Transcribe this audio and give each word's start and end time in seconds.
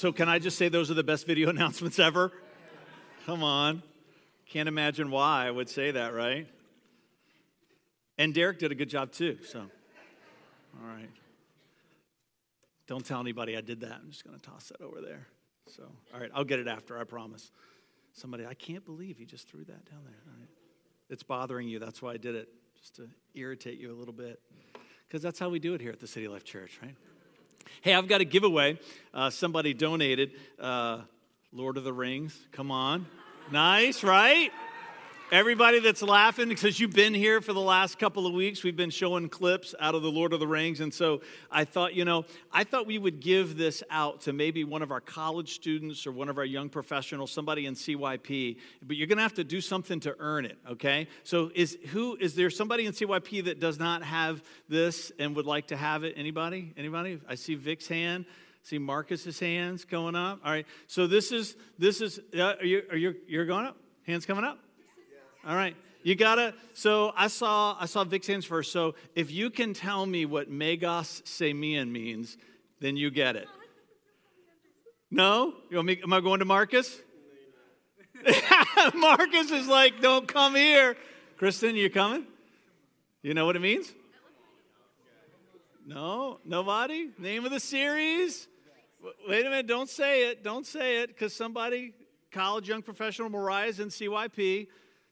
So, 0.00 0.12
can 0.12 0.30
I 0.30 0.38
just 0.38 0.56
say 0.56 0.70
those 0.70 0.90
are 0.90 0.94
the 0.94 1.04
best 1.04 1.26
video 1.26 1.50
announcements 1.50 1.98
ever? 1.98 2.32
Come 3.26 3.42
on. 3.42 3.82
Can't 4.48 4.66
imagine 4.66 5.10
why 5.10 5.46
I 5.46 5.50
would 5.50 5.68
say 5.68 5.90
that, 5.90 6.14
right? 6.14 6.48
And 8.16 8.32
Derek 8.32 8.58
did 8.58 8.72
a 8.72 8.74
good 8.74 8.88
job 8.88 9.12
too, 9.12 9.36
so. 9.46 9.58
All 9.58 10.88
right. 10.88 11.10
Don't 12.86 13.04
tell 13.04 13.20
anybody 13.20 13.58
I 13.58 13.60
did 13.60 13.82
that. 13.82 14.00
I'm 14.02 14.10
just 14.10 14.24
going 14.24 14.40
to 14.40 14.42
toss 14.42 14.70
that 14.70 14.80
over 14.80 15.02
there. 15.02 15.26
So, 15.66 15.82
all 16.14 16.20
right, 16.20 16.30
I'll 16.34 16.44
get 16.44 16.60
it 16.60 16.66
after, 16.66 16.98
I 16.98 17.04
promise. 17.04 17.52
Somebody, 18.14 18.46
I 18.46 18.54
can't 18.54 18.86
believe 18.86 19.20
you 19.20 19.26
just 19.26 19.50
threw 19.50 19.64
that 19.64 19.84
down 19.90 20.00
there. 20.06 20.22
All 20.28 20.40
right. 20.40 20.48
It's 21.10 21.22
bothering 21.22 21.68
you. 21.68 21.78
That's 21.78 22.00
why 22.00 22.14
I 22.14 22.16
did 22.16 22.36
it, 22.36 22.48
just 22.80 22.96
to 22.96 23.06
irritate 23.34 23.78
you 23.78 23.92
a 23.92 23.96
little 23.98 24.14
bit. 24.14 24.40
Because 25.06 25.20
that's 25.20 25.38
how 25.38 25.50
we 25.50 25.58
do 25.58 25.74
it 25.74 25.82
here 25.82 25.92
at 25.92 26.00
the 26.00 26.06
City 26.06 26.26
Life 26.26 26.44
Church, 26.44 26.78
right? 26.82 26.96
Hey, 27.82 27.94
I've 27.94 28.08
got 28.08 28.20
a 28.20 28.24
giveaway. 28.24 28.78
Uh, 29.12 29.30
somebody 29.30 29.74
donated 29.74 30.32
uh, 30.58 31.02
Lord 31.52 31.76
of 31.76 31.84
the 31.84 31.92
Rings. 31.92 32.38
Come 32.52 32.70
on. 32.70 33.06
Nice, 33.50 34.04
right? 34.04 34.50
Everybody 35.32 35.78
that's 35.78 36.02
laughing 36.02 36.48
because 36.48 36.80
you've 36.80 36.92
been 36.92 37.14
here 37.14 37.40
for 37.40 37.52
the 37.52 37.60
last 37.60 38.00
couple 38.00 38.26
of 38.26 38.32
weeks, 38.32 38.64
we've 38.64 38.74
been 38.76 38.90
showing 38.90 39.28
clips 39.28 39.76
out 39.78 39.94
of 39.94 40.02
the 40.02 40.10
Lord 40.10 40.32
of 40.32 40.40
the 40.40 40.46
Rings. 40.48 40.80
And 40.80 40.92
so 40.92 41.20
I 41.52 41.64
thought, 41.64 41.94
you 41.94 42.04
know, 42.04 42.24
I 42.52 42.64
thought 42.64 42.84
we 42.84 42.98
would 42.98 43.20
give 43.20 43.56
this 43.56 43.84
out 43.90 44.22
to 44.22 44.32
maybe 44.32 44.64
one 44.64 44.82
of 44.82 44.90
our 44.90 45.00
college 45.00 45.54
students 45.54 46.04
or 46.04 46.10
one 46.10 46.28
of 46.28 46.36
our 46.36 46.44
young 46.44 46.68
professionals, 46.68 47.30
somebody 47.30 47.66
in 47.66 47.74
CYP. 47.74 48.56
But 48.82 48.96
you're 48.96 49.06
going 49.06 49.18
to 49.18 49.22
have 49.22 49.34
to 49.34 49.44
do 49.44 49.60
something 49.60 50.00
to 50.00 50.16
earn 50.18 50.46
it, 50.46 50.58
okay? 50.68 51.06
So 51.22 51.52
is 51.54 51.78
who 51.90 52.16
is 52.16 52.34
there 52.34 52.50
somebody 52.50 52.86
in 52.86 52.92
CYP 52.92 53.44
that 53.44 53.60
does 53.60 53.78
not 53.78 54.02
have 54.02 54.42
this 54.68 55.12
and 55.20 55.36
would 55.36 55.46
like 55.46 55.68
to 55.68 55.76
have 55.76 56.02
it? 56.02 56.14
Anybody? 56.16 56.72
Anybody? 56.76 57.20
I 57.28 57.36
see 57.36 57.54
Vic's 57.54 57.86
hand. 57.86 58.24
See 58.64 58.78
Marcus's 58.78 59.38
hands 59.38 59.84
going 59.84 60.16
up. 60.16 60.40
All 60.44 60.50
right. 60.50 60.66
So 60.88 61.06
this 61.06 61.30
is 61.30 61.54
this 61.78 62.00
is 62.00 62.18
uh, 62.36 62.54
are 62.58 62.64
you 62.64 62.82
are 62.90 62.96
you 62.96 63.14
you're 63.28 63.46
going 63.46 63.66
up? 63.66 63.76
Hands 64.02 64.26
coming 64.26 64.42
up? 64.42 64.58
All 65.46 65.56
right. 65.56 65.76
You 66.02 66.14
gotta. 66.14 66.54
So 66.74 67.12
I 67.16 67.28
saw 67.28 67.76
I 67.78 67.86
saw 67.86 68.04
Vic's 68.04 68.26
hands 68.26 68.44
first. 68.44 68.72
So 68.72 68.94
if 69.14 69.30
you 69.30 69.50
can 69.50 69.74
tell 69.74 70.06
me 70.06 70.24
what 70.24 70.50
Megas 70.50 71.22
Semeion 71.24 71.90
means, 71.90 72.36
then 72.80 72.96
you 72.96 73.10
get 73.10 73.36
it. 73.36 73.48
No? 75.10 75.54
You 75.70 75.76
want 75.76 75.88
me, 75.88 76.00
am 76.02 76.12
I 76.12 76.20
going 76.20 76.38
to 76.38 76.44
Marcus? 76.44 77.00
Marcus 78.94 79.50
is 79.50 79.66
like, 79.66 80.00
don't 80.00 80.28
come 80.28 80.54
here. 80.54 80.96
Kristen, 81.36 81.74
you 81.74 81.90
coming? 81.90 82.26
You 83.22 83.34
know 83.34 83.44
what 83.44 83.56
it 83.56 83.60
means? 83.60 83.92
No? 85.84 86.38
Nobody? 86.44 87.10
Name 87.18 87.44
of 87.44 87.50
the 87.50 87.58
series? 87.58 88.46
Wait 89.28 89.44
a 89.44 89.50
minute, 89.50 89.66
don't 89.66 89.88
say 89.88 90.30
it. 90.30 90.44
Don't 90.44 90.66
say 90.66 91.02
it, 91.02 91.08
because 91.08 91.34
somebody, 91.34 91.94
college 92.30 92.68
young 92.68 92.82
professional 92.82 93.30
Mariah's 93.30 93.80
in 93.80 93.88
CYP, 93.88 94.68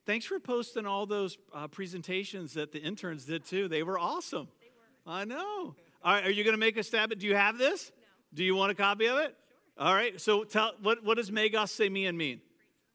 Thanks 0.08 0.24
for 0.24 0.40
posting 0.40 0.86
all 0.86 1.04
those 1.04 1.36
uh, 1.52 1.68
presentations 1.68 2.54
that 2.54 2.72
the 2.72 2.78
interns 2.78 3.26
did 3.26 3.44
too. 3.44 3.68
They 3.68 3.82
were 3.82 3.98
awesome. 3.98 4.48
They 4.58 4.68
were. 5.04 5.14
I 5.14 5.26
know. 5.26 5.74
All 6.02 6.14
right, 6.14 6.24
are 6.24 6.30
you 6.30 6.44
going 6.44 6.54
to 6.54 6.58
make 6.58 6.78
a 6.78 6.82
stab 6.82 7.10
at? 7.10 7.18
It? 7.18 7.18
Do 7.18 7.26
you 7.26 7.34
have 7.34 7.58
this? 7.58 7.92
No. 7.94 8.04
Do 8.36 8.44
you 8.44 8.54
want 8.54 8.72
a 8.72 8.74
copy 8.74 9.06
of 9.06 9.18
it? 9.18 9.36
Sure. 9.76 9.86
All 9.86 9.92
right. 9.92 10.18
So 10.18 10.44
tell 10.44 10.72
what 10.80 11.04
what 11.04 11.18
does 11.18 11.30
Megas 11.30 11.78
and 11.78 11.92
mean? 11.92 12.40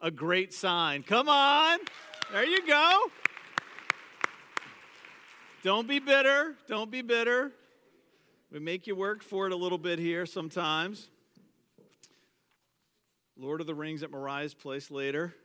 A 0.02 0.10
great 0.10 0.56
sign. 0.56 1.04
Come 1.04 1.30
on. 1.30 1.78
There 2.32 2.48
you 2.48 2.66
go. 2.66 3.12
Don't 5.62 5.88
be 5.88 6.00
bitter. 6.00 6.56
Don't 6.68 6.90
be 6.90 7.04
bitter. 7.04 7.52
We 8.52 8.58
make 8.58 8.88
you 8.88 8.96
work 8.96 9.22
for 9.22 9.46
it 9.46 9.54
a 9.54 9.56
little 9.56 9.78
bit 9.78 10.00
here 10.00 10.26
sometimes. 10.26 11.10
Lord 13.38 13.62
of 13.62 13.68
the 13.68 13.76
Rings 13.76 14.02
at 14.02 14.10
Mariah's 14.10 14.56
place 14.56 14.90
later. 14.90 15.36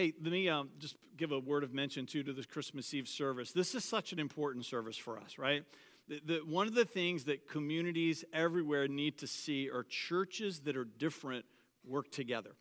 Hey, 0.00 0.14
let 0.22 0.32
me 0.32 0.48
um, 0.48 0.70
just 0.78 0.96
give 1.18 1.30
a 1.30 1.38
word 1.38 1.62
of 1.62 1.74
mention 1.74 2.06
too 2.06 2.22
to 2.22 2.32
this 2.32 2.46
Christmas 2.46 2.94
Eve 2.94 3.06
service. 3.06 3.52
This 3.52 3.74
is 3.74 3.84
such 3.84 4.14
an 4.14 4.18
important 4.18 4.64
service 4.64 4.96
for 4.96 5.18
us, 5.18 5.36
right? 5.36 5.62
The, 6.08 6.22
the, 6.24 6.36
one 6.38 6.66
of 6.66 6.74
the 6.74 6.86
things 6.86 7.24
that 7.24 7.46
communities 7.46 8.24
everywhere 8.32 8.88
need 8.88 9.18
to 9.18 9.26
see 9.26 9.68
are 9.68 9.82
churches 9.82 10.60
that 10.60 10.74
are 10.74 10.86
different 10.86 11.44
work 11.86 12.10
together. 12.10 12.52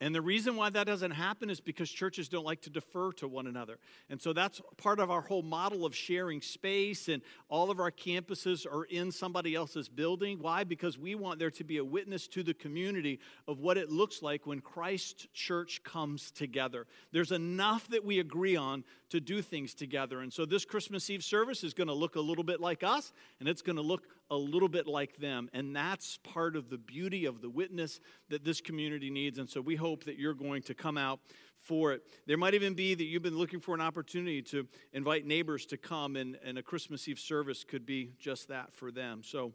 And 0.00 0.14
the 0.14 0.20
reason 0.20 0.54
why 0.54 0.70
that 0.70 0.86
doesn't 0.86 1.10
happen 1.10 1.50
is 1.50 1.60
because 1.60 1.90
churches 1.90 2.28
don't 2.28 2.44
like 2.44 2.60
to 2.62 2.70
defer 2.70 3.10
to 3.14 3.26
one 3.26 3.48
another. 3.48 3.78
And 4.08 4.20
so 4.22 4.32
that's 4.32 4.60
part 4.76 5.00
of 5.00 5.10
our 5.10 5.20
whole 5.20 5.42
model 5.42 5.84
of 5.84 5.94
sharing 5.94 6.40
space, 6.40 7.08
and 7.08 7.20
all 7.48 7.70
of 7.70 7.80
our 7.80 7.90
campuses 7.90 8.64
are 8.64 8.84
in 8.84 9.10
somebody 9.10 9.56
else's 9.56 9.88
building. 9.88 10.38
Why? 10.40 10.62
Because 10.62 10.96
we 10.96 11.16
want 11.16 11.40
there 11.40 11.50
to 11.50 11.64
be 11.64 11.78
a 11.78 11.84
witness 11.84 12.28
to 12.28 12.44
the 12.44 12.54
community 12.54 13.18
of 13.48 13.58
what 13.58 13.76
it 13.76 13.90
looks 13.90 14.22
like 14.22 14.46
when 14.46 14.60
Christ 14.60 15.26
Church 15.34 15.82
comes 15.82 16.30
together. 16.30 16.86
There's 17.10 17.32
enough 17.32 17.88
that 17.88 18.04
we 18.04 18.20
agree 18.20 18.54
on 18.54 18.84
to 19.10 19.20
do 19.20 19.42
things 19.42 19.74
together. 19.74 20.20
And 20.20 20.32
so 20.32 20.44
this 20.44 20.64
Christmas 20.64 21.10
Eve 21.10 21.24
service 21.24 21.64
is 21.64 21.74
going 21.74 21.88
to 21.88 21.94
look 21.94 22.14
a 22.14 22.20
little 22.20 22.44
bit 22.44 22.60
like 22.60 22.84
us, 22.84 23.12
and 23.40 23.48
it's 23.48 23.62
going 23.62 23.76
to 23.76 23.82
look 23.82 24.06
a 24.30 24.36
little 24.36 24.68
bit 24.68 24.86
like 24.86 25.16
them. 25.16 25.48
And 25.52 25.74
that's 25.74 26.18
part 26.18 26.56
of 26.56 26.70
the 26.70 26.78
beauty 26.78 27.24
of 27.24 27.40
the 27.40 27.50
witness 27.50 28.00
that 28.28 28.44
this 28.44 28.60
community 28.60 29.10
needs. 29.10 29.38
And 29.38 29.48
so 29.48 29.60
we 29.60 29.76
hope 29.76 30.04
that 30.04 30.18
you're 30.18 30.34
going 30.34 30.62
to 30.62 30.74
come 30.74 30.98
out 30.98 31.20
for 31.62 31.92
it. 31.92 32.02
There 32.26 32.36
might 32.36 32.54
even 32.54 32.74
be 32.74 32.94
that 32.94 33.04
you've 33.04 33.22
been 33.22 33.38
looking 33.38 33.60
for 33.60 33.74
an 33.74 33.80
opportunity 33.80 34.42
to 34.42 34.66
invite 34.92 35.26
neighbors 35.26 35.66
to 35.66 35.76
come, 35.76 36.16
and, 36.16 36.38
and 36.44 36.58
a 36.58 36.62
Christmas 36.62 37.06
Eve 37.08 37.18
service 37.18 37.64
could 37.64 37.84
be 37.84 38.12
just 38.18 38.48
that 38.48 38.72
for 38.72 38.90
them. 38.90 39.22
So, 39.22 39.52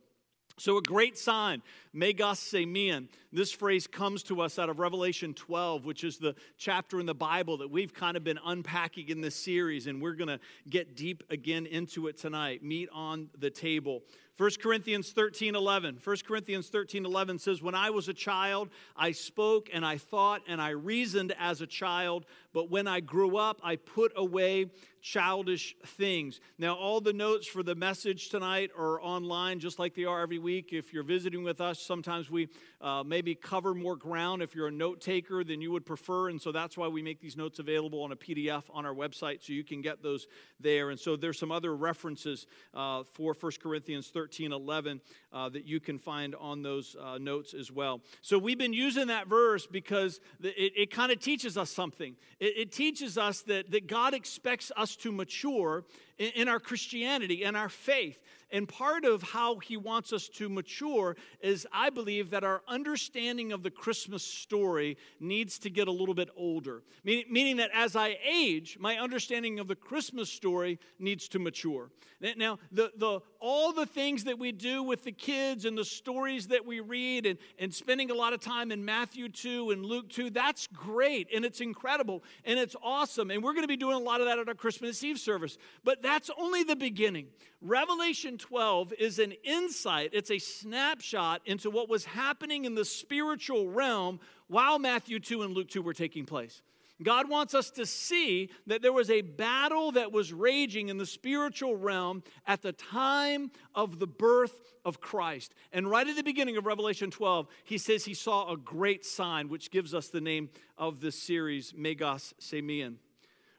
so, 0.59 0.77
a 0.77 0.83
great 0.83 1.17
sign, 1.17 1.63
Megas 1.93 2.39
Semeion. 2.39 3.07
This 3.31 3.51
phrase 3.51 3.87
comes 3.87 4.21
to 4.23 4.39
us 4.41 4.59
out 4.59 4.69
of 4.69 4.77
Revelation 4.77 5.33
12, 5.33 5.83
which 5.83 6.03
is 6.03 6.19
the 6.19 6.35
chapter 6.59 6.99
in 6.99 7.07
the 7.07 7.15
Bible 7.15 7.57
that 7.57 7.71
we've 7.71 7.91
kind 7.91 8.15
of 8.15 8.23
been 8.23 8.37
unpacking 8.45 9.09
in 9.09 9.19
this 9.19 9.35
series, 9.35 9.87
and 9.87 9.99
we're 9.99 10.13
going 10.13 10.27
to 10.27 10.39
get 10.69 10.95
deep 10.95 11.23
again 11.31 11.65
into 11.65 12.05
it 12.05 12.19
tonight. 12.19 12.63
Meet 12.63 12.89
on 12.93 13.29
the 13.39 13.49
table. 13.49 14.03
1 14.37 14.49
Corinthians 14.61 15.11
13 15.11 15.55
11. 15.55 15.99
1 16.03 16.17
Corinthians 16.25 16.67
13 16.69 17.05
11 17.05 17.37
says, 17.37 17.61
When 17.61 17.75
I 17.75 17.91
was 17.91 18.09
a 18.09 18.13
child, 18.13 18.69
I 18.95 19.11
spoke 19.11 19.69
and 19.71 19.85
I 19.85 19.97
thought 19.97 20.41
and 20.47 20.59
I 20.59 20.69
reasoned 20.69 21.35
as 21.39 21.61
a 21.61 21.67
child, 21.67 22.25
but 22.51 22.69
when 22.69 22.87
I 22.87 22.99
grew 22.99 23.37
up, 23.37 23.61
I 23.63 23.75
put 23.75 24.11
away 24.15 24.71
childish 25.03 25.75
things. 25.85 26.39
Now, 26.57 26.75
all 26.75 27.01
the 27.01 27.11
notes 27.11 27.45
for 27.45 27.61
the 27.61 27.75
message 27.75 28.29
tonight 28.29 28.71
are 28.75 29.01
online, 29.01 29.59
just 29.59 29.77
like 29.77 29.93
they 29.95 30.05
are 30.05 30.21
every 30.21 30.39
week. 30.39 30.71
If 30.71 30.93
you're 30.93 31.03
visiting 31.03 31.43
with 31.43 31.59
us, 31.59 31.81
sometimes 31.81 32.31
we 32.31 32.47
uh, 32.79 33.03
maybe 33.05 33.35
cover 33.35 33.73
more 33.73 33.97
ground 33.97 34.41
if 34.41 34.55
you're 34.55 34.69
a 34.69 34.71
note 34.71 35.01
taker 35.01 35.43
than 35.43 35.61
you 35.61 35.73
would 35.73 35.85
prefer. 35.85 36.29
And 36.29 36.41
so 36.41 36.53
that's 36.53 36.77
why 36.77 36.87
we 36.87 37.01
make 37.01 37.19
these 37.19 37.35
notes 37.35 37.59
available 37.59 38.01
on 38.01 38.13
a 38.13 38.15
PDF 38.15 38.63
on 38.73 38.85
our 38.85 38.93
website 38.95 39.43
so 39.43 39.51
you 39.51 39.65
can 39.65 39.81
get 39.81 40.01
those 40.01 40.25
there. 40.61 40.89
And 40.89 40.97
so 40.97 41.17
there's 41.17 41.37
some 41.37 41.51
other 41.51 41.75
references 41.75 42.47
uh, 42.73 43.03
for 43.03 43.35
1 43.37 43.51
Corinthians 43.61 44.07
13 44.07 44.53
11 44.53 45.01
uh, 45.33 45.49
that 45.49 45.65
you 45.65 45.81
can 45.81 45.99
find 45.99 46.33
on 46.35 46.63
those 46.63 46.95
uh, 46.95 47.17
notes 47.17 47.53
as 47.53 47.69
well. 47.69 47.99
So 48.21 48.39
we've 48.39 48.57
been 48.57 48.73
using 48.73 49.07
that 49.07 49.27
verse 49.27 49.67
because 49.67 50.21
it, 50.41 50.73
it 50.77 50.91
kind 50.91 51.11
of 51.11 51.19
teaches 51.19 51.57
us 51.57 51.69
something. 51.69 52.15
It, 52.39 52.53
it 52.57 52.71
teaches 52.71 53.17
us 53.17 53.41
that, 53.41 53.69
that 53.71 53.87
God 53.87 54.13
expects 54.13 54.71
us 54.77 54.92
to 54.97 55.11
mature 55.11 55.83
in, 56.17 56.47
our 56.47 56.59
Christianity 56.59 57.43
and 57.43 57.55
our 57.57 57.69
faith. 57.69 58.19
And 58.51 58.69
part 58.69 59.03
of 59.03 59.23
how 59.23 59.57
he 59.57 59.77
wants 59.77 60.13
us 60.13 60.29
to 60.29 60.47
mature 60.47 61.17
is, 61.41 61.65
I 61.73 61.89
believe, 61.89 62.29
that 62.29 62.43
our 62.43 62.61
understanding 62.67 63.51
of 63.51 63.63
the 63.63 63.71
Christmas 63.71 64.23
story 64.23 64.97
needs 65.19 65.57
to 65.59 65.71
get 65.71 65.87
a 65.87 65.91
little 65.91 66.13
bit 66.13 66.29
older. 66.37 66.83
Meaning, 67.03 67.25
meaning 67.31 67.57
that 67.57 67.71
as 67.73 67.95
I 67.95 68.17
age, 68.23 68.77
my 68.79 68.97
understanding 68.97 69.59
of 69.59 69.67
the 69.67 69.75
Christmas 69.75 70.29
story 70.29 70.79
needs 70.99 71.27
to 71.29 71.39
mature. 71.39 71.89
Now, 72.37 72.57
the, 72.71 72.91
the, 72.95 73.19
all 73.41 73.73
the 73.73 73.85
things 73.85 74.23
that 74.25 74.39
we 74.39 74.53
do 74.53 74.81
with 74.81 75.03
the 75.03 75.11
kids 75.11 75.65
and 75.65 75.77
the 75.77 75.83
stories 75.83 76.47
that 76.47 76.65
we 76.65 76.79
read 76.79 77.25
and, 77.25 77.37
and 77.59 77.73
spending 77.73 78.11
a 78.11 78.13
lot 78.13 78.31
of 78.31 78.39
time 78.39 78.71
in 78.71 78.85
Matthew 78.85 79.27
2 79.27 79.71
and 79.71 79.85
Luke 79.85 80.09
2, 80.09 80.29
that's 80.29 80.67
great 80.67 81.27
and 81.35 81.43
it's 81.43 81.59
incredible 81.59 82.23
and 82.45 82.57
it's 82.57 82.77
awesome. 82.81 83.29
And 83.29 83.43
we're 83.43 83.51
going 83.51 83.65
to 83.65 83.67
be 83.67 83.75
doing 83.75 83.95
a 83.95 83.99
lot 83.99 84.21
of 84.21 84.27
that 84.27 84.39
at 84.39 84.47
our 84.47 84.53
Christmas 84.53 85.03
Eve 85.03 85.19
service. 85.19 85.57
But 85.83 86.02
that's 86.03 86.29
only 86.37 86.63
the 86.63 86.75
beginning. 86.75 87.27
Revelation 87.61 88.37
12 88.37 88.93
is 88.99 89.19
an 89.19 89.33
insight, 89.43 90.09
it's 90.13 90.31
a 90.31 90.39
snapshot 90.39 91.41
into 91.45 91.69
what 91.69 91.87
was 91.87 92.03
happening 92.03 92.65
in 92.65 92.75
the 92.75 92.85
spiritual 92.85 93.69
realm 93.69 94.19
while 94.47 94.79
Matthew 94.79 95.19
2 95.19 95.43
and 95.43 95.53
Luke 95.53 95.69
2 95.69 95.81
were 95.81 95.93
taking 95.93 96.25
place. 96.25 96.61
God 97.01 97.29
wants 97.29 97.55
us 97.55 97.69
to 97.71 97.85
see 97.85 98.49
that 98.67 98.81
there 98.81 98.93
was 98.93 99.09
a 99.09 99.21
battle 99.21 99.93
that 99.93 100.11
was 100.11 100.31
raging 100.31 100.89
in 100.89 100.97
the 100.97 101.05
spiritual 101.05 101.75
realm 101.75 102.23
at 102.45 102.61
the 102.61 102.71
time 102.71 103.51
of 103.73 103.99
the 103.99 104.07
birth 104.07 104.73
of 104.85 105.01
Christ. 105.01 105.53
And 105.71 105.89
right 105.89 106.07
at 106.07 106.15
the 106.15 106.23
beginning 106.23 106.57
of 106.57 106.65
Revelation 106.65 107.09
12, 107.09 107.47
he 107.63 107.77
says 107.77 108.05
he 108.05 108.13
saw 108.13 108.51
a 108.51 108.57
great 108.57 109.05
sign, 109.05 109.49
which 109.49 109.71
gives 109.71 109.93
us 109.93 110.09
the 110.09 110.21
name 110.21 110.49
of 110.77 111.01
this 111.01 111.15
series, 111.15 111.73
Megas 111.75 112.33
Semeion. 112.39 112.95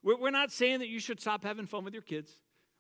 We're 0.05 0.31
not 0.31 0.53
saying 0.53 0.81
that 0.81 0.89
you 0.89 1.01
should 1.01 1.21
stop 1.21 1.45
having 1.45 1.67
fun 1.67 1.85
with 1.85 1.95
your 1.95 2.03
kids. 2.03 2.31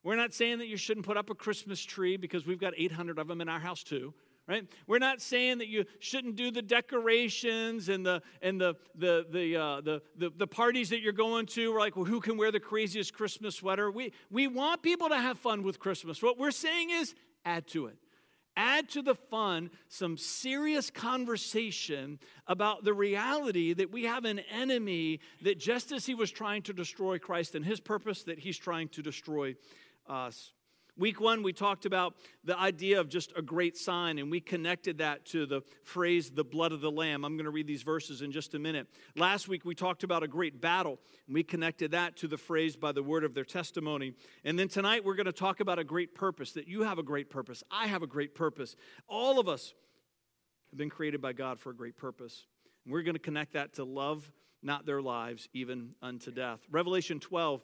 We're 0.02 0.16
not 0.16 0.34
saying 0.34 0.58
that 0.58 0.66
you 0.66 0.76
shouldn't 0.76 1.06
put 1.06 1.16
up 1.16 1.30
a 1.30 1.34
Christmas 1.34 1.82
tree 1.82 2.18
because 2.18 2.46
we've 2.46 2.60
got 2.60 2.74
800 2.76 3.18
of 3.18 3.26
them 3.26 3.40
in 3.40 3.48
our 3.48 3.58
house 3.58 3.82
too, 3.82 4.12
right? 4.46 4.66
We're 4.86 4.98
not 4.98 5.22
saying 5.22 5.58
that 5.58 5.68
you 5.68 5.86
shouldn't 5.98 6.36
do 6.36 6.50
the 6.50 6.60
decorations 6.60 7.88
and 7.88 8.04
the 8.04 8.20
and 8.42 8.60
the 8.60 8.74
the 8.94 9.24
the 9.30 9.56
uh, 9.56 9.80
the, 9.80 10.02
the, 10.18 10.30
the 10.36 10.46
parties 10.46 10.90
that 10.90 11.00
you're 11.00 11.14
going 11.14 11.46
to. 11.46 11.72
We're 11.72 11.80
like, 11.80 11.96
well, 11.96 12.04
who 12.04 12.20
can 12.20 12.36
wear 12.36 12.52
the 12.52 12.60
craziest 12.60 13.14
Christmas 13.14 13.56
sweater? 13.56 13.90
We 13.90 14.12
we 14.30 14.46
want 14.46 14.82
people 14.82 15.08
to 15.08 15.16
have 15.16 15.38
fun 15.38 15.62
with 15.62 15.78
Christmas. 15.78 16.22
What 16.22 16.38
we're 16.38 16.50
saying 16.50 16.90
is 16.90 17.14
add 17.46 17.66
to 17.68 17.86
it. 17.86 17.96
Add 18.56 18.88
to 18.90 19.02
the 19.02 19.14
fun 19.14 19.70
some 19.88 20.16
serious 20.16 20.90
conversation 20.90 22.20
about 22.46 22.84
the 22.84 22.94
reality 22.94 23.72
that 23.74 23.90
we 23.90 24.04
have 24.04 24.24
an 24.24 24.40
enemy 24.50 25.20
that 25.42 25.58
just 25.58 25.90
as 25.90 26.06
he 26.06 26.14
was 26.14 26.30
trying 26.30 26.62
to 26.62 26.72
destroy 26.72 27.18
Christ 27.18 27.54
and 27.54 27.64
his 27.64 27.80
purpose, 27.80 28.22
that 28.24 28.38
he's 28.38 28.58
trying 28.58 28.88
to 28.90 29.02
destroy 29.02 29.56
us. 30.08 30.52
Week 30.96 31.20
one, 31.20 31.42
we 31.42 31.52
talked 31.52 31.86
about 31.86 32.14
the 32.44 32.56
idea 32.56 33.00
of 33.00 33.08
just 33.08 33.32
a 33.36 33.42
great 33.42 33.76
sign, 33.76 34.18
and 34.18 34.30
we 34.30 34.40
connected 34.40 34.98
that 34.98 35.24
to 35.26 35.44
the 35.44 35.60
phrase, 35.82 36.30
the 36.30 36.44
blood 36.44 36.70
of 36.70 36.80
the 36.80 36.90
Lamb. 36.90 37.24
I'm 37.24 37.36
going 37.36 37.46
to 37.46 37.50
read 37.50 37.66
these 37.66 37.82
verses 37.82 38.22
in 38.22 38.30
just 38.30 38.54
a 38.54 38.60
minute. 38.60 38.86
Last 39.16 39.48
week, 39.48 39.64
we 39.64 39.74
talked 39.74 40.04
about 40.04 40.22
a 40.22 40.28
great 40.28 40.60
battle, 40.60 41.00
and 41.26 41.34
we 41.34 41.42
connected 41.42 41.90
that 41.90 42.16
to 42.18 42.28
the 42.28 42.38
phrase, 42.38 42.76
by 42.76 42.92
the 42.92 43.02
word 43.02 43.24
of 43.24 43.34
their 43.34 43.44
testimony. 43.44 44.12
And 44.44 44.56
then 44.56 44.68
tonight, 44.68 45.04
we're 45.04 45.16
going 45.16 45.26
to 45.26 45.32
talk 45.32 45.58
about 45.58 45.80
a 45.80 45.84
great 45.84 46.14
purpose 46.14 46.52
that 46.52 46.68
you 46.68 46.82
have 46.82 47.00
a 47.00 47.02
great 47.02 47.28
purpose. 47.28 47.64
I 47.72 47.88
have 47.88 48.04
a 48.04 48.06
great 48.06 48.36
purpose. 48.36 48.76
All 49.08 49.40
of 49.40 49.48
us 49.48 49.74
have 50.70 50.78
been 50.78 50.90
created 50.90 51.20
by 51.20 51.32
God 51.32 51.58
for 51.58 51.70
a 51.70 51.76
great 51.76 51.96
purpose. 51.96 52.46
And 52.84 52.92
we're 52.92 53.02
going 53.02 53.16
to 53.16 53.20
connect 53.20 53.54
that 53.54 53.74
to 53.74 53.84
love, 53.84 54.30
not 54.62 54.86
their 54.86 55.02
lives, 55.02 55.48
even 55.52 55.96
unto 56.00 56.30
death. 56.30 56.60
Revelation 56.70 57.18
12, 57.18 57.62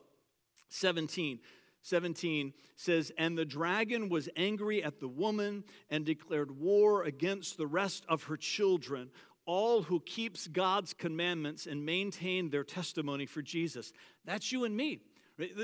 17 0.71 1.39
17 1.83 2.53
says, 2.77 3.13
And 3.17 3.37
the 3.37 3.45
dragon 3.45 4.09
was 4.09 4.29
angry 4.37 4.83
at 4.83 5.01
the 5.01 5.09
woman 5.09 5.65
and 5.89 6.05
declared 6.05 6.51
war 6.51 7.05
against 7.05 7.57
the 7.57 7.67
rest 7.67 8.05
of 8.09 8.25
her 8.25 8.37
children, 8.37 9.11
all 9.47 9.83
who 9.83 10.01
keeps 10.01 10.47
God's 10.47 10.93
commandments 10.93 11.67
and 11.67 11.85
maintain 11.85 12.51
their 12.51 12.65
testimony 12.65 13.27
for 13.27 13.43
Jesus. 13.43 13.93
That's 14.25 14.53
you 14.53 14.65
and 14.65 14.77
me. 14.77 15.01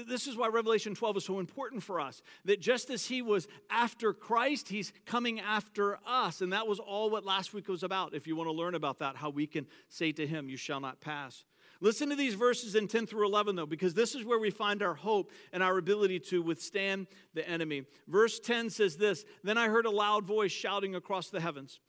This 0.07 0.27
is 0.27 0.37
why 0.37 0.49
Revelation 0.49 0.95
12 0.95 1.19
is 1.19 1.25
so 1.25 1.39
important 1.39 1.83
for 1.83 2.01
us. 2.01 2.23
That 2.47 2.61
just 2.61 2.89
as 2.89 3.05
he 3.05 3.21
was 3.21 3.47
after 3.69 4.15
Christ, 4.15 4.69
he's 4.69 4.93
coming 5.05 5.39
after 5.39 5.99
us. 6.07 6.41
And 6.41 6.53
that 6.55 6.67
was 6.67 6.79
all 6.79 7.11
what 7.11 7.25
last 7.25 7.53
week 7.53 7.69
was 7.69 7.83
about. 7.83 8.15
If 8.15 8.27
you 8.27 8.37
want 8.37 8.49
to 8.49 8.55
learn 8.55 8.75
about 8.75 9.01
that, 9.01 9.17
how 9.17 9.29
we 9.29 9.47
can 9.47 9.67
say 9.89 10.13
to 10.13 10.27
him, 10.27 10.49
You 10.49 10.57
shall 10.57 10.81
not 10.81 11.01
pass. 11.01 11.45
Listen 11.81 12.09
to 12.09 12.17
these 12.17 12.35
verses 12.35 12.75
in 12.75 12.89
10 12.89 13.07
through 13.07 13.27
11, 13.27 13.57
though, 13.57 13.67
because 13.67 13.95
this 13.95 14.15
is 14.15 14.25
where 14.25 14.39
we 14.39 14.51
find 14.51 14.83
our 14.83 14.95
hope 14.95 15.31
and 15.53 15.63
our 15.63 15.79
ability 15.79 16.21
to 16.21 16.43
withstand 16.43 17.07
the 17.35 17.49
enemy. 17.49 17.85
Verse 18.09 18.41
10 18.41 18.71
says 18.71 18.97
this 18.97 19.25
Then 19.43 19.59
I 19.59 19.69
heard 19.69 19.87
a 19.87 19.91
loud 19.91 20.25
voice 20.25 20.53
shouting 20.53 20.95
across 20.95 21.29
the 21.29 21.41
heavens 21.41 21.81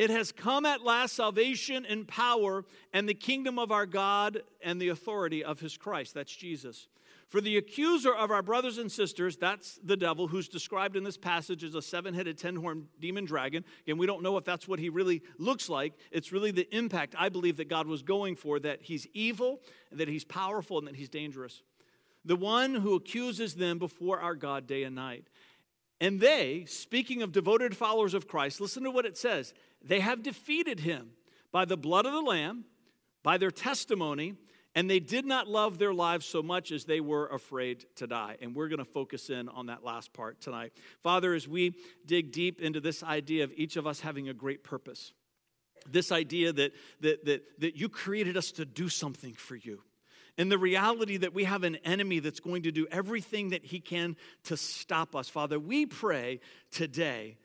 It 0.00 0.08
has 0.08 0.32
come 0.32 0.64
at 0.64 0.82
last 0.82 1.14
salvation 1.14 1.84
and 1.84 2.08
power 2.08 2.64
and 2.94 3.06
the 3.06 3.12
kingdom 3.12 3.58
of 3.58 3.70
our 3.70 3.84
God 3.84 4.40
and 4.62 4.80
the 4.80 4.88
authority 4.88 5.44
of 5.44 5.60
his 5.60 5.76
Christ. 5.76 6.14
That's 6.14 6.34
Jesus. 6.34 6.88
For 7.28 7.42
the 7.42 7.58
accuser 7.58 8.14
of 8.14 8.30
our 8.30 8.40
brothers 8.42 8.78
and 8.78 8.90
sisters, 8.90 9.36
that's 9.36 9.78
the 9.84 9.98
devil, 9.98 10.26
who's 10.26 10.48
described 10.48 10.96
in 10.96 11.04
this 11.04 11.18
passage 11.18 11.62
as 11.64 11.74
a 11.74 11.82
seven 11.82 12.14
headed, 12.14 12.38
ten 12.38 12.56
horned 12.56 12.86
demon 12.98 13.26
dragon. 13.26 13.62
Again, 13.82 13.98
we 13.98 14.06
don't 14.06 14.22
know 14.22 14.38
if 14.38 14.44
that's 14.46 14.66
what 14.66 14.78
he 14.78 14.88
really 14.88 15.20
looks 15.36 15.68
like. 15.68 15.92
It's 16.10 16.32
really 16.32 16.50
the 16.50 16.74
impact 16.74 17.14
I 17.18 17.28
believe 17.28 17.58
that 17.58 17.68
God 17.68 17.86
was 17.86 18.02
going 18.02 18.36
for 18.36 18.58
that 18.58 18.80
he's 18.80 19.06
evil, 19.12 19.60
that 19.92 20.08
he's 20.08 20.24
powerful, 20.24 20.78
and 20.78 20.88
that 20.88 20.96
he's 20.96 21.10
dangerous. 21.10 21.62
The 22.24 22.36
one 22.36 22.74
who 22.74 22.94
accuses 22.94 23.54
them 23.54 23.78
before 23.78 24.18
our 24.18 24.34
God 24.34 24.66
day 24.66 24.84
and 24.84 24.96
night. 24.96 25.26
And 26.00 26.18
they, 26.18 26.64
speaking 26.66 27.20
of 27.20 27.30
devoted 27.30 27.76
followers 27.76 28.14
of 28.14 28.26
Christ, 28.26 28.62
listen 28.62 28.84
to 28.84 28.90
what 28.90 29.04
it 29.04 29.18
says 29.18 29.52
they 29.82 30.00
have 30.00 30.22
defeated 30.22 30.80
him 30.80 31.10
by 31.52 31.64
the 31.64 31.76
blood 31.76 32.06
of 32.06 32.12
the 32.12 32.20
Lamb, 32.20 32.64
by 33.22 33.38
their 33.38 33.50
testimony, 33.50 34.34
and 34.74 34.88
they 34.88 35.00
did 35.00 35.24
not 35.24 35.48
love 35.48 35.78
their 35.78 35.92
lives 35.92 36.26
so 36.26 36.42
much 36.42 36.70
as 36.70 36.84
they 36.84 37.00
were 37.00 37.26
afraid 37.26 37.86
to 37.96 38.06
die. 38.06 38.36
And 38.40 38.54
we're 38.54 38.68
going 38.68 38.78
to 38.78 38.84
focus 38.84 39.28
in 39.28 39.48
on 39.48 39.66
that 39.66 39.82
last 39.82 40.12
part 40.12 40.40
tonight. 40.40 40.72
Father, 41.02 41.34
as 41.34 41.48
we 41.48 41.74
dig 42.06 42.30
deep 42.30 42.60
into 42.60 42.80
this 42.80 43.02
idea 43.02 43.44
of 43.44 43.52
each 43.56 43.76
of 43.76 43.86
us 43.86 44.00
having 44.00 44.28
a 44.28 44.34
great 44.34 44.62
purpose, 44.62 45.12
this 45.90 46.12
idea 46.12 46.52
that, 46.52 46.72
that, 47.00 47.24
that, 47.24 47.42
that 47.58 47.76
you 47.76 47.88
created 47.88 48.36
us 48.36 48.52
to 48.52 48.64
do 48.64 48.88
something 48.88 49.32
for 49.32 49.56
you, 49.56 49.82
and 50.38 50.52
the 50.52 50.58
reality 50.58 51.16
that 51.16 51.34
we 51.34 51.44
have 51.44 51.64
an 51.64 51.76
enemy 51.84 52.20
that's 52.20 52.40
going 52.40 52.62
to 52.62 52.70
do 52.70 52.86
everything 52.90 53.50
that 53.50 53.64
he 53.64 53.80
can 53.80 54.16
to 54.44 54.56
stop 54.56 55.16
us. 55.16 55.28
Father, 55.28 55.58
we 55.58 55.84
pray 55.84 56.40
today, 56.70 57.36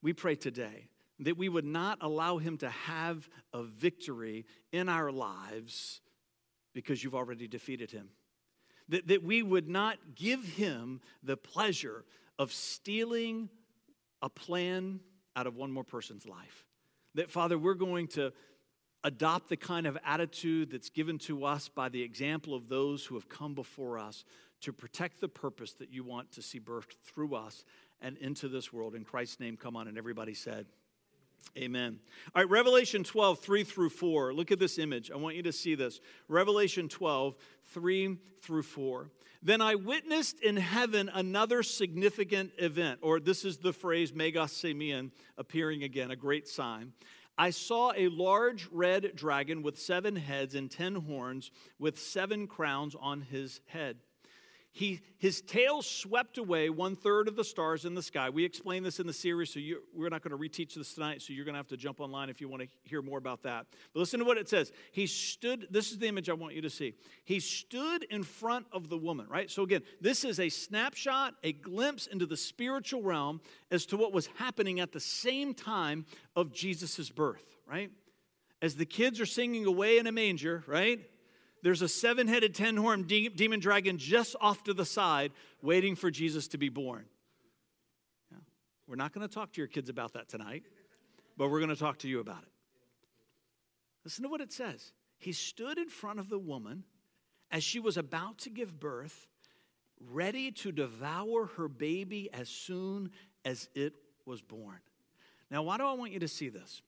we 0.00 0.12
pray 0.12 0.34
today 0.34 0.88
that 1.26 1.36
we 1.36 1.48
would 1.48 1.64
not 1.64 1.98
allow 2.00 2.38
him 2.38 2.56
to 2.58 2.70
have 2.70 3.28
a 3.52 3.62
victory 3.62 4.46
in 4.72 4.88
our 4.88 5.10
lives 5.10 6.00
because 6.72 7.02
you've 7.02 7.14
already 7.14 7.48
defeated 7.48 7.90
him. 7.90 8.08
That, 8.88 9.08
that 9.08 9.22
we 9.22 9.42
would 9.42 9.68
not 9.68 9.98
give 10.14 10.44
him 10.44 11.00
the 11.22 11.36
pleasure 11.36 12.04
of 12.38 12.52
stealing 12.52 13.48
a 14.20 14.28
plan 14.28 15.00
out 15.36 15.46
of 15.46 15.56
one 15.56 15.72
more 15.72 15.84
person's 15.84 16.26
life. 16.26 16.64
That, 17.14 17.30
Father, 17.30 17.58
we're 17.58 17.74
going 17.74 18.08
to 18.08 18.32
adopt 19.04 19.48
the 19.48 19.56
kind 19.56 19.86
of 19.86 19.98
attitude 20.04 20.70
that's 20.70 20.90
given 20.90 21.18
to 21.18 21.44
us 21.44 21.68
by 21.68 21.88
the 21.88 22.02
example 22.02 22.54
of 22.54 22.68
those 22.68 23.04
who 23.04 23.14
have 23.14 23.28
come 23.28 23.54
before 23.54 23.98
us 23.98 24.24
to 24.60 24.72
protect 24.72 25.20
the 25.20 25.28
purpose 25.28 25.72
that 25.74 25.92
you 25.92 26.04
want 26.04 26.30
to 26.32 26.42
see 26.42 26.60
birthed 26.60 26.94
through 27.04 27.34
us 27.34 27.64
and 28.00 28.16
into 28.18 28.48
this 28.48 28.72
world. 28.72 28.94
In 28.94 29.04
Christ's 29.04 29.40
name, 29.40 29.56
come 29.56 29.76
on. 29.76 29.88
And 29.88 29.98
everybody 29.98 30.34
said, 30.34 30.66
Amen. 31.56 31.98
All 32.34 32.42
right, 32.42 32.50
Revelation 32.50 33.04
12, 33.04 33.38
3 33.40 33.64
through 33.64 33.90
4. 33.90 34.32
Look 34.32 34.50
at 34.50 34.58
this 34.58 34.78
image. 34.78 35.10
I 35.10 35.16
want 35.16 35.36
you 35.36 35.42
to 35.42 35.52
see 35.52 35.74
this. 35.74 36.00
Revelation 36.28 36.88
12, 36.88 37.36
3 37.66 38.18
through 38.40 38.62
4. 38.62 39.10
Then 39.42 39.60
I 39.60 39.74
witnessed 39.74 40.40
in 40.40 40.56
heaven 40.56 41.10
another 41.12 41.62
significant 41.62 42.52
event, 42.58 43.00
or 43.02 43.20
this 43.20 43.44
is 43.44 43.58
the 43.58 43.72
phrase 43.72 44.14
megas 44.14 44.52
semeion 44.52 45.10
appearing 45.36 45.82
again, 45.82 46.10
a 46.10 46.16
great 46.16 46.48
sign. 46.48 46.92
I 47.36 47.50
saw 47.50 47.92
a 47.96 48.08
large 48.08 48.68
red 48.70 49.12
dragon 49.14 49.62
with 49.62 49.78
seven 49.78 50.16
heads 50.16 50.54
and 50.54 50.70
ten 50.70 50.94
horns, 50.94 51.50
with 51.78 51.98
seven 51.98 52.46
crowns 52.46 52.94
on 52.98 53.20
his 53.20 53.60
head 53.66 53.98
he, 54.74 55.02
his 55.18 55.42
tail 55.42 55.82
swept 55.82 56.38
away 56.38 56.70
one 56.70 56.96
third 56.96 57.28
of 57.28 57.36
the 57.36 57.44
stars 57.44 57.84
in 57.84 57.94
the 57.94 58.02
sky. 58.02 58.30
We 58.30 58.42
explained 58.42 58.86
this 58.86 59.00
in 59.00 59.06
the 59.06 59.12
series, 59.12 59.52
so 59.52 59.60
you, 59.60 59.82
we're 59.94 60.08
not 60.08 60.22
going 60.22 60.30
to 60.30 60.42
reteach 60.42 60.74
this 60.74 60.94
tonight, 60.94 61.20
so 61.20 61.34
you're 61.34 61.44
going 61.44 61.52
to 61.52 61.58
have 61.58 61.68
to 61.68 61.76
jump 61.76 62.00
online 62.00 62.30
if 62.30 62.40
you 62.40 62.48
want 62.48 62.62
to 62.62 62.68
hear 62.84 63.02
more 63.02 63.18
about 63.18 63.42
that. 63.42 63.66
But 63.92 64.00
listen 64.00 64.18
to 64.20 64.24
what 64.24 64.38
it 64.38 64.48
says. 64.48 64.72
He 64.90 65.06
stood, 65.06 65.66
this 65.70 65.92
is 65.92 65.98
the 65.98 66.08
image 66.08 66.30
I 66.30 66.32
want 66.32 66.54
you 66.54 66.62
to 66.62 66.70
see. 66.70 66.94
He 67.24 67.38
stood 67.38 68.04
in 68.04 68.22
front 68.22 68.64
of 68.72 68.88
the 68.88 68.96
woman, 68.96 69.26
right? 69.28 69.50
So 69.50 69.62
again, 69.62 69.82
this 70.00 70.24
is 70.24 70.40
a 70.40 70.48
snapshot, 70.48 71.34
a 71.44 71.52
glimpse 71.52 72.06
into 72.06 72.24
the 72.24 72.38
spiritual 72.38 73.02
realm 73.02 73.42
as 73.70 73.84
to 73.86 73.98
what 73.98 74.14
was 74.14 74.26
happening 74.38 74.80
at 74.80 74.92
the 74.92 75.00
same 75.00 75.52
time 75.52 76.06
of 76.34 76.50
Jesus' 76.50 77.10
birth, 77.10 77.58
right? 77.68 77.90
As 78.62 78.76
the 78.76 78.86
kids 78.86 79.20
are 79.20 79.26
singing 79.26 79.66
away 79.66 79.98
in 79.98 80.06
a 80.06 80.12
manger, 80.12 80.64
right? 80.66 81.00
There's 81.62 81.82
a 81.82 81.88
seven 81.88 82.26
headed, 82.26 82.54
ten 82.54 82.76
horned 82.76 83.06
de- 83.06 83.28
demon 83.28 83.60
dragon 83.60 83.98
just 83.98 84.34
off 84.40 84.64
to 84.64 84.74
the 84.74 84.84
side 84.84 85.32
waiting 85.62 85.94
for 85.94 86.10
Jesus 86.10 86.48
to 86.48 86.58
be 86.58 86.68
born. 86.68 87.04
We're 88.88 88.96
not 88.96 89.12
going 89.12 89.26
to 89.26 89.32
talk 89.32 89.52
to 89.52 89.60
your 89.60 89.68
kids 89.68 89.88
about 89.88 90.14
that 90.14 90.28
tonight, 90.28 90.64
but 91.36 91.48
we're 91.48 91.60
going 91.60 91.70
to 91.70 91.76
talk 91.76 91.98
to 91.98 92.08
you 92.08 92.20
about 92.20 92.42
it. 92.42 92.48
Listen 94.04 94.24
to 94.24 94.28
what 94.28 94.40
it 94.40 94.52
says. 94.52 94.92
He 95.18 95.32
stood 95.32 95.78
in 95.78 95.88
front 95.88 96.18
of 96.18 96.28
the 96.28 96.38
woman 96.38 96.84
as 97.50 97.62
she 97.62 97.78
was 97.78 97.96
about 97.96 98.38
to 98.38 98.50
give 98.50 98.80
birth, 98.80 99.28
ready 100.10 100.50
to 100.50 100.72
devour 100.72 101.46
her 101.56 101.68
baby 101.68 102.28
as 102.32 102.48
soon 102.48 103.10
as 103.44 103.68
it 103.74 103.94
was 104.26 104.42
born. 104.42 104.80
Now, 105.50 105.62
why 105.62 105.76
do 105.76 105.84
I 105.84 105.92
want 105.92 106.12
you 106.12 106.20
to 106.20 106.28
see 106.28 106.48
this? 106.48 106.82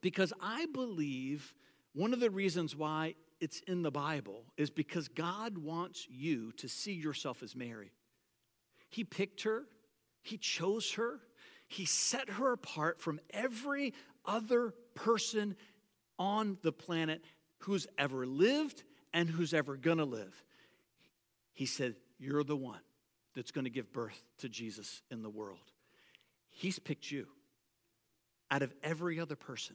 Because 0.00 0.32
I 0.40 0.66
believe 0.66 1.54
one 1.94 2.12
of 2.12 2.20
the 2.20 2.30
reasons 2.30 2.74
why 2.74 3.14
it's 3.42 3.60
in 3.66 3.82
the 3.82 3.90
Bible 3.90 4.44
is 4.56 4.70
because 4.70 5.08
God 5.08 5.58
wants 5.58 6.06
you 6.08 6.52
to 6.52 6.68
see 6.68 6.92
yourself 6.92 7.42
as 7.42 7.56
Mary. 7.56 7.90
He 8.88 9.02
picked 9.02 9.42
her, 9.42 9.64
He 10.22 10.38
chose 10.38 10.92
her, 10.92 11.18
He 11.66 11.84
set 11.84 12.30
her 12.30 12.52
apart 12.52 13.00
from 13.00 13.18
every 13.30 13.94
other 14.24 14.72
person 14.94 15.56
on 16.20 16.56
the 16.62 16.70
planet 16.70 17.20
who's 17.58 17.88
ever 17.98 18.26
lived 18.26 18.84
and 19.12 19.28
who's 19.28 19.52
ever 19.52 19.76
gonna 19.76 20.04
live. 20.04 20.44
He 21.52 21.66
said, 21.66 21.96
You're 22.20 22.44
the 22.44 22.56
one 22.56 22.80
that's 23.34 23.50
gonna 23.50 23.70
give 23.70 23.92
birth 23.92 24.22
to 24.38 24.48
Jesus 24.48 25.02
in 25.10 25.22
the 25.22 25.30
world. 25.30 25.72
He's 26.48 26.78
picked 26.78 27.10
you 27.10 27.26
out 28.52 28.62
of 28.62 28.72
every 28.84 29.18
other 29.18 29.34
person 29.34 29.74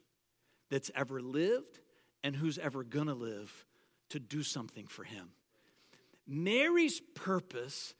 that's 0.69 0.89
ever 0.95 1.19
lived 1.19 1.79
and 2.27 2.35
who's 2.35 2.57
ever 2.57 2.83
gonna 2.83 3.13
live 3.13 3.65
to 4.09 4.19
do 4.19 4.43
something 4.43 4.85
for 4.85 5.05
him. 5.05 5.29
Mary's 6.27 6.99
purpose, 7.15 7.93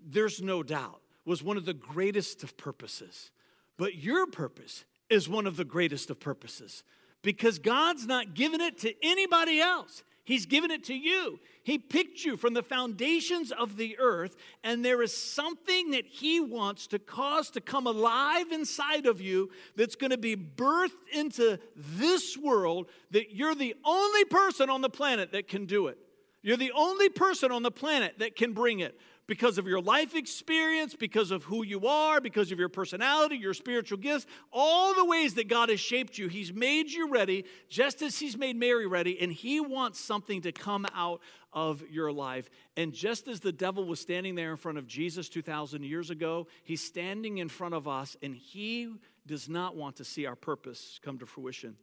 there's 0.00 0.40
no 0.40 0.62
doubt, 0.62 1.00
was 1.24 1.42
one 1.42 1.56
of 1.56 1.64
the 1.64 1.74
greatest 1.74 2.44
of 2.44 2.56
purposes. 2.56 3.32
But 3.76 3.96
your 3.96 4.28
purpose 4.28 4.84
is 5.10 5.28
one 5.28 5.48
of 5.48 5.56
the 5.56 5.64
greatest 5.64 6.10
of 6.10 6.20
purposes 6.20 6.84
because 7.22 7.58
God's 7.58 8.06
not 8.06 8.34
giving 8.34 8.60
it 8.60 8.78
to 8.78 8.94
anybody 9.04 9.58
else. 9.58 10.04
He's 10.24 10.46
given 10.46 10.70
it 10.70 10.84
to 10.84 10.94
you. 10.94 11.40
He 11.64 11.78
picked 11.78 12.24
you 12.24 12.36
from 12.36 12.54
the 12.54 12.62
foundations 12.62 13.50
of 13.50 13.76
the 13.76 13.98
earth, 13.98 14.36
and 14.62 14.84
there 14.84 15.02
is 15.02 15.16
something 15.16 15.90
that 15.90 16.06
He 16.06 16.38
wants 16.38 16.86
to 16.88 16.98
cause 16.98 17.50
to 17.50 17.60
come 17.60 17.86
alive 17.86 18.52
inside 18.52 19.06
of 19.06 19.20
you 19.20 19.50
that's 19.76 19.96
going 19.96 20.12
to 20.12 20.18
be 20.18 20.36
birthed 20.36 20.90
into 21.12 21.58
this 21.76 22.36
world 22.36 22.88
that 23.10 23.34
you're 23.34 23.56
the 23.56 23.74
only 23.84 24.24
person 24.24 24.70
on 24.70 24.80
the 24.80 24.90
planet 24.90 25.32
that 25.32 25.48
can 25.48 25.66
do 25.66 25.88
it. 25.88 25.98
You're 26.42 26.56
the 26.56 26.72
only 26.72 27.08
person 27.08 27.50
on 27.52 27.62
the 27.62 27.70
planet 27.70 28.18
that 28.18 28.36
can 28.36 28.52
bring 28.52 28.80
it 28.80 28.98
because 29.32 29.56
of 29.56 29.66
your 29.66 29.80
life 29.80 30.14
experience, 30.14 30.94
because 30.94 31.30
of 31.30 31.42
who 31.44 31.64
you 31.64 31.86
are, 31.86 32.20
because 32.20 32.52
of 32.52 32.58
your 32.58 32.68
personality, 32.68 33.34
your 33.34 33.54
spiritual 33.54 33.96
gifts, 33.96 34.26
all 34.52 34.94
the 34.94 35.06
ways 35.06 35.32
that 35.32 35.48
God 35.48 35.70
has 35.70 35.80
shaped 35.80 36.18
you. 36.18 36.28
He's 36.28 36.52
made 36.52 36.90
you 36.90 37.08
ready, 37.08 37.46
just 37.66 38.02
as 38.02 38.18
He's 38.18 38.36
made 38.36 38.56
Mary 38.56 38.86
ready, 38.86 39.18
and 39.18 39.32
He 39.32 39.58
wants 39.58 39.98
something 39.98 40.42
to 40.42 40.52
come 40.52 40.84
out 40.94 41.22
of 41.50 41.82
your 41.90 42.12
life. 42.12 42.50
And 42.76 42.92
just 42.92 43.26
as 43.26 43.40
the 43.40 43.52
devil 43.52 43.86
was 43.86 44.00
standing 44.00 44.34
there 44.34 44.50
in 44.50 44.58
front 44.58 44.76
of 44.76 44.86
Jesus 44.86 45.30
2,000 45.30 45.82
years 45.82 46.10
ago, 46.10 46.46
He's 46.62 46.84
standing 46.84 47.38
in 47.38 47.48
front 47.48 47.72
of 47.72 47.88
us, 47.88 48.18
and 48.22 48.36
He 48.36 48.90
does 49.26 49.48
not 49.48 49.74
want 49.74 49.96
to 49.96 50.04
see 50.04 50.26
our 50.26 50.36
purpose 50.36 51.00
come 51.02 51.18
to 51.20 51.24
fruition. 51.24 51.76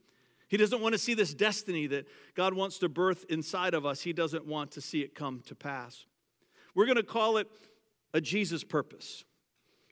He 0.50 0.58
doesn't 0.58 0.82
want 0.82 0.94
to 0.94 1.00
see 1.00 1.16
this 1.16 1.34
destiny 1.34 1.88
that 1.88 2.06
God 2.36 2.54
wants 2.54 2.78
to 2.78 2.90
birth 2.90 3.26
inside 3.28 3.74
of 3.74 3.88
us. 3.88 4.02
He 4.02 4.14
doesn't 4.14 4.46
want 4.46 4.70
to 4.74 4.82
see 4.82 5.02
it 5.02 5.16
come 5.16 5.42
to 5.48 5.56
pass. 5.56 6.06
We're 6.80 6.86
going 6.86 6.96
to 6.96 7.04
call 7.04 7.36
it 7.36 7.50
a 8.14 8.22
Jesus 8.22 8.64
purpose, 8.64 9.26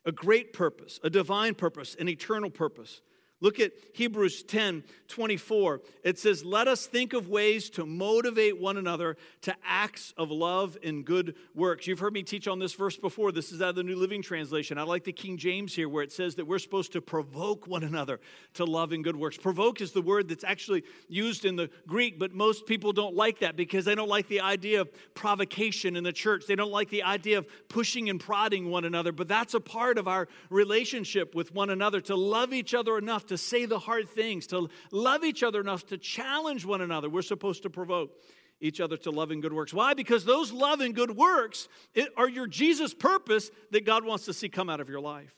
a 0.05 0.11
great 0.13 0.53
purpose, 0.53 1.01
a 1.03 1.09
divine 1.09 1.53
purpose, 1.53 1.97
an 1.99 2.07
eternal 2.07 2.49
purpose. 2.49 3.01
Look 3.39 3.59
at 3.59 3.73
Hebrews 3.93 4.43
10 4.43 4.83
24. 5.07 5.81
It 6.03 6.19
says, 6.19 6.43
Let 6.43 6.67
us 6.67 6.87
think 6.87 7.13
of 7.13 7.29
ways 7.29 7.69
to 7.71 7.85
motivate 7.85 8.59
one 8.59 8.77
another 8.77 9.15
to 9.43 9.55
acts 9.63 10.13
of 10.17 10.31
love 10.31 10.75
and 10.83 11.05
good 11.05 11.35
works. 11.53 11.87
You've 11.87 11.99
heard 11.99 12.13
me 12.13 12.23
teach 12.23 12.47
on 12.47 12.59
this 12.59 12.73
verse 12.73 12.97
before. 12.97 13.31
This 13.31 13.51
is 13.51 13.61
out 13.61 13.69
of 13.69 13.75
the 13.75 13.83
New 13.83 13.95
Living 13.95 14.21
Translation. 14.21 14.77
I 14.77 14.83
like 14.83 15.03
the 15.03 15.13
King 15.13 15.37
James 15.37 15.73
here, 15.73 15.87
where 15.87 16.03
it 16.03 16.11
says 16.11 16.35
that 16.35 16.45
we're 16.45 16.59
supposed 16.59 16.93
to 16.93 17.01
provoke 17.01 17.67
one 17.67 17.83
another 17.83 18.19
to 18.55 18.65
love 18.65 18.91
and 18.91 19.03
good 19.03 19.15
works. 19.15 19.37
Provoke 19.37 19.81
is 19.81 19.91
the 19.91 20.01
word 20.01 20.27
that's 20.27 20.43
actually 20.43 20.83
used 21.07 21.45
in 21.45 21.55
the 21.55 21.69
Greek, 21.87 22.17
but 22.17 22.33
most 22.33 22.65
people 22.65 22.91
don't 22.91 23.15
like 23.15 23.39
that 23.39 23.55
because 23.55 23.85
they 23.85 23.95
don't 23.95 24.09
like 24.09 24.27
the 24.27 24.41
idea 24.41 24.81
of 24.81 24.89
provocation 25.13 25.95
in 25.95 26.03
the 26.03 26.11
church. 26.11 26.47
They 26.47 26.55
don't 26.55 26.71
like 26.71 26.89
the 26.89 27.03
idea 27.03 27.37
of 27.37 27.47
pushing 27.69 28.09
and 28.09 28.19
prodding 28.19 28.69
one 28.71 28.83
another, 28.83 29.11
but 29.11 29.27
that's 29.27 29.53
a 29.53 29.61
part 29.61 29.97
of 29.97 30.07
our 30.07 30.27
relationship 30.49 31.35
with 31.35 31.53
one 31.53 31.69
another 31.69 32.01
to 32.01 32.15
love 32.15 32.51
each 32.51 32.73
other 32.73 32.97
enough 32.97 33.26
to 33.27 33.37
say 33.37 33.65
the 33.65 33.79
hard 33.79 34.09
things, 34.09 34.47
to 34.47 34.69
love 34.91 35.23
each 35.23 35.43
other 35.43 35.61
enough 35.61 35.85
to 35.87 35.97
challenge 35.97 36.65
one 36.65 36.81
another. 36.81 37.09
We're 37.09 37.21
supposed 37.21 37.63
to 37.63 37.69
provoke 37.69 38.11
each 38.59 38.81
other 38.81 38.97
to 38.97 39.11
love 39.11 39.31
and 39.31 39.41
good 39.41 39.53
works. 39.53 39.73
Why? 39.73 39.93
Because 39.93 40.25
those 40.25 40.51
love 40.51 40.81
and 40.81 40.95
good 40.95 41.15
works 41.15 41.67
are 42.15 42.29
your 42.29 42.47
Jesus 42.47 42.93
purpose 42.93 43.51
that 43.71 43.85
God 43.85 44.03
wants 44.03 44.25
to 44.25 44.33
see 44.33 44.49
come 44.49 44.69
out 44.69 44.79
of 44.79 44.89
your 44.89 45.01
life. 45.01 45.33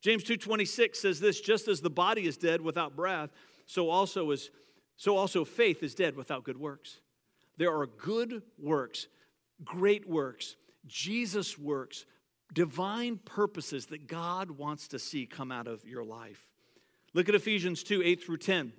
James 0.00 0.24
2:26 0.24 0.96
says 0.96 1.20
this, 1.20 1.40
just 1.40 1.68
as 1.68 1.80
the 1.80 1.90
body 1.90 2.26
is 2.26 2.36
dead 2.36 2.60
without 2.60 2.96
breath, 2.96 3.30
so 3.66 3.90
also 3.90 4.30
is 4.30 4.50
so 4.96 5.16
also 5.16 5.44
faith 5.44 5.82
is 5.82 5.94
dead 5.94 6.16
without 6.16 6.44
good 6.44 6.58
works. 6.58 7.00
There 7.56 7.76
are 7.76 7.86
good 7.86 8.42
works, 8.58 9.06
great 9.64 10.08
works, 10.08 10.56
Jesus 10.86 11.58
works, 11.58 12.04
divine 12.52 13.18
purposes 13.18 13.86
that 13.86 14.06
God 14.06 14.50
wants 14.50 14.88
to 14.88 14.98
see 14.98 15.26
come 15.26 15.52
out 15.52 15.66
of 15.66 15.84
your 15.84 16.04
life. 16.04 16.48
Look 17.14 17.28
at 17.28 17.34
Ephesians 17.34 17.82
2 17.82 18.02
8 18.04 18.24
through 18.24 18.38
10. 18.38 18.72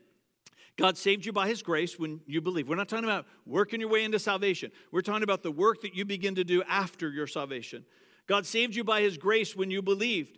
God 0.77 0.98
saved 0.98 1.25
you 1.25 1.33
by 1.33 1.48
his 1.48 1.62
grace 1.62 2.00
when 2.00 2.21
you 2.25 2.39
believe. 2.39 2.69
We're 2.69 2.77
not 2.77 2.88
talking 2.88 3.03
about 3.03 3.25
working 3.45 3.81
your 3.81 3.89
way 3.89 4.05
into 4.05 4.17
salvation. 4.17 4.71
We're 4.93 5.01
talking 5.01 5.24
about 5.24 5.43
the 5.43 5.51
work 5.51 5.81
that 5.81 5.93
you 5.93 6.05
begin 6.05 6.36
to 6.36 6.45
do 6.45 6.63
after 6.63 7.09
your 7.09 7.27
salvation. 7.27 7.83
God 8.27 8.45
saved 8.45 8.75
you 8.75 8.86
by 8.86 9.01
his 9.01 9.17
grace 9.17 9.57
when 9.57 9.71
you 9.71 9.81
believed. 9.81 10.38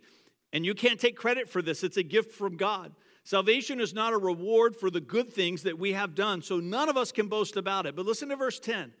And 0.52 0.66
you 0.66 0.74
can't 0.74 0.98
take 1.00 1.16
credit 1.16 1.48
for 1.48 1.62
this, 1.62 1.82
it's 1.82 1.96
a 1.96 2.02
gift 2.02 2.32
from 2.32 2.56
God. 2.56 2.92
Salvation 3.24 3.80
is 3.80 3.94
not 3.94 4.12
a 4.12 4.18
reward 4.18 4.74
for 4.74 4.90
the 4.90 5.00
good 5.00 5.32
things 5.32 5.62
that 5.62 5.78
we 5.78 5.92
have 5.92 6.14
done, 6.16 6.42
so 6.42 6.58
none 6.58 6.88
of 6.88 6.96
us 6.96 7.12
can 7.12 7.28
boast 7.28 7.56
about 7.56 7.86
it. 7.86 7.94
But 7.94 8.04
listen 8.04 8.28
to 8.30 8.36
verse 8.36 8.58
10 8.58 8.92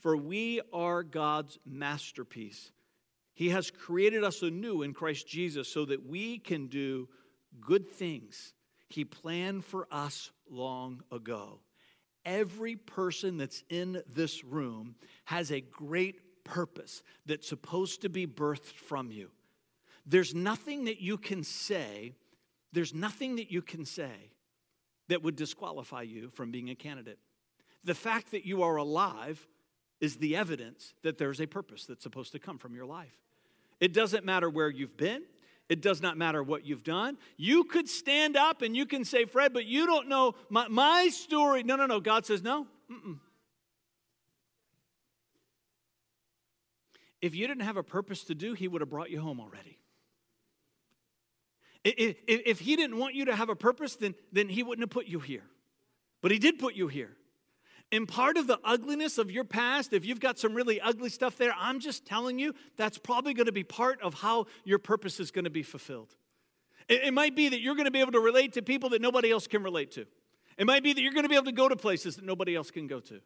For 0.00 0.16
we 0.16 0.60
are 0.72 1.02
God's 1.02 1.58
masterpiece. 1.66 2.72
He 3.34 3.50
has 3.50 3.70
created 3.70 4.24
us 4.24 4.42
anew 4.42 4.82
in 4.82 4.94
Christ 4.94 5.28
Jesus 5.28 5.68
so 5.68 5.84
that 5.84 6.06
we 6.06 6.38
can 6.38 6.66
do 6.68 7.08
good 7.60 7.88
things 7.88 8.54
He 8.88 9.04
planned 9.04 9.64
for 9.64 9.86
us 9.90 10.30
long 10.50 11.02
ago. 11.10 11.60
Every 12.24 12.76
person 12.76 13.38
that's 13.38 13.62
in 13.70 14.02
this 14.12 14.44
room 14.44 14.94
has 15.24 15.50
a 15.50 15.60
great 15.60 16.44
purpose 16.44 17.02
that's 17.26 17.48
supposed 17.48 18.02
to 18.02 18.08
be 18.08 18.26
birthed 18.26 18.74
from 18.74 19.10
you. 19.10 19.30
There's 20.06 20.34
nothing 20.34 20.84
that 20.84 21.00
you 21.00 21.16
can 21.16 21.44
say, 21.44 22.14
there's 22.72 22.94
nothing 22.94 23.36
that 23.36 23.50
you 23.50 23.62
can 23.62 23.84
say 23.84 24.32
that 25.08 25.22
would 25.22 25.36
disqualify 25.36 26.02
you 26.02 26.30
from 26.30 26.50
being 26.50 26.70
a 26.70 26.74
candidate. 26.74 27.18
The 27.84 27.94
fact 27.94 28.32
that 28.32 28.44
you 28.44 28.62
are 28.62 28.76
alive 28.76 29.46
is 30.00 30.16
the 30.16 30.36
evidence 30.36 30.94
that 31.02 31.18
there's 31.18 31.40
a 31.40 31.46
purpose 31.46 31.86
that's 31.86 32.02
supposed 32.02 32.32
to 32.32 32.38
come 32.38 32.58
from 32.58 32.74
your 32.74 32.86
life. 32.86 33.14
It 33.80 33.92
doesn't 33.92 34.24
matter 34.24 34.48
where 34.50 34.68
you've 34.68 34.96
been, 34.96 35.22
it 35.70 35.80
does 35.80 36.02
not 36.02 36.18
matter 36.18 36.42
what 36.42 36.66
you've 36.66 36.82
done. 36.82 37.16
You 37.36 37.62
could 37.62 37.88
stand 37.88 38.36
up 38.36 38.60
and 38.60 38.76
you 38.76 38.86
can 38.86 39.04
say, 39.04 39.24
Fred, 39.24 39.52
but 39.52 39.66
you 39.66 39.86
don't 39.86 40.08
know 40.08 40.34
my, 40.50 40.66
my 40.66 41.08
story. 41.12 41.62
No, 41.62 41.76
no, 41.76 41.86
no. 41.86 42.00
God 42.00 42.26
says, 42.26 42.42
no. 42.42 42.66
Mm-mm. 42.90 43.20
If 47.22 47.36
you 47.36 47.46
didn't 47.46 47.62
have 47.62 47.76
a 47.76 47.84
purpose 47.84 48.24
to 48.24 48.34
do, 48.34 48.52
He 48.54 48.66
would 48.66 48.80
have 48.80 48.90
brought 48.90 49.10
you 49.10 49.20
home 49.20 49.38
already. 49.38 49.78
If, 51.84 52.16
if, 52.26 52.58
He 52.58 52.74
didn't 52.74 52.98
want 52.98 53.14
you 53.14 53.26
to 53.26 53.36
have 53.36 53.48
a 53.48 53.56
purpose, 53.56 53.94
then, 53.94 54.16
then 54.32 54.48
He 54.48 54.64
wouldn't 54.64 54.82
have 54.82 54.90
put 54.90 55.06
you 55.06 55.20
here. 55.20 55.44
But 56.20 56.32
He 56.32 56.40
did 56.40 56.58
put 56.58 56.74
you 56.74 56.88
here. 56.88 57.16
And 57.92 58.06
part 58.06 58.36
of 58.36 58.46
the 58.46 58.60
ugliness 58.64 59.18
of 59.18 59.30
your 59.30 59.42
past, 59.42 59.92
if 59.92 60.04
you've 60.04 60.20
got 60.20 60.38
some 60.38 60.54
really 60.54 60.80
ugly 60.80 61.08
stuff 61.08 61.36
there, 61.36 61.52
I'm 61.58 61.80
just 61.80 62.06
telling 62.06 62.38
you, 62.38 62.54
that's 62.76 62.98
probably 62.98 63.34
going 63.34 63.46
to 63.46 63.52
be 63.52 63.64
part 63.64 64.00
of 64.00 64.14
how 64.14 64.46
your 64.64 64.78
purpose 64.78 65.18
is 65.18 65.32
going 65.32 65.44
to 65.44 65.50
be 65.50 65.64
fulfilled. 65.64 66.14
It, 66.88 67.04
it 67.04 67.14
might 67.14 67.34
be 67.34 67.48
that 67.48 67.60
you're 67.60 67.74
going 67.74 67.86
to 67.86 67.90
be 67.90 68.00
able 68.00 68.12
to 68.12 68.20
relate 68.20 68.52
to 68.52 68.62
people 68.62 68.90
that 68.90 69.02
nobody 69.02 69.32
else 69.32 69.48
can 69.48 69.64
relate 69.64 69.90
to. 69.92 70.06
It 70.56 70.66
might 70.66 70.84
be 70.84 70.92
that 70.92 71.00
you're 71.00 71.12
going 71.12 71.24
to 71.24 71.28
be 71.28 71.34
able 71.34 71.46
to 71.46 71.52
go 71.52 71.68
to 71.68 71.76
places 71.76 72.16
that 72.16 72.24
nobody 72.24 72.54
else 72.54 72.70
can 72.70 72.86
go 72.86 73.00
to. 73.00 73.20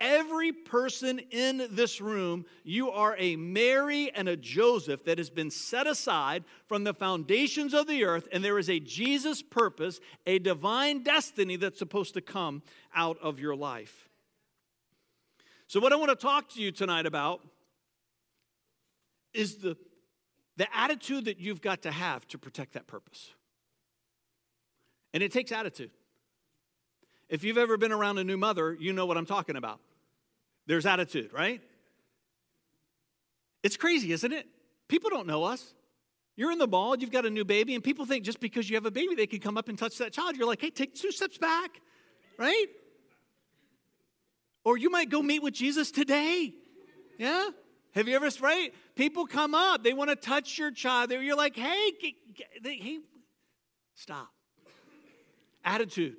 Every 0.00 0.52
person 0.52 1.20
in 1.30 1.68
this 1.70 2.00
room, 2.00 2.44
you 2.64 2.90
are 2.90 3.16
a 3.18 3.36
Mary 3.36 4.10
and 4.14 4.28
a 4.28 4.36
Joseph 4.36 5.04
that 5.04 5.18
has 5.18 5.30
been 5.30 5.50
set 5.50 5.86
aside 5.86 6.44
from 6.66 6.84
the 6.84 6.92
foundations 6.92 7.72
of 7.74 7.86
the 7.86 8.04
earth, 8.04 8.28
and 8.32 8.44
there 8.44 8.58
is 8.58 8.68
a 8.68 8.80
Jesus 8.80 9.40
purpose, 9.40 10.00
a 10.26 10.40
divine 10.40 11.04
destiny 11.04 11.56
that's 11.56 11.78
supposed 11.78 12.14
to 12.14 12.20
come 12.20 12.62
out 12.94 13.18
of 13.22 13.38
your 13.38 13.54
life. 13.54 14.03
So, 15.66 15.80
what 15.80 15.92
I 15.92 15.96
want 15.96 16.10
to 16.10 16.16
talk 16.16 16.50
to 16.54 16.62
you 16.62 16.72
tonight 16.72 17.06
about 17.06 17.40
is 19.32 19.56
the, 19.56 19.76
the 20.56 20.66
attitude 20.76 21.24
that 21.24 21.38
you've 21.38 21.60
got 21.60 21.82
to 21.82 21.90
have 21.90 22.26
to 22.28 22.38
protect 22.38 22.74
that 22.74 22.86
purpose. 22.86 23.30
And 25.12 25.22
it 25.22 25.32
takes 25.32 25.52
attitude. 25.52 25.90
If 27.28 27.44
you've 27.44 27.58
ever 27.58 27.76
been 27.76 27.92
around 27.92 28.18
a 28.18 28.24
new 28.24 28.36
mother, 28.36 28.76
you 28.78 28.92
know 28.92 29.06
what 29.06 29.16
I'm 29.16 29.26
talking 29.26 29.56
about. 29.56 29.80
There's 30.66 30.86
attitude, 30.86 31.32
right? 31.32 31.60
It's 33.62 33.76
crazy, 33.76 34.12
isn't 34.12 34.32
it? 34.32 34.46
People 34.88 35.10
don't 35.10 35.26
know 35.26 35.44
us. 35.44 35.74
You're 36.36 36.50
in 36.50 36.58
the 36.58 36.66
mall, 36.66 36.96
you've 36.96 37.12
got 37.12 37.24
a 37.24 37.30
new 37.30 37.44
baby, 37.44 37.74
and 37.74 37.82
people 37.82 38.06
think 38.06 38.24
just 38.24 38.40
because 38.40 38.68
you 38.68 38.76
have 38.76 38.86
a 38.86 38.90
baby, 38.90 39.14
they 39.14 39.26
can 39.26 39.38
come 39.38 39.56
up 39.56 39.68
and 39.68 39.78
touch 39.78 39.98
that 39.98 40.12
child. 40.12 40.36
You're 40.36 40.48
like, 40.48 40.60
hey, 40.60 40.70
take 40.70 40.94
two 40.94 41.12
steps 41.12 41.38
back, 41.38 41.80
right? 42.36 42.66
Or 44.64 44.78
you 44.78 44.90
might 44.90 45.10
go 45.10 45.22
meet 45.22 45.42
with 45.42 45.54
Jesus 45.54 45.90
today. 45.90 46.54
Yeah? 47.18 47.50
Have 47.94 48.08
you 48.08 48.16
ever, 48.16 48.28
right? 48.40 48.74
People 48.96 49.26
come 49.26 49.54
up, 49.54 49.84
they 49.84 49.92
want 49.92 50.10
to 50.10 50.16
touch 50.16 50.58
your 50.58 50.70
child. 50.70 51.12
You're 51.12 51.36
like, 51.36 51.54
hey, 51.54 51.92
he, 52.62 53.00
stop. 53.94 54.28
Attitude. 55.64 56.16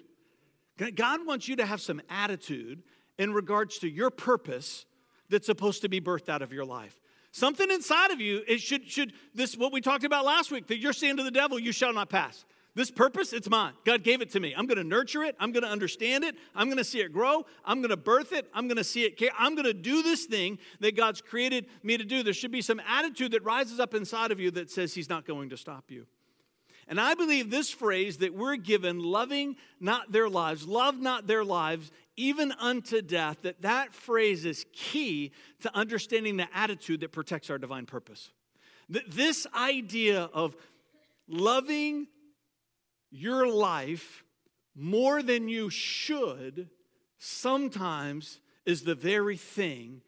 God 0.96 1.26
wants 1.26 1.48
you 1.48 1.58
to 1.58 1.66
have 1.66 1.82
some 1.82 2.02
attitude 2.10 2.84
in 3.18 3.34
regards 3.34 3.80
to 3.80 3.90
your 3.90 4.10
purpose 4.10 4.86
that's 5.30 5.46
supposed 5.46 5.82
to 5.82 5.90
be 5.90 6.00
birthed 6.00 6.30
out 6.30 6.42
of 6.42 6.54
your 6.54 6.66
life. 6.66 7.00
Something 7.32 7.70
inside 7.70 8.12
of 8.12 8.22
you, 8.22 8.44
it 8.48 8.62
should, 8.62 8.90
should 8.90 9.12
this 9.34 9.58
what 9.58 9.74
we 9.74 9.82
talked 9.82 10.06
about 10.06 10.24
last 10.24 10.52
week, 10.52 10.68
that 10.68 10.78
you're 10.78 10.94
saying 10.94 11.18
to 11.18 11.24
the 11.24 11.32
devil, 11.32 11.60
you 11.60 11.74
shall 11.74 11.92
not 11.94 12.10
pass. 12.10 12.46
This 12.76 12.92
purpose, 12.92 13.32
it's 13.32 13.50
mine. 13.50 13.72
God 13.86 14.04
gave 14.04 14.22
it 14.22 14.30
to 14.32 14.40
me. 14.42 14.54
I'm 14.56 14.66
going 14.66 14.78
to 14.78 14.84
nurture 14.84 15.24
it. 15.24 15.36
I'm 15.40 15.54
going 15.54 15.64
to 15.64 15.70
understand 15.70 16.26
it. 16.26 16.36
I'm 16.54 16.68
going 16.68 16.78
to 16.78 16.84
see 16.84 17.00
it 17.00 17.14
grow. 17.14 17.46
I'm 17.64 17.80
going 17.80 17.90
to 17.90 17.98
birth 17.98 18.34
it. 18.34 18.48
I'm 18.54 18.68
going 18.68 18.78
to 18.78 18.84
see 18.84 19.06
it. 19.06 19.18
I'm 19.40 19.56
going 19.56 19.66
to 19.66 19.74
do 19.74 20.04
this 20.04 20.26
thing 20.26 20.60
that 20.82 20.98
God's 20.98 21.22
created 21.22 21.68
me 21.84 21.98
to 21.98 22.04
do. 22.04 22.22
There 22.22 22.34
should 22.34 22.52
be 22.52 22.62
some 22.62 22.82
attitude 22.86 23.32
that 23.32 23.46
rises 23.46 23.80
up 23.80 23.94
inside 23.94 24.32
of 24.32 24.42
you 24.42 24.52
that 24.52 24.70
says 24.70 24.94
He's 24.94 25.10
not 25.10 25.26
going 25.26 25.50
to 25.50 25.58
stop 25.58 25.86
you. 25.90 26.06
And 26.88 27.00
I 27.00 27.16
believe 27.16 27.50
this 27.50 27.72
phrase 27.72 28.18
that 28.18 28.36
we're 28.36 28.58
given, 28.58 29.00
loving 29.00 29.56
not 29.80 30.12
their 30.12 30.30
lives, 30.30 30.68
love 30.68 31.00
not 31.00 31.28
their 31.28 31.44
lives, 31.44 31.92
even 32.18 32.52
unto 32.60 33.02
death, 33.02 33.42
that 33.44 33.62
that 33.62 33.94
phrase 33.94 34.46
is 34.46 34.66
key 34.74 35.32
to 35.62 35.76
understanding 35.76 36.38
the 36.38 36.48
attitude 36.54 37.00
that 37.00 37.12
protects 37.12 37.50
our 37.50 37.58
divine 37.58 37.86
purpose. 37.86 38.32
This 38.88 39.48
idea 39.56 40.30
of 40.34 40.56
loving 41.28 42.08
your 43.16 43.48
life 43.48 44.24
more 44.76 45.24
than 45.24 45.48
you 45.48 45.70
should 45.70 46.70
sometimes 47.18 48.40
is 48.66 48.84
the 48.84 48.96
very 48.96 49.38
thing 49.38 50.02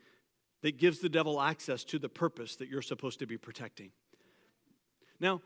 that 0.62 0.78
gives 0.78 1.00
the 1.00 1.10
devil 1.10 1.40
access 1.40 1.84
to 1.86 2.00
the 2.00 2.10
purpose 2.10 2.58
that 2.58 2.68
you're 2.68 2.82
supposed 2.82 3.20
to 3.20 3.28
be 3.28 3.38
protecting. 3.38 3.92
Now, 5.20 5.42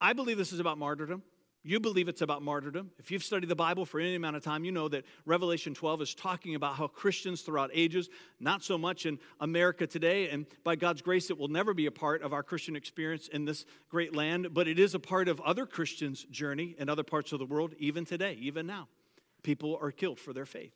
I 0.00 0.12
believe 0.12 0.36
this 0.36 0.52
is 0.52 0.60
about 0.60 0.78
martyrdom. 0.78 1.22
You 1.68 1.80
believe 1.80 2.08
it's 2.08 2.22
about 2.22 2.40
martyrdom. 2.40 2.92
If 2.98 3.10
you've 3.10 3.22
studied 3.22 3.50
the 3.50 3.54
Bible 3.54 3.84
for 3.84 4.00
any 4.00 4.14
amount 4.14 4.36
of 4.36 4.42
time, 4.42 4.64
you 4.64 4.72
know 4.72 4.88
that 4.88 5.04
Revelation 5.26 5.74
12 5.74 6.00
is 6.00 6.14
talking 6.14 6.54
about 6.54 6.76
how 6.76 6.86
Christians 6.86 7.42
throughout 7.42 7.68
ages, 7.74 8.08
not 8.40 8.62
so 8.64 8.78
much 8.78 9.04
in 9.04 9.18
America 9.38 9.86
today, 9.86 10.30
and 10.30 10.46
by 10.64 10.76
God's 10.76 11.02
grace, 11.02 11.28
it 11.28 11.36
will 11.36 11.48
never 11.48 11.74
be 11.74 11.84
a 11.84 11.90
part 11.90 12.22
of 12.22 12.32
our 12.32 12.42
Christian 12.42 12.74
experience 12.74 13.28
in 13.28 13.44
this 13.44 13.66
great 13.90 14.16
land, 14.16 14.54
but 14.54 14.66
it 14.66 14.78
is 14.78 14.94
a 14.94 14.98
part 14.98 15.28
of 15.28 15.42
other 15.42 15.66
Christians' 15.66 16.24
journey 16.30 16.74
in 16.78 16.88
other 16.88 17.02
parts 17.02 17.32
of 17.32 17.38
the 17.38 17.44
world, 17.44 17.74
even 17.78 18.06
today, 18.06 18.38
even 18.40 18.66
now. 18.66 18.88
People 19.42 19.78
are 19.82 19.90
killed 19.90 20.18
for 20.18 20.32
their 20.32 20.46
faith. 20.46 20.72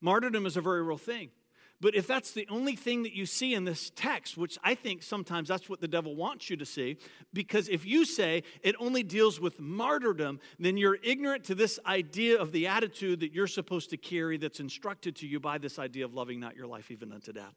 Martyrdom 0.00 0.46
is 0.46 0.56
a 0.56 0.60
very 0.60 0.80
real 0.80 0.96
thing. 0.96 1.30
But 1.80 1.94
if 1.94 2.08
that's 2.08 2.32
the 2.32 2.46
only 2.50 2.74
thing 2.74 3.04
that 3.04 3.12
you 3.12 3.24
see 3.24 3.54
in 3.54 3.64
this 3.64 3.92
text, 3.94 4.36
which 4.36 4.58
I 4.64 4.74
think 4.74 5.02
sometimes 5.02 5.48
that's 5.48 5.68
what 5.68 5.80
the 5.80 5.86
devil 5.86 6.16
wants 6.16 6.50
you 6.50 6.56
to 6.56 6.66
see, 6.66 6.96
because 7.32 7.68
if 7.68 7.86
you 7.86 8.04
say 8.04 8.42
it 8.62 8.74
only 8.80 9.04
deals 9.04 9.40
with 9.40 9.60
martyrdom, 9.60 10.40
then 10.58 10.76
you're 10.76 10.98
ignorant 11.04 11.44
to 11.44 11.54
this 11.54 11.78
idea 11.86 12.40
of 12.40 12.50
the 12.50 12.66
attitude 12.66 13.20
that 13.20 13.32
you're 13.32 13.46
supposed 13.46 13.90
to 13.90 13.96
carry 13.96 14.38
that's 14.38 14.58
instructed 14.58 15.14
to 15.16 15.26
you 15.28 15.38
by 15.38 15.58
this 15.58 15.78
idea 15.78 16.04
of 16.04 16.14
loving 16.14 16.40
not 16.40 16.56
your 16.56 16.66
life 16.66 16.90
even 16.90 17.12
unto 17.12 17.32
death. 17.32 17.54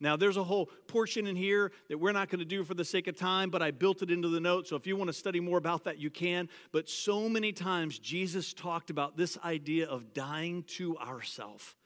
Now, 0.00 0.16
there's 0.16 0.36
a 0.36 0.44
whole 0.44 0.66
portion 0.88 1.28
in 1.28 1.36
here 1.36 1.70
that 1.88 1.98
we're 1.98 2.12
not 2.12 2.28
going 2.28 2.40
to 2.40 2.44
do 2.44 2.64
for 2.64 2.74
the 2.74 2.84
sake 2.84 3.06
of 3.06 3.16
time, 3.16 3.50
but 3.50 3.62
I 3.62 3.70
built 3.70 4.02
it 4.02 4.10
into 4.10 4.28
the 4.28 4.40
note. 4.40 4.66
So 4.66 4.74
if 4.74 4.86
you 4.86 4.96
want 4.96 5.08
to 5.08 5.14
study 5.14 5.38
more 5.38 5.58
about 5.58 5.84
that, 5.84 5.98
you 5.98 6.10
can. 6.10 6.48
But 6.72 6.88
so 6.88 7.28
many 7.28 7.52
times, 7.52 8.00
Jesus 8.00 8.52
talked 8.52 8.90
about 8.90 9.16
this 9.16 9.38
idea 9.44 9.86
of 9.86 10.12
dying 10.12 10.64
to 10.76 10.98
ourself. 10.98 11.76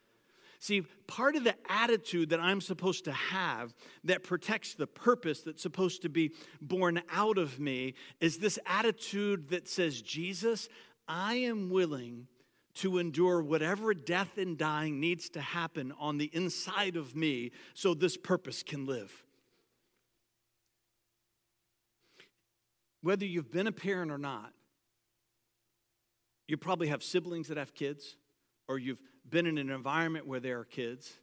See, 0.61 0.83
part 1.07 1.37
of 1.37 1.45
the 1.45 1.55
attitude 1.69 2.31
that 2.31 2.41
I'm 2.41 2.61
supposed 2.61 3.05
to 3.05 3.13
have 3.13 3.75
that 4.05 4.25
protects 4.25 4.75
the 4.75 4.89
purpose 4.89 5.43
that's 5.43 5.63
supposed 5.63 6.03
to 6.03 6.09
be 6.09 6.33
born 6.61 7.01
out 7.13 7.39
of 7.39 7.61
me 7.61 7.95
is 8.21 8.39
this 8.39 8.59
attitude 8.67 9.51
that 9.51 9.69
says, 9.69 10.03
Jesus, 10.03 10.69
I 11.07 11.35
am 11.35 11.71
willing 11.71 12.27
to 12.75 12.99
endure 12.99 13.41
whatever 13.41 13.95
death 13.95 14.37
and 14.37 14.59
dying 14.59 14.99
needs 15.01 15.29
to 15.31 15.41
happen 15.41 15.93
on 15.99 16.19
the 16.19 16.31
inside 16.33 16.97
of 16.97 17.15
me 17.15 17.53
so 17.75 17.95
this 17.95 18.17
purpose 18.17 18.63
can 18.65 18.85
live. 18.85 19.25
Whether 23.01 23.27
you've 23.27 23.51
been 23.51 23.69
a 23.69 23.73
parent 23.73 24.11
or 24.11 24.19
not, 24.19 24.53
you 26.49 26.57
probably 26.57 26.89
have 26.89 27.03
siblings 27.03 27.49
that 27.49 27.59
have 27.59 27.75
kids, 27.75 28.17
or 28.69 28.79
you've 28.79 29.01
been 29.29 29.47
in 29.47 29.59
an 29.59 29.71
environment 29.71 30.27
where 30.27 30.41
there 30.41 30.61
are 30.61 30.65
kids, 30.65 31.19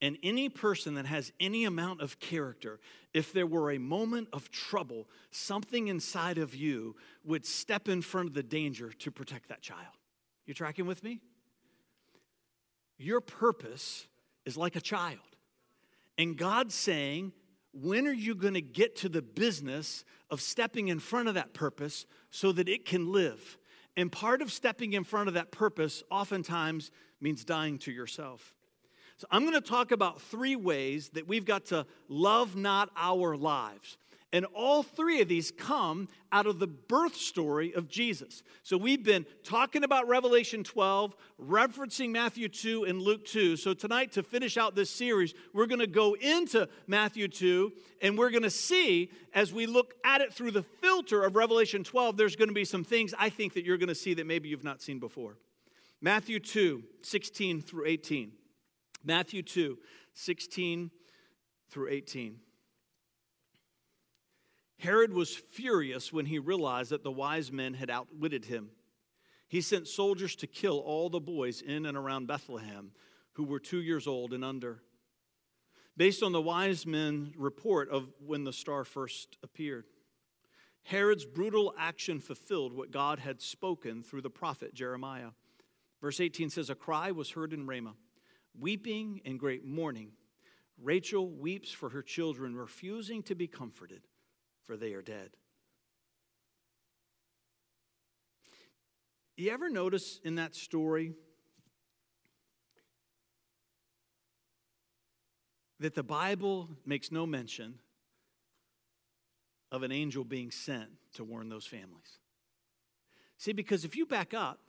and 0.00 0.18
any 0.22 0.48
person 0.48 0.94
that 0.94 1.06
has 1.06 1.32
any 1.40 1.64
amount 1.64 2.00
of 2.00 2.18
character, 2.20 2.78
if 3.12 3.32
there 3.32 3.46
were 3.46 3.70
a 3.70 3.78
moment 3.78 4.28
of 4.32 4.50
trouble, 4.50 5.08
something 5.30 5.88
inside 5.88 6.38
of 6.38 6.54
you 6.54 6.94
would 7.24 7.46
step 7.46 7.88
in 7.88 8.02
front 8.02 8.28
of 8.28 8.34
the 8.34 8.42
danger 8.42 8.90
to 8.90 9.10
protect 9.10 9.48
that 9.48 9.62
child. 9.62 9.80
You 10.46 10.54
tracking 10.54 10.86
with 10.86 11.02
me? 11.02 11.20
Your 12.98 13.20
purpose 13.20 14.06
is 14.44 14.56
like 14.56 14.76
a 14.76 14.80
child. 14.80 15.18
And 16.18 16.36
God's 16.36 16.74
saying, 16.74 17.32
when 17.72 18.06
are 18.06 18.12
you 18.12 18.34
going 18.34 18.54
to 18.54 18.60
get 18.60 18.96
to 18.96 19.08
the 19.08 19.22
business 19.22 20.04
of 20.30 20.40
stepping 20.40 20.88
in 20.88 21.00
front 21.00 21.28
of 21.28 21.34
that 21.34 21.54
purpose 21.54 22.06
so 22.30 22.52
that 22.52 22.68
it 22.68 22.84
can 22.84 23.10
live? 23.10 23.58
And 23.96 24.10
part 24.10 24.42
of 24.42 24.52
stepping 24.52 24.92
in 24.92 25.04
front 25.04 25.28
of 25.28 25.34
that 25.34 25.50
purpose 25.50 26.02
oftentimes 26.10 26.90
means 27.20 27.44
dying 27.44 27.78
to 27.78 27.92
yourself. 27.92 28.54
So 29.16 29.26
I'm 29.30 29.42
going 29.42 29.54
to 29.54 29.60
talk 29.60 29.92
about 29.92 30.20
three 30.20 30.56
ways 30.56 31.10
that 31.10 31.28
we've 31.28 31.44
got 31.44 31.66
to 31.66 31.86
love 32.08 32.56
not 32.56 32.90
our 32.96 33.36
lives. 33.36 33.96
And 34.34 34.46
all 34.46 34.82
three 34.82 35.20
of 35.20 35.28
these 35.28 35.52
come 35.52 36.08
out 36.32 36.46
of 36.46 36.58
the 36.58 36.66
birth 36.66 37.14
story 37.14 37.72
of 37.72 37.88
Jesus. 37.88 38.42
So 38.64 38.76
we've 38.76 39.04
been 39.04 39.26
talking 39.44 39.84
about 39.84 40.08
Revelation 40.08 40.64
12, 40.64 41.14
referencing 41.40 42.10
Matthew 42.10 42.48
2 42.48 42.82
and 42.82 43.00
Luke 43.00 43.24
2. 43.26 43.56
So 43.56 43.74
tonight, 43.74 44.10
to 44.12 44.24
finish 44.24 44.56
out 44.56 44.74
this 44.74 44.90
series, 44.90 45.34
we're 45.52 45.66
going 45.66 45.78
to 45.78 45.86
go 45.86 46.14
into 46.14 46.68
Matthew 46.88 47.28
2 47.28 47.72
and 48.02 48.18
we're 48.18 48.30
going 48.30 48.42
to 48.42 48.50
see, 48.50 49.12
as 49.34 49.52
we 49.52 49.66
look 49.66 49.94
at 50.04 50.20
it 50.20 50.34
through 50.34 50.50
the 50.50 50.64
filter 50.64 51.22
of 51.22 51.36
Revelation 51.36 51.84
12, 51.84 52.16
there's 52.16 52.34
going 52.34 52.48
to 52.48 52.54
be 52.54 52.64
some 52.64 52.82
things 52.82 53.14
I 53.16 53.28
think 53.28 53.54
that 53.54 53.64
you're 53.64 53.78
going 53.78 53.86
to 53.86 53.94
see 53.94 54.14
that 54.14 54.26
maybe 54.26 54.48
you've 54.48 54.64
not 54.64 54.82
seen 54.82 54.98
before. 54.98 55.38
Matthew 56.00 56.40
2, 56.40 56.82
16 57.02 57.62
through 57.62 57.86
18. 57.86 58.32
Matthew 59.04 59.44
2, 59.44 59.78
16 60.12 60.90
through 61.70 61.90
18. 61.90 62.40
Herod 64.78 65.12
was 65.12 65.34
furious 65.34 66.12
when 66.12 66.26
he 66.26 66.38
realized 66.38 66.90
that 66.90 67.02
the 67.02 67.12
wise 67.12 67.52
men 67.52 67.74
had 67.74 67.90
outwitted 67.90 68.46
him. 68.46 68.70
He 69.48 69.60
sent 69.60 69.86
soldiers 69.86 70.34
to 70.36 70.46
kill 70.46 70.78
all 70.78 71.08
the 71.08 71.20
boys 71.20 71.62
in 71.62 71.86
and 71.86 71.96
around 71.96 72.26
Bethlehem 72.26 72.92
who 73.34 73.44
were 73.44 73.60
two 73.60 73.82
years 73.82 74.06
old 74.06 74.32
and 74.32 74.44
under. 74.44 74.82
Based 75.96 76.22
on 76.22 76.32
the 76.32 76.40
wise 76.40 76.86
men's 76.86 77.36
report 77.36 77.88
of 77.90 78.08
when 78.24 78.44
the 78.44 78.52
star 78.52 78.84
first 78.84 79.36
appeared, 79.42 79.84
Herod's 80.82 81.24
brutal 81.24 81.72
action 81.78 82.20
fulfilled 82.20 82.72
what 82.72 82.90
God 82.90 83.18
had 83.18 83.40
spoken 83.40 84.02
through 84.02 84.22
the 84.22 84.30
prophet 84.30 84.74
Jeremiah. 84.74 85.30
Verse 86.00 86.20
18 86.20 86.50
says, 86.50 86.68
A 86.68 86.74
cry 86.74 87.10
was 87.12 87.30
heard 87.30 87.52
in 87.52 87.66
Ramah, 87.66 87.94
weeping 88.58 89.20
and 89.24 89.38
great 89.38 89.64
mourning. 89.64 90.12
Rachel 90.82 91.30
weeps 91.30 91.70
for 91.70 91.90
her 91.90 92.02
children, 92.02 92.54
refusing 92.54 93.22
to 93.22 93.34
be 93.34 93.46
comforted 93.46 94.02
for 94.66 94.76
they 94.76 94.92
are 94.94 95.02
dead. 95.02 95.30
You 99.36 99.50
ever 99.50 99.68
notice 99.68 100.20
in 100.22 100.36
that 100.36 100.54
story 100.54 101.14
that 105.80 105.94
the 105.94 106.04
Bible 106.04 106.68
makes 106.86 107.10
no 107.10 107.26
mention 107.26 107.74
of 109.72 109.82
an 109.82 109.90
angel 109.90 110.24
being 110.24 110.52
sent 110.52 110.88
to 111.14 111.24
warn 111.24 111.48
those 111.48 111.66
families? 111.66 112.18
See, 113.38 113.52
because 113.52 113.84
if 113.84 113.96
you 113.96 114.06
back 114.06 114.32
up 114.32 114.60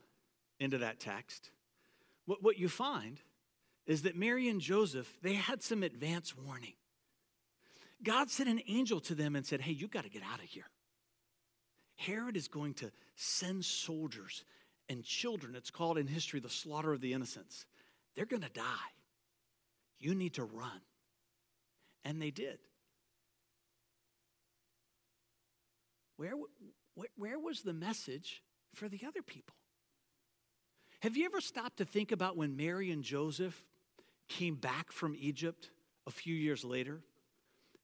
into 0.58 0.78
that 0.78 0.98
text, 0.98 1.50
what, 2.24 2.42
what 2.42 2.58
you 2.58 2.68
find 2.68 3.20
is 3.86 4.02
that 4.02 4.16
Mary 4.16 4.48
and 4.48 4.60
Joseph, 4.60 5.16
they 5.22 5.34
had 5.34 5.62
some 5.62 5.84
advance 5.84 6.36
warning. 6.36 6.74
God 8.02 8.30
sent 8.30 8.48
an 8.48 8.60
angel 8.68 9.00
to 9.00 9.14
them 9.14 9.36
and 9.36 9.46
said, 9.46 9.60
Hey, 9.60 9.72
you 9.72 9.88
got 9.88 10.04
to 10.04 10.10
get 10.10 10.22
out 10.22 10.38
of 10.38 10.44
here. 10.44 10.68
Herod 11.96 12.36
is 12.36 12.48
going 12.48 12.74
to 12.74 12.90
send 13.14 13.64
soldiers 13.64 14.44
and 14.88 15.02
children. 15.02 15.54
It's 15.56 15.70
called 15.70 15.98
in 15.98 16.06
history 16.06 16.40
the 16.40 16.50
slaughter 16.50 16.92
of 16.92 17.00
the 17.00 17.12
innocents. 17.12 17.64
They're 18.14 18.26
going 18.26 18.42
to 18.42 18.50
die. 18.50 18.90
You 19.98 20.14
need 20.14 20.34
to 20.34 20.44
run. 20.44 20.80
And 22.04 22.20
they 22.20 22.30
did. 22.30 22.58
Where, 26.16 26.34
where, 26.94 27.08
where 27.16 27.38
was 27.38 27.62
the 27.62 27.72
message 27.72 28.42
for 28.74 28.88
the 28.88 29.00
other 29.06 29.22
people? 29.22 29.54
Have 31.00 31.16
you 31.16 31.26
ever 31.26 31.40
stopped 31.40 31.78
to 31.78 31.84
think 31.84 32.12
about 32.12 32.36
when 32.36 32.56
Mary 32.56 32.90
and 32.90 33.02
Joseph 33.02 33.64
came 34.28 34.54
back 34.54 34.92
from 34.92 35.14
Egypt 35.18 35.70
a 36.06 36.10
few 36.10 36.34
years 36.34 36.64
later? 36.64 37.00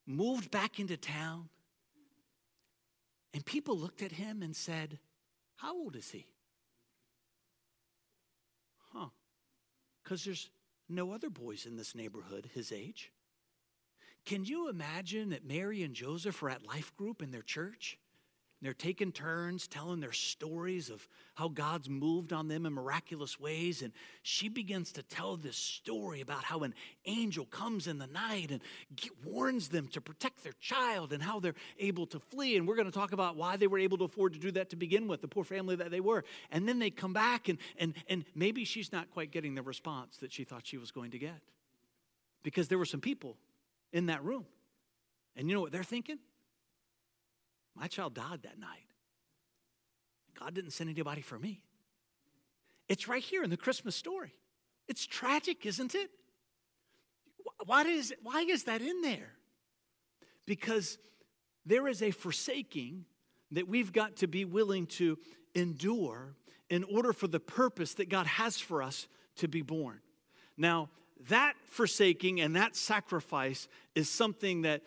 Moved 0.06 0.50
back 0.50 0.78
into 0.78 0.96
town. 0.96 1.48
And 3.34 3.44
people 3.44 3.78
looked 3.78 4.02
at 4.02 4.12
him 4.12 4.42
and 4.42 4.54
said, 4.54 4.98
How 5.56 5.74
old 5.74 5.96
is 5.96 6.10
he? 6.10 6.26
Huh. 8.92 9.08
Because 10.02 10.24
there's 10.24 10.50
no 10.88 11.12
other 11.12 11.30
boys 11.30 11.64
in 11.66 11.76
this 11.76 11.94
neighborhood 11.94 12.50
his 12.54 12.72
age. 12.72 13.10
Can 14.24 14.44
you 14.44 14.68
imagine 14.68 15.30
that 15.30 15.44
Mary 15.44 15.82
and 15.82 15.94
Joseph 15.94 16.42
were 16.42 16.50
at 16.50 16.66
Life 16.66 16.94
Group 16.96 17.22
in 17.22 17.30
their 17.30 17.42
church? 17.42 17.98
They're 18.62 18.72
taking 18.72 19.10
turns 19.10 19.66
telling 19.66 19.98
their 19.98 20.12
stories 20.12 20.88
of 20.88 21.06
how 21.34 21.48
God's 21.48 21.90
moved 21.90 22.32
on 22.32 22.46
them 22.46 22.64
in 22.64 22.72
miraculous 22.72 23.40
ways. 23.40 23.82
And 23.82 23.92
she 24.22 24.48
begins 24.48 24.92
to 24.92 25.02
tell 25.02 25.36
this 25.36 25.56
story 25.56 26.20
about 26.20 26.44
how 26.44 26.60
an 26.60 26.72
angel 27.04 27.44
comes 27.44 27.88
in 27.88 27.98
the 27.98 28.06
night 28.06 28.52
and 28.52 28.60
warns 29.24 29.68
them 29.68 29.88
to 29.88 30.00
protect 30.00 30.44
their 30.44 30.54
child 30.60 31.12
and 31.12 31.20
how 31.20 31.40
they're 31.40 31.56
able 31.80 32.06
to 32.06 32.20
flee. 32.20 32.56
And 32.56 32.68
we're 32.68 32.76
going 32.76 32.86
to 32.86 32.92
talk 32.92 33.12
about 33.12 33.34
why 33.36 33.56
they 33.56 33.66
were 33.66 33.80
able 33.80 33.98
to 33.98 34.04
afford 34.04 34.34
to 34.34 34.38
do 34.38 34.52
that 34.52 34.70
to 34.70 34.76
begin 34.76 35.08
with, 35.08 35.22
the 35.22 35.28
poor 35.28 35.44
family 35.44 35.74
that 35.76 35.90
they 35.90 36.00
were. 36.00 36.22
And 36.52 36.68
then 36.68 36.78
they 36.78 36.90
come 36.90 37.12
back, 37.12 37.48
and, 37.48 37.58
and, 37.78 37.94
and 38.08 38.24
maybe 38.36 38.64
she's 38.64 38.92
not 38.92 39.10
quite 39.10 39.32
getting 39.32 39.56
the 39.56 39.62
response 39.62 40.18
that 40.18 40.32
she 40.32 40.44
thought 40.44 40.66
she 40.66 40.78
was 40.78 40.92
going 40.92 41.10
to 41.10 41.18
get 41.18 41.40
because 42.44 42.68
there 42.68 42.78
were 42.78 42.84
some 42.84 43.00
people 43.00 43.36
in 43.92 44.06
that 44.06 44.22
room. 44.22 44.46
And 45.36 45.48
you 45.48 45.54
know 45.56 45.62
what 45.62 45.72
they're 45.72 45.82
thinking? 45.82 46.18
My 47.74 47.86
child 47.86 48.14
died 48.14 48.40
that 48.42 48.58
night. 48.58 48.86
God 50.38 50.54
didn't 50.54 50.72
send 50.72 50.90
anybody 50.90 51.22
for 51.22 51.38
me. 51.38 51.62
It's 52.88 53.08
right 53.08 53.22
here 53.22 53.42
in 53.42 53.50
the 53.50 53.56
Christmas 53.56 53.96
story. 53.96 54.34
It's 54.88 55.06
tragic, 55.06 55.64
isn't 55.64 55.94
it? 55.94 56.10
Why 57.64 57.82
is, 57.82 58.12
why 58.22 58.42
is 58.42 58.64
that 58.64 58.82
in 58.82 59.00
there? 59.02 59.32
Because 60.46 60.98
there 61.64 61.86
is 61.86 62.02
a 62.02 62.10
forsaking 62.10 63.04
that 63.52 63.68
we've 63.68 63.92
got 63.92 64.16
to 64.16 64.26
be 64.26 64.44
willing 64.44 64.86
to 64.86 65.18
endure 65.54 66.34
in 66.68 66.84
order 66.84 67.12
for 67.12 67.28
the 67.28 67.40
purpose 67.40 67.94
that 67.94 68.08
God 68.08 68.26
has 68.26 68.58
for 68.58 68.82
us 68.82 69.06
to 69.36 69.48
be 69.48 69.62
born. 69.62 70.00
Now, 70.56 70.90
that 71.28 71.54
forsaking 71.66 72.40
and 72.40 72.56
that 72.56 72.74
sacrifice 72.74 73.68
is 73.94 74.08
something 74.08 74.62
that 74.62 74.82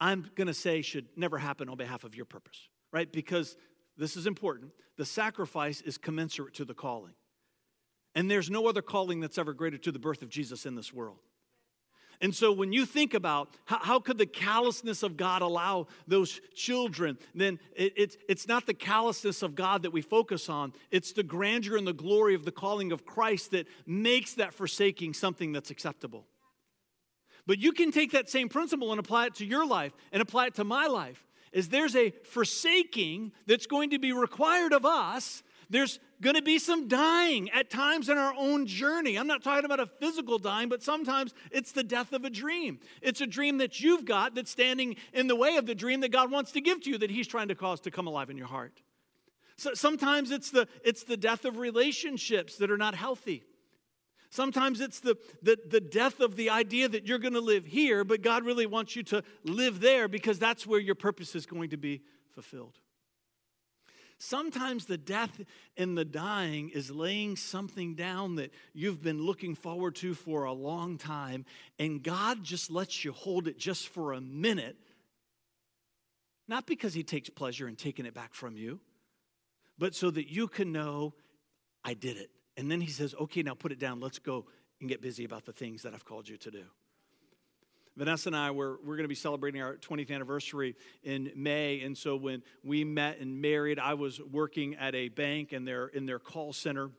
I'm 0.00 0.30
going 0.34 0.46
to 0.46 0.54
say 0.54 0.82
should 0.82 1.06
never 1.16 1.38
happen 1.38 1.68
on 1.68 1.76
behalf 1.76 2.04
of 2.04 2.14
your 2.14 2.24
purpose, 2.24 2.68
right? 2.92 3.10
Because 3.10 3.56
this 3.96 4.16
is 4.16 4.26
important. 4.26 4.72
The 4.96 5.04
sacrifice 5.04 5.80
is 5.80 5.98
commensurate 5.98 6.54
to 6.54 6.64
the 6.64 6.74
calling. 6.74 7.14
And 8.14 8.30
there's 8.30 8.50
no 8.50 8.66
other 8.68 8.82
calling 8.82 9.20
that's 9.20 9.38
ever 9.38 9.52
greater 9.52 9.78
to 9.78 9.92
the 9.92 9.98
birth 9.98 10.22
of 10.22 10.28
Jesus 10.28 10.66
in 10.66 10.74
this 10.74 10.92
world. 10.92 11.18
And 12.20 12.34
so 12.34 12.50
when 12.50 12.72
you 12.72 12.84
think 12.84 13.14
about 13.14 13.50
how, 13.64 13.78
how 13.78 14.00
could 14.00 14.18
the 14.18 14.26
callousness 14.26 15.04
of 15.04 15.16
God 15.16 15.40
allow 15.40 15.86
those 16.08 16.40
children, 16.54 17.16
then 17.34 17.60
it, 17.76 17.92
it's, 17.96 18.16
it's 18.28 18.48
not 18.48 18.66
the 18.66 18.74
callousness 18.74 19.42
of 19.42 19.54
God 19.54 19.82
that 19.82 19.92
we 19.92 20.02
focus 20.02 20.48
on. 20.48 20.72
It's 20.90 21.12
the 21.12 21.22
grandeur 21.22 21.76
and 21.76 21.86
the 21.86 21.92
glory 21.92 22.34
of 22.34 22.44
the 22.44 22.50
calling 22.50 22.90
of 22.90 23.06
Christ 23.06 23.52
that 23.52 23.68
makes 23.86 24.34
that 24.34 24.52
forsaking 24.52 25.14
something 25.14 25.52
that's 25.52 25.70
acceptable. 25.70 26.26
But 27.48 27.58
you 27.58 27.72
can 27.72 27.90
take 27.90 28.12
that 28.12 28.28
same 28.28 28.50
principle 28.50 28.90
and 28.90 29.00
apply 29.00 29.26
it 29.26 29.36
to 29.36 29.44
your 29.46 29.66
life 29.66 29.94
and 30.12 30.20
apply 30.20 30.48
it 30.48 30.54
to 30.56 30.64
my 30.64 30.86
life. 30.86 31.26
Is 31.50 31.70
there's 31.70 31.96
a 31.96 32.10
forsaking 32.10 33.32
that's 33.46 33.66
going 33.66 33.88
to 33.90 33.98
be 33.98 34.12
required 34.12 34.74
of 34.74 34.84
us. 34.84 35.42
There's 35.70 35.98
going 36.20 36.36
to 36.36 36.42
be 36.42 36.58
some 36.58 36.88
dying 36.88 37.48
at 37.50 37.70
times 37.70 38.10
in 38.10 38.18
our 38.18 38.34
own 38.36 38.66
journey. 38.66 39.16
I'm 39.16 39.26
not 39.26 39.42
talking 39.42 39.64
about 39.64 39.80
a 39.80 39.86
physical 39.86 40.38
dying, 40.38 40.68
but 40.68 40.82
sometimes 40.82 41.32
it's 41.50 41.72
the 41.72 41.82
death 41.82 42.12
of 42.12 42.26
a 42.26 42.30
dream. 42.30 42.80
It's 43.00 43.22
a 43.22 43.26
dream 43.26 43.56
that 43.58 43.80
you've 43.80 44.04
got 44.04 44.34
that's 44.34 44.50
standing 44.50 44.96
in 45.14 45.26
the 45.26 45.36
way 45.36 45.56
of 45.56 45.64
the 45.64 45.74
dream 45.74 46.00
that 46.00 46.12
God 46.12 46.30
wants 46.30 46.52
to 46.52 46.60
give 46.60 46.82
to 46.82 46.90
you 46.90 46.98
that 46.98 47.10
He's 47.10 47.26
trying 47.26 47.48
to 47.48 47.54
cause 47.54 47.80
to 47.80 47.90
come 47.90 48.06
alive 48.06 48.28
in 48.28 48.36
your 48.36 48.46
heart. 48.46 48.82
So 49.56 49.72
sometimes 49.72 50.32
it's 50.32 50.50
the, 50.50 50.68
it's 50.84 51.04
the 51.04 51.16
death 51.16 51.46
of 51.46 51.56
relationships 51.56 52.56
that 52.56 52.70
are 52.70 52.76
not 52.76 52.94
healthy. 52.94 53.42
Sometimes 54.30 54.80
it's 54.80 55.00
the, 55.00 55.16
the, 55.42 55.58
the 55.66 55.80
death 55.80 56.20
of 56.20 56.36
the 56.36 56.50
idea 56.50 56.88
that 56.88 57.06
you're 57.06 57.18
going 57.18 57.34
to 57.34 57.40
live 57.40 57.64
here, 57.64 58.04
but 58.04 58.22
God 58.22 58.44
really 58.44 58.66
wants 58.66 58.94
you 58.94 59.02
to 59.04 59.22
live 59.42 59.80
there 59.80 60.06
because 60.06 60.38
that's 60.38 60.66
where 60.66 60.80
your 60.80 60.94
purpose 60.94 61.34
is 61.34 61.46
going 61.46 61.70
to 61.70 61.78
be 61.78 62.02
fulfilled. 62.34 62.78
Sometimes 64.18 64.84
the 64.84 64.98
death 64.98 65.40
and 65.76 65.96
the 65.96 66.04
dying 66.04 66.70
is 66.70 66.90
laying 66.90 67.36
something 67.36 67.94
down 67.94 68.34
that 68.34 68.52
you've 68.74 69.00
been 69.00 69.22
looking 69.22 69.54
forward 69.54 69.94
to 69.96 70.12
for 70.12 70.44
a 70.44 70.52
long 70.52 70.98
time, 70.98 71.44
and 71.78 72.02
God 72.02 72.42
just 72.42 72.70
lets 72.70 73.04
you 73.04 73.12
hold 73.12 73.46
it 73.46 73.58
just 73.58 73.88
for 73.88 74.12
a 74.12 74.20
minute. 74.20 74.76
Not 76.48 76.66
because 76.66 76.94
He 76.94 77.04
takes 77.04 77.30
pleasure 77.30 77.68
in 77.68 77.76
taking 77.76 78.06
it 78.06 78.14
back 78.14 78.34
from 78.34 78.56
you, 78.56 78.80
but 79.78 79.94
so 79.94 80.10
that 80.10 80.28
you 80.28 80.48
can 80.48 80.72
know, 80.72 81.14
I 81.84 81.94
did 81.94 82.16
it. 82.16 82.30
And 82.58 82.68
then 82.68 82.80
he 82.80 82.88
says, 82.88 83.14
okay, 83.18 83.42
now 83.42 83.54
put 83.54 83.70
it 83.70 83.78
down. 83.78 84.00
Let's 84.00 84.18
go 84.18 84.44
and 84.80 84.88
get 84.88 85.00
busy 85.00 85.24
about 85.24 85.46
the 85.46 85.52
things 85.52 85.82
that 85.84 85.94
I've 85.94 86.04
called 86.04 86.28
you 86.28 86.36
to 86.38 86.50
do. 86.50 86.64
Vanessa 87.96 88.28
and 88.28 88.36
I 88.36 88.50
were 88.50 88.78
we're 88.84 88.96
going 88.96 89.04
to 89.04 89.08
be 89.08 89.14
celebrating 89.14 89.62
our 89.62 89.76
20th 89.76 90.10
anniversary 90.10 90.76
in 91.02 91.32
May, 91.34 91.80
and 91.80 91.96
so 91.96 92.16
when 92.16 92.42
we 92.62 92.84
met 92.84 93.18
and 93.18 93.40
married, 93.40 93.78
I 93.78 93.94
was 93.94 94.20
working 94.20 94.74
at 94.76 94.94
a 94.94 95.08
bank 95.08 95.52
in 95.52 95.64
their 95.64 95.86
in 95.86 96.06
their 96.06 96.18
call 96.20 96.52
center 96.52 96.90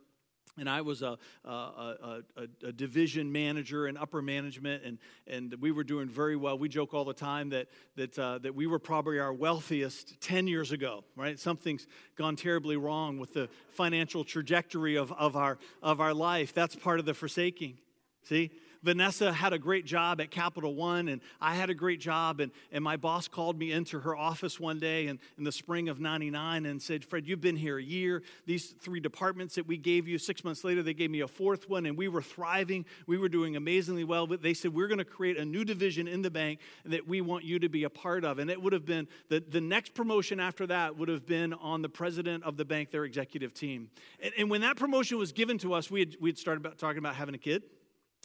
and 0.59 0.69
I 0.69 0.81
was 0.81 1.01
a, 1.01 1.17
a, 1.45 1.49
a, 1.49 2.21
a, 2.67 2.71
division 2.71 3.31
manager 3.31 3.87
in 3.87 3.97
upper 3.97 4.21
management, 4.21 4.83
and, 4.83 4.97
and 5.27 5.55
we 5.59 5.71
were 5.71 5.83
doing 5.83 6.07
very 6.07 6.35
well. 6.35 6.57
We 6.57 6.69
joke 6.69 6.93
all 6.93 7.05
the 7.05 7.13
time 7.13 7.49
that, 7.49 7.67
that, 7.95 8.19
uh, 8.19 8.37
that 8.39 8.53
we 8.55 8.67
were 8.67 8.79
probably 8.79 9.19
our 9.19 9.33
wealthiest 9.33 10.19
10 10.21 10.47
years 10.47 10.71
ago, 10.71 11.03
right? 11.15 11.39
Something's 11.39 11.87
gone 12.15 12.35
terribly 12.35 12.77
wrong 12.77 13.19
with 13.19 13.33
the 13.33 13.49
financial 13.69 14.23
trajectory 14.23 14.95
of, 14.95 15.11
of, 15.13 15.35
our, 15.35 15.57
of 15.81 16.01
our 16.01 16.13
life. 16.13 16.53
That's 16.53 16.75
part 16.75 16.99
of 16.99 17.05
the 17.05 17.13
forsaking. 17.13 17.77
See? 18.23 18.51
Vanessa 18.83 19.33
had 19.33 19.53
a 19.53 19.59
great 19.59 19.85
job 19.85 20.21
at 20.21 20.31
Capital 20.31 20.73
One, 20.73 21.09
and 21.09 21.21
I 21.41 21.55
had 21.55 21.69
a 21.69 21.73
great 21.73 21.99
job. 21.99 22.39
And, 22.39 22.51
and 22.71 22.83
my 22.83 22.97
boss 22.97 23.27
called 23.27 23.57
me 23.57 23.71
into 23.71 23.99
her 23.99 24.15
office 24.15 24.59
one 24.59 24.79
day 24.79 25.07
in, 25.07 25.19
in 25.37 25.43
the 25.43 25.51
spring 25.51 25.89
of 25.89 25.99
99 25.99 26.65
and 26.65 26.81
said, 26.81 27.03
Fred, 27.03 27.27
you've 27.27 27.41
been 27.41 27.55
here 27.55 27.77
a 27.77 27.83
year. 27.83 28.23
These 28.45 28.75
three 28.79 28.99
departments 28.99 29.55
that 29.55 29.67
we 29.67 29.77
gave 29.77 30.07
you, 30.07 30.17
six 30.17 30.43
months 30.43 30.63
later, 30.63 30.81
they 30.81 30.93
gave 30.93 31.11
me 31.11 31.21
a 31.21 31.27
fourth 31.27 31.69
one, 31.69 31.85
and 31.85 31.97
we 31.97 32.07
were 32.07 32.21
thriving. 32.21 32.85
We 33.07 33.17
were 33.17 33.29
doing 33.29 33.55
amazingly 33.55 34.03
well. 34.03 34.27
But 34.27 34.41
they 34.41 34.53
said, 34.53 34.73
We're 34.73 34.87
going 34.87 34.99
to 34.99 35.05
create 35.05 35.37
a 35.37 35.45
new 35.45 35.65
division 35.65 36.07
in 36.07 36.21
the 36.21 36.31
bank 36.31 36.59
that 36.85 37.07
we 37.07 37.21
want 37.21 37.43
you 37.43 37.59
to 37.59 37.69
be 37.69 37.83
a 37.83 37.89
part 37.89 38.23
of. 38.23 38.39
And 38.39 38.49
it 38.49 38.61
would 38.61 38.73
have 38.73 38.85
been 38.85 39.07
the, 39.27 39.39
the 39.39 39.61
next 39.61 39.93
promotion 39.93 40.39
after 40.39 40.65
that 40.67 40.97
would 40.97 41.09
have 41.09 41.25
been 41.25 41.53
on 41.53 41.81
the 41.81 41.89
president 41.89 42.43
of 42.43 42.57
the 42.57 42.65
bank, 42.65 42.91
their 42.91 43.05
executive 43.05 43.53
team. 43.53 43.89
And, 44.21 44.33
and 44.37 44.49
when 44.49 44.61
that 44.61 44.77
promotion 44.77 45.17
was 45.17 45.31
given 45.31 45.57
to 45.59 45.73
us, 45.73 45.91
we 45.91 46.01
had, 46.01 46.15
we 46.19 46.29
had 46.29 46.37
started 46.37 46.65
about, 46.65 46.77
talking 46.77 46.99
about 46.99 47.15
having 47.15 47.35
a 47.35 47.39
kid. 47.39 47.63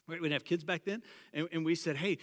We 0.06 0.16
didn't 0.16 0.32
have 0.32 0.44
kids 0.44 0.64
back 0.64 0.84
then. 0.84 1.02
And, 1.32 1.48
and 1.50 1.64
we 1.64 1.74
said, 1.74 1.96
hey, 1.96 2.18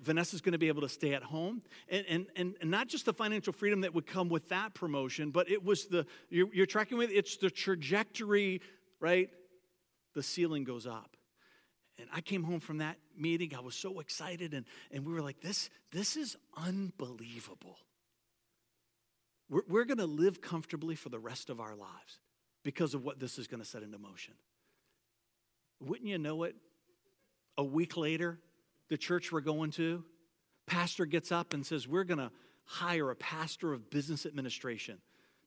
Vanessa's 0.00 0.40
going 0.40 0.52
to 0.52 0.58
be 0.58 0.68
able 0.68 0.80
to 0.82 0.88
stay 0.88 1.12
at 1.12 1.22
home. 1.22 1.62
And, 1.90 2.26
and, 2.36 2.54
and, 2.60 2.70
not 2.70 2.88
just 2.88 3.04
the 3.04 3.12
financial 3.12 3.52
freedom 3.52 3.82
that 3.82 3.94
would 3.94 4.06
come 4.06 4.28
with 4.30 4.48
that 4.48 4.72
promotion, 4.72 5.30
but 5.30 5.50
it 5.50 5.62
was 5.62 5.86
the, 5.86 6.06
you're, 6.30 6.48
you're 6.54 6.66
tracking 6.66 6.96
with, 6.96 7.10
it's 7.10 7.36
the 7.36 7.50
trajectory, 7.50 8.62
right? 8.98 9.28
The 10.14 10.22
ceiling 10.22 10.64
goes 10.64 10.86
up. 10.86 11.16
And 11.98 12.08
I 12.14 12.20
came 12.22 12.44
home 12.44 12.60
from 12.60 12.78
that 12.78 12.96
meeting. 13.16 13.54
I 13.54 13.60
was 13.60 13.74
so 13.74 14.00
excited. 14.00 14.54
And, 14.54 14.64
and 14.90 15.04
we 15.04 15.12
were 15.12 15.20
like, 15.20 15.40
this, 15.40 15.68
this 15.92 16.16
is 16.16 16.36
unbelievable. 16.56 17.76
We're, 19.50 19.62
we're 19.68 19.84
going 19.84 19.98
to 19.98 20.06
live 20.06 20.40
comfortably 20.40 20.94
for 20.94 21.10
the 21.10 21.18
rest 21.18 21.50
of 21.50 21.60
our 21.60 21.74
lives 21.74 22.20
because 22.64 22.94
of 22.94 23.04
what 23.04 23.18
this 23.18 23.38
is 23.38 23.46
going 23.46 23.60
to 23.60 23.68
set 23.68 23.82
into 23.82 23.98
motion. 23.98 24.34
Wouldn't 25.80 26.08
you 26.08 26.18
know 26.18 26.44
it? 26.44 26.56
A 27.58 27.64
week 27.64 27.96
later, 27.96 28.38
the 28.88 28.96
church 28.96 29.30
we're 29.30 29.40
going 29.40 29.72
to, 29.72 30.04
pastor 30.66 31.04
gets 31.04 31.30
up 31.30 31.52
and 31.52 31.66
says, 31.66 31.86
We're 31.86 32.04
going 32.04 32.18
to 32.18 32.30
hire 32.64 33.10
a 33.10 33.16
pastor 33.16 33.74
of 33.74 33.90
business 33.90 34.24
administration 34.24 34.98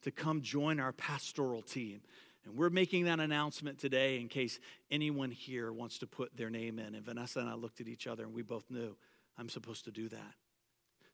to 0.01 0.11
come 0.11 0.41
join 0.41 0.79
our 0.79 0.91
pastoral 0.91 1.61
team. 1.61 2.01
And 2.45 2.55
we're 2.55 2.69
making 2.69 3.05
that 3.05 3.19
announcement 3.19 3.79
today 3.79 4.19
in 4.19 4.27
case 4.27 4.59
anyone 4.89 5.31
here 5.31 5.71
wants 5.71 5.99
to 5.99 6.07
put 6.07 6.35
their 6.35 6.49
name 6.49 6.79
in. 6.79 6.95
And 6.95 7.05
Vanessa 7.05 7.39
and 7.39 7.47
I 7.47 7.53
looked 7.53 7.81
at 7.81 7.87
each 7.87 8.07
other 8.07 8.23
and 8.23 8.33
we 8.33 8.41
both 8.41 8.69
knew 8.69 8.95
I'm 9.37 9.49
supposed 9.49 9.85
to 9.85 9.91
do 9.91 10.09
that. 10.09 10.33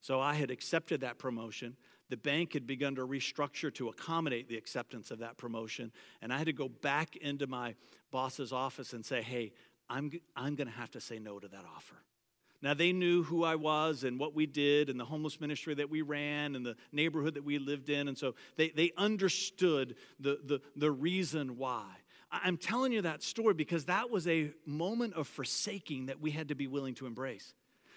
So 0.02 0.22
I 0.22 0.36
had 0.36 0.52
accepted 0.52 1.02
that 1.02 1.18
promotion. 1.18 1.76
The 2.10 2.18
bank 2.18 2.54
had 2.54 2.66
begun 2.66 2.96
to 2.96 3.06
restructure 3.06 3.74
to 3.74 3.90
accommodate 3.90 4.48
the 4.48 4.56
acceptance 4.56 5.12
of 5.12 5.20
that 5.20 5.38
promotion. 5.38 5.92
And 6.22 6.32
I 6.32 6.38
had 6.38 6.48
to 6.48 6.54
go 6.54 6.70
back 6.70 7.18
into 7.18 7.48
my 7.48 7.76
boss's 8.12 8.54
office 8.54 8.94
and 8.94 9.06
say, 9.06 9.22
hey, 9.22 9.52
I'm, 9.90 10.12
I'm 10.36 10.56
going 10.56 10.68
to 10.68 10.74
have 10.74 10.92
to 10.92 11.02
say 11.02 11.20
no 11.20 11.40
to 11.40 11.48
that 11.48 11.64
offer. 11.76 11.96
Now, 12.62 12.74
they 12.74 12.92
knew 12.92 13.22
who 13.24 13.44
I 13.44 13.56
was 13.56 14.04
and 14.04 14.20
what 14.20 14.34
we 14.34 14.48
did 14.48 14.90
and 14.90 15.00
the 15.00 15.06
homeless 15.06 15.40
ministry 15.40 15.76
that 15.76 15.90
we 15.90 16.02
ran 16.02 16.56
and 16.56 16.66
the 16.66 16.76
neighborhood 16.92 17.36
that 17.36 17.44
we 17.44 17.60
lived 17.60 17.90
in. 17.90 18.08
And 18.08 18.18
so 18.18 18.34
they, 18.56 18.70
they 18.70 18.92
understood 18.98 19.96
the, 20.20 20.40
the, 20.44 20.62
the 20.76 20.90
reason 20.90 21.58
why. 21.58 21.86
I'm 22.32 22.58
telling 22.58 22.92
you 22.92 23.04
that 23.04 23.22
story 23.22 23.54
because 23.54 23.86
that 23.86 24.10
was 24.10 24.28
a 24.28 24.52
moment 24.66 25.14
of 25.14 25.28
forsaking 25.28 26.08
that 26.08 26.20
we 26.20 26.32
had 26.32 26.50
to 26.50 26.56
be 26.56 26.68
willing 26.68 26.96
to 26.96 27.06
embrace. 27.06 27.54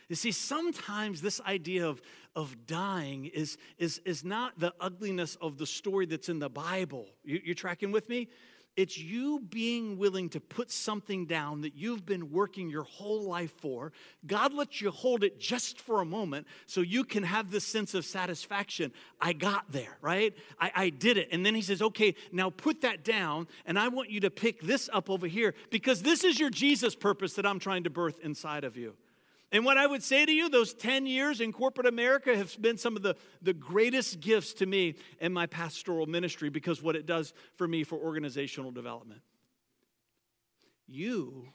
You 0.09 0.16
see, 0.16 0.33
sometimes 0.33 1.22
this 1.22 1.40
idea 1.42 1.87
of, 1.87 2.03
of 2.35 2.66
dying 2.66 3.26
is, 3.26 3.57
is, 3.79 4.00
is 4.05 4.24
not 4.24 4.59
the 4.59 4.74
ugliness 4.81 5.37
of 5.40 5.57
the 5.57 5.66
story 5.66 6.05
that's 6.05 6.29
in 6.29 6.40
the 6.40 6.50
Bible. 6.50 7.07
You, 7.24 7.40
you 7.44 7.55
tracking 7.55 7.92
with 7.92 8.09
me? 8.09 8.29
It's 8.81 8.97
you 8.97 9.40
being 9.40 9.99
willing 9.99 10.31
to 10.31 10.40
put 10.40 10.71
something 10.71 11.27
down 11.27 11.61
that 11.61 11.75
you've 11.75 12.07
been 12.07 12.33
working 12.33 12.71
your 12.71 12.85
whole 12.85 13.25
life 13.25 13.53
for. 13.59 13.93
God 14.27 14.55
lets 14.55 14.81
you 14.81 14.90
hold 14.90 15.23
it 15.23 15.38
just 15.38 15.79
for 15.79 16.01
a 16.01 16.05
moment 16.07 16.47
so 16.64 16.81
you 16.81 17.05
can 17.05 17.23
have 17.23 17.51
this 17.51 17.66
sense 17.66 17.93
of 17.93 18.07
satisfaction. 18.07 18.90
I 19.21 19.35
got 19.35 19.71
there, 19.71 19.99
right? 20.01 20.35
I, 20.59 20.73
I 20.75 20.88
did 20.88 21.19
it. 21.19 21.29
And 21.31 21.45
then 21.45 21.55
He 21.55 21.61
says, 21.61 21.83
okay, 21.83 22.14
now 22.33 22.49
put 22.49 22.81
that 22.81 23.05
down, 23.05 23.49
and 23.66 23.79
I 23.79 23.88
want 23.88 24.09
you 24.09 24.21
to 24.21 24.31
pick 24.31 24.62
this 24.62 24.88
up 24.90 25.11
over 25.11 25.27
here 25.27 25.55
because 25.69 26.01
this 26.01 26.25
is 26.25 26.40
your 26.40 26.49
Jesus 26.49 26.95
purpose 26.95 27.35
that 27.35 27.45
I'm 27.45 27.59
trying 27.59 27.85
to 27.85 27.90
birth 27.90 28.19
inside 28.23 28.64
of 28.64 28.79
you. 28.79 28.95
And 29.52 29.64
what 29.64 29.76
I 29.76 29.86
would 29.86 30.02
say 30.02 30.24
to 30.24 30.32
you, 30.32 30.48
those 30.48 30.74
10 30.74 31.06
years 31.06 31.40
in 31.40 31.52
corporate 31.52 31.86
America 31.86 32.36
have 32.36 32.60
been 32.60 32.78
some 32.78 32.94
of 32.96 33.02
the, 33.02 33.16
the 33.42 33.52
greatest 33.52 34.20
gifts 34.20 34.54
to 34.54 34.66
me 34.66 34.94
in 35.20 35.32
my 35.32 35.46
pastoral 35.46 36.06
ministry 36.06 36.50
because 36.50 36.80
what 36.80 36.94
it 36.94 37.04
does 37.04 37.32
for 37.56 37.66
me 37.66 37.82
for 37.82 37.98
organizational 37.98 38.70
development. 38.70 39.22
You 40.86 41.48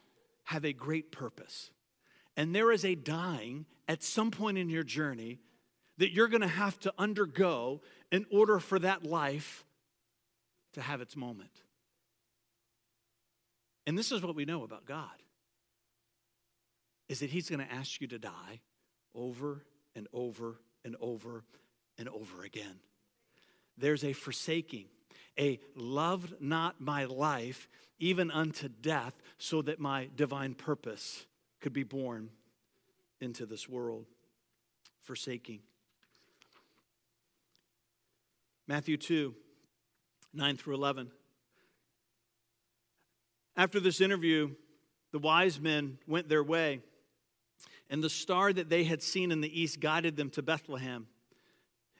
have 0.43 0.65
a 0.65 0.73
great 0.73 1.11
purpose. 1.11 1.71
And 2.35 2.53
there 2.53 2.71
is 2.71 2.83
a 2.83 2.95
dying 2.95 3.65
at 3.87 4.03
some 4.03 4.29
point 4.29 4.57
in 4.57 4.69
your 4.69 4.83
journey 4.83 5.39
that 5.97 6.11
you're 6.11 6.27
going 6.27 6.41
to 6.41 6.47
have 6.47 6.77
to 6.81 6.93
undergo 6.97 7.81
in 8.11 8.25
order 8.29 8.59
for 8.59 8.77
that 8.79 9.05
life 9.05 9.63
to 10.73 10.81
have 10.81 10.99
its 10.99 11.15
moment. 11.15 11.61
And 13.87 13.97
this 13.97 14.11
is 14.11 14.21
what 14.21 14.35
we 14.35 14.43
know 14.43 14.63
about 14.63 14.85
God 14.85 15.07
is 17.07 17.19
that 17.19 17.29
he's 17.29 17.49
going 17.49 17.65
to 17.65 17.73
ask 17.73 18.01
you 18.01 18.07
to 18.07 18.19
die 18.19 18.61
over 19.13 19.63
and 19.95 20.07
over 20.13 20.59
and 20.83 20.95
over 20.99 21.43
and 21.97 22.09
over 22.09 22.43
again. 22.43 22.79
There's 23.77 24.03
a 24.03 24.13
forsaking, 24.13 24.85
a 25.39 25.59
loved 25.75 26.35
not 26.39 26.79
my 26.79 27.05
life 27.05 27.67
even 27.99 28.29
unto 28.29 28.67
death, 28.67 29.13
so 29.37 29.61
that 29.61 29.79
my 29.79 30.09
divine 30.15 30.53
purpose 30.53 31.25
could 31.61 31.73
be 31.73 31.83
born 31.83 32.29
into 33.21 33.45
this 33.45 33.69
world. 33.69 34.05
Forsaking. 35.03 35.59
Matthew 38.67 38.97
2, 38.97 39.33
9 40.33 40.57
through 40.57 40.73
11. 40.75 41.11
After 43.55 43.79
this 43.79 44.01
interview, 44.01 44.51
the 45.11 45.19
wise 45.19 45.61
men 45.61 45.97
went 46.07 46.27
their 46.27 46.43
way 46.43 46.81
and 47.89 48.03
the 48.03 48.09
star 48.09 48.51
that 48.51 48.69
they 48.69 48.83
had 48.83 49.01
seen 49.01 49.31
in 49.31 49.41
the 49.41 49.61
east 49.61 49.79
guided 49.79 50.15
them 50.15 50.29
to 50.31 50.41
Bethlehem. 50.41 51.07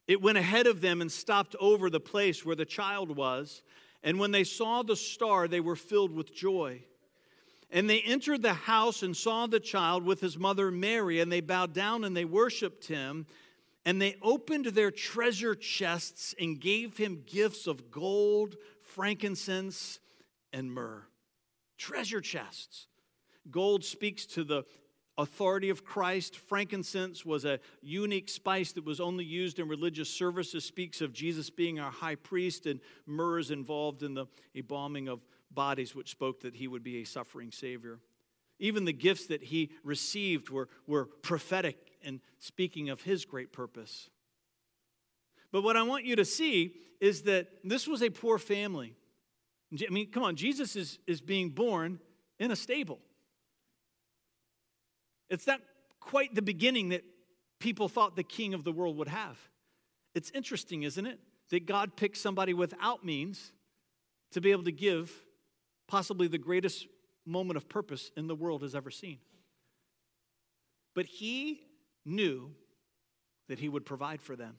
It 0.07 0.21
went 0.21 0.37
ahead 0.37 0.67
of 0.67 0.81
them 0.81 1.01
and 1.01 1.11
stopped 1.11 1.55
over 1.59 1.89
the 1.89 1.99
place 1.99 2.45
where 2.45 2.55
the 2.55 2.65
child 2.65 3.15
was. 3.15 3.63
And 4.03 4.19
when 4.19 4.31
they 4.31 4.43
saw 4.43 4.83
the 4.83 4.95
star, 4.95 5.47
they 5.47 5.59
were 5.59 5.75
filled 5.75 6.11
with 6.11 6.33
joy. 6.33 6.83
And 7.71 7.89
they 7.89 8.01
entered 8.01 8.43
the 8.43 8.53
house 8.53 9.01
and 9.01 9.17
saw 9.17 9.47
the 9.47 9.59
child 9.59 10.05
with 10.05 10.21
his 10.21 10.37
mother 10.37 10.69
Mary, 10.69 11.19
and 11.19 11.31
they 11.31 11.41
bowed 11.41 11.73
down 11.73 12.03
and 12.03 12.15
they 12.15 12.25
worshiped 12.25 12.85
him. 12.85 13.25
And 13.83 14.01
they 14.01 14.15
opened 14.21 14.67
their 14.67 14.91
treasure 14.91 15.55
chests 15.55 16.35
and 16.39 16.59
gave 16.59 16.97
him 16.97 17.23
gifts 17.25 17.67
of 17.67 17.91
gold, 17.91 18.55
frankincense, 18.81 19.99
and 20.53 20.71
myrrh. 20.71 21.03
Treasure 21.77 22.21
chests. 22.21 22.87
Gold 23.51 23.83
speaks 23.83 24.25
to 24.27 24.43
the 24.43 24.63
authority 25.17 25.69
of 25.69 25.85
Christ. 25.85 26.37
Frankincense 26.37 27.25
was 27.25 27.45
a 27.45 27.59
unique 27.81 28.29
spice 28.29 28.71
that 28.73 28.85
was 28.85 28.99
only 28.99 29.23
used 29.23 29.59
in 29.59 29.67
religious 29.67 30.09
services, 30.09 30.65
speaks 30.65 31.01
of 31.01 31.13
Jesus 31.13 31.49
being 31.49 31.79
our 31.79 31.91
high 31.91 32.15
priest, 32.15 32.65
and 32.65 32.79
myrrh 33.05 33.39
is 33.39 33.51
involved 33.51 34.03
in 34.03 34.13
the 34.13 34.25
embalming 34.53 35.07
of 35.07 35.21
bodies, 35.51 35.95
which 35.95 36.11
spoke 36.11 36.41
that 36.41 36.55
he 36.55 36.67
would 36.67 36.83
be 36.83 37.01
a 37.01 37.05
suffering 37.05 37.51
Savior. 37.51 37.99
Even 38.59 38.85
the 38.85 38.93
gifts 38.93 39.27
that 39.27 39.43
he 39.43 39.71
received 39.83 40.49
were, 40.49 40.69
were 40.87 41.05
prophetic 41.05 41.77
and 42.03 42.21
speaking 42.39 42.89
of 42.89 43.01
his 43.01 43.25
great 43.25 43.51
purpose. 43.51 44.09
But 45.51 45.63
what 45.63 45.77
I 45.77 45.83
want 45.83 46.05
you 46.05 46.15
to 46.17 46.25
see 46.25 46.75
is 46.99 47.23
that 47.23 47.47
this 47.63 47.87
was 47.87 48.01
a 48.01 48.09
poor 48.09 48.37
family. 48.37 48.93
I 49.73 49.89
mean, 49.89 50.09
come 50.09 50.23
on, 50.23 50.35
Jesus 50.35 50.75
is, 50.75 50.99
is 51.07 51.21
being 51.21 51.49
born 51.49 51.99
in 52.39 52.51
a 52.51 52.55
stable. 52.55 52.99
It's 55.35 55.47
not 55.47 55.59
quite 55.99 56.33
the 56.33 56.41
beginning 56.41 56.89
that 56.89 57.03
people 57.59 57.89
thought 57.89 58.15
the 58.15 58.23
king 58.23 58.53
of 58.53 58.63
the 58.63 58.71
world 58.71 58.95
would 58.97 59.09
have. 59.09 59.37
It's 60.13 60.31
interesting, 60.31 60.83
isn't 60.83 61.05
it? 61.05 61.19
That 61.49 61.65
God 61.65 61.97
picked 61.97 62.15
somebody 62.15 62.53
without 62.53 63.03
means 63.03 63.51
to 64.31 64.39
be 64.39 64.51
able 64.51 64.63
to 64.63 64.71
give 64.71 65.11
possibly 65.87 66.29
the 66.29 66.37
greatest 66.37 66.87
moment 67.25 67.57
of 67.57 67.67
purpose 67.67 68.11
in 68.15 68.27
the 68.27 68.35
world 68.35 68.61
has 68.61 68.75
ever 68.75 68.89
seen. 68.89 69.17
But 70.93 71.05
he 71.05 71.59
knew 72.05 72.51
that 73.49 73.59
he 73.59 73.67
would 73.67 73.85
provide 73.85 74.21
for 74.21 74.37
them. 74.37 74.55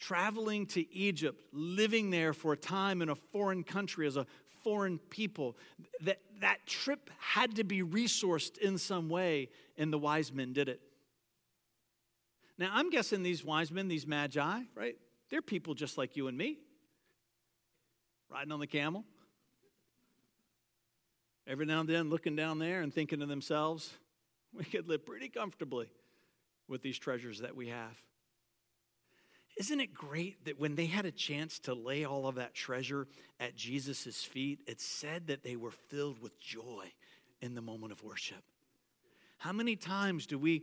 Traveling 0.00 0.64
to 0.68 0.90
Egypt, 0.94 1.38
living 1.52 2.08
there 2.08 2.32
for 2.32 2.54
a 2.54 2.56
time 2.56 3.02
in 3.02 3.10
a 3.10 3.14
foreign 3.14 3.64
country 3.64 4.06
as 4.06 4.16
a 4.16 4.26
foreign 4.62 4.98
people. 4.98 5.56
That, 6.02 6.18
that 6.40 6.66
trip 6.66 7.10
had 7.18 7.56
to 7.56 7.64
be 7.64 7.82
resourced 7.82 8.58
in 8.58 8.78
some 8.78 9.08
way, 9.08 9.48
and 9.76 9.92
the 9.92 9.98
wise 9.98 10.32
men 10.32 10.52
did 10.52 10.68
it. 10.68 10.80
Now, 12.58 12.70
I'm 12.72 12.90
guessing 12.90 13.22
these 13.22 13.44
wise 13.44 13.70
men, 13.72 13.88
these 13.88 14.06
magi, 14.06 14.60
right? 14.74 14.96
They're 15.30 15.42
people 15.42 15.74
just 15.74 15.96
like 15.98 16.16
you 16.16 16.28
and 16.28 16.36
me, 16.36 16.58
riding 18.30 18.52
on 18.52 18.60
the 18.60 18.66
camel. 18.66 19.04
Every 21.46 21.66
now 21.66 21.80
and 21.80 21.88
then 21.88 22.10
looking 22.10 22.36
down 22.36 22.58
there 22.58 22.82
and 22.82 22.94
thinking 22.94 23.20
to 23.20 23.26
themselves, 23.26 23.92
we 24.52 24.64
could 24.64 24.88
live 24.88 25.04
pretty 25.04 25.28
comfortably 25.28 25.90
with 26.68 26.82
these 26.82 26.98
treasures 26.98 27.40
that 27.40 27.56
we 27.56 27.68
have. 27.68 27.96
Isn't 29.56 29.80
it 29.80 29.92
great 29.92 30.44
that 30.46 30.58
when 30.58 30.74
they 30.74 30.86
had 30.86 31.04
a 31.04 31.10
chance 31.10 31.58
to 31.60 31.74
lay 31.74 32.04
all 32.04 32.26
of 32.26 32.36
that 32.36 32.54
treasure 32.54 33.06
at 33.38 33.54
Jesus' 33.54 34.24
feet, 34.24 34.60
it 34.66 34.80
said 34.80 35.26
that 35.26 35.42
they 35.42 35.56
were 35.56 35.70
filled 35.70 36.20
with 36.22 36.38
joy 36.40 36.90
in 37.40 37.54
the 37.54 37.60
moment 37.60 37.92
of 37.92 38.02
worship? 38.02 38.42
How 39.38 39.52
many 39.52 39.76
times 39.76 40.26
do 40.26 40.38
we 40.38 40.62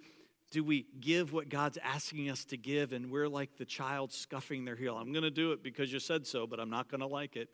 do 0.51 0.63
we 0.63 0.87
give 0.99 1.31
what 1.31 1.49
God's 1.49 1.77
asking 1.83 2.29
us 2.31 2.43
to 2.45 2.57
give 2.57 2.91
and 2.91 3.11
we're 3.11 3.27
like 3.27 3.55
the 3.57 3.65
child 3.65 4.11
scuffing 4.11 4.65
their 4.65 4.75
heel? 4.75 4.97
I'm 4.97 5.11
going 5.11 5.23
to 5.23 5.29
do 5.29 5.51
it 5.51 5.61
because 5.61 5.93
you 5.93 5.99
said 5.99 6.25
so, 6.25 6.47
but 6.47 6.59
I'm 6.59 6.71
not 6.71 6.89
going 6.89 7.01
to 7.01 7.07
like 7.07 7.35
it. 7.35 7.49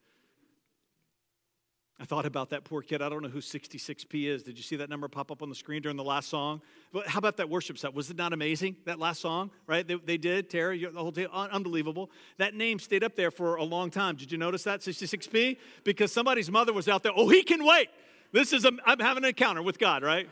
I 1.98 2.04
thought 2.04 2.26
about 2.26 2.50
that 2.50 2.66
poor 2.66 2.82
kid. 2.82 3.02
I 3.02 3.08
don't 3.08 3.22
know 3.22 3.30
who 3.30 3.40
66P 3.40 4.26
is. 4.26 4.44
Did 4.44 4.58
you 4.58 4.64
see 4.64 4.76
that 4.76 4.90
number 4.90 5.08
pop 5.08 5.32
up 5.32 5.42
on 5.42 5.48
the 5.48 5.56
screen 5.56 5.82
during 5.82 5.96
the 5.96 6.04
last 6.04 6.28
song? 6.28 6.62
But 6.92 7.08
how 7.08 7.20
about 7.20 7.38
that 7.38 7.50
worship 7.50 7.78
set? 7.78 7.94
Was 7.94 8.10
it 8.10 8.18
not 8.18 8.34
amazing? 8.34 8.76
That 8.86 9.00
last 9.00 9.22
song, 9.22 9.50
right? 9.66 9.88
They, 9.88 9.96
they 9.96 10.18
did, 10.18 10.50
Tara, 10.50 10.78
the 10.78 10.92
whole 11.00 11.12
day, 11.12 11.26
unbelievable. 11.32 12.12
That 12.38 12.54
name 12.54 12.80
stayed 12.80 13.04
up 13.04 13.16
there 13.16 13.32
for 13.32 13.56
a 13.56 13.64
long 13.64 13.92
time. 13.92 14.18
Did 14.18 14.30
you 14.30 14.38
notice 14.38 14.64
that, 14.64 14.82
66P? 14.82 15.58
Because 15.86 16.12
somebody's 16.12 16.52
mother 16.52 16.74
was 16.74 16.90
out 16.90 17.02
there. 17.02 17.14
Oh, 17.16 17.30
he 17.30 17.44
can 17.44 17.66
wait. 17.66 17.88
This 18.34 18.52
is, 18.52 18.66
a, 18.66 18.74
I'm 18.86 19.00
having 19.00 19.24
an 19.24 19.30
encounter 19.30 19.62
with 19.62 19.80
God, 19.80 20.04
right? 20.04 20.28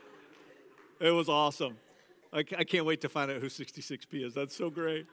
it 1.00 1.10
was 1.10 1.28
awesome. 1.28 1.76
I, 2.32 2.38
I 2.38 2.64
can't 2.64 2.86
wait 2.86 3.02
to 3.02 3.10
find 3.10 3.30
out 3.30 3.42
who 3.42 3.48
66P 3.48 4.24
is. 4.24 4.32
That's 4.32 4.56
so 4.56 4.70
great. 4.70 5.06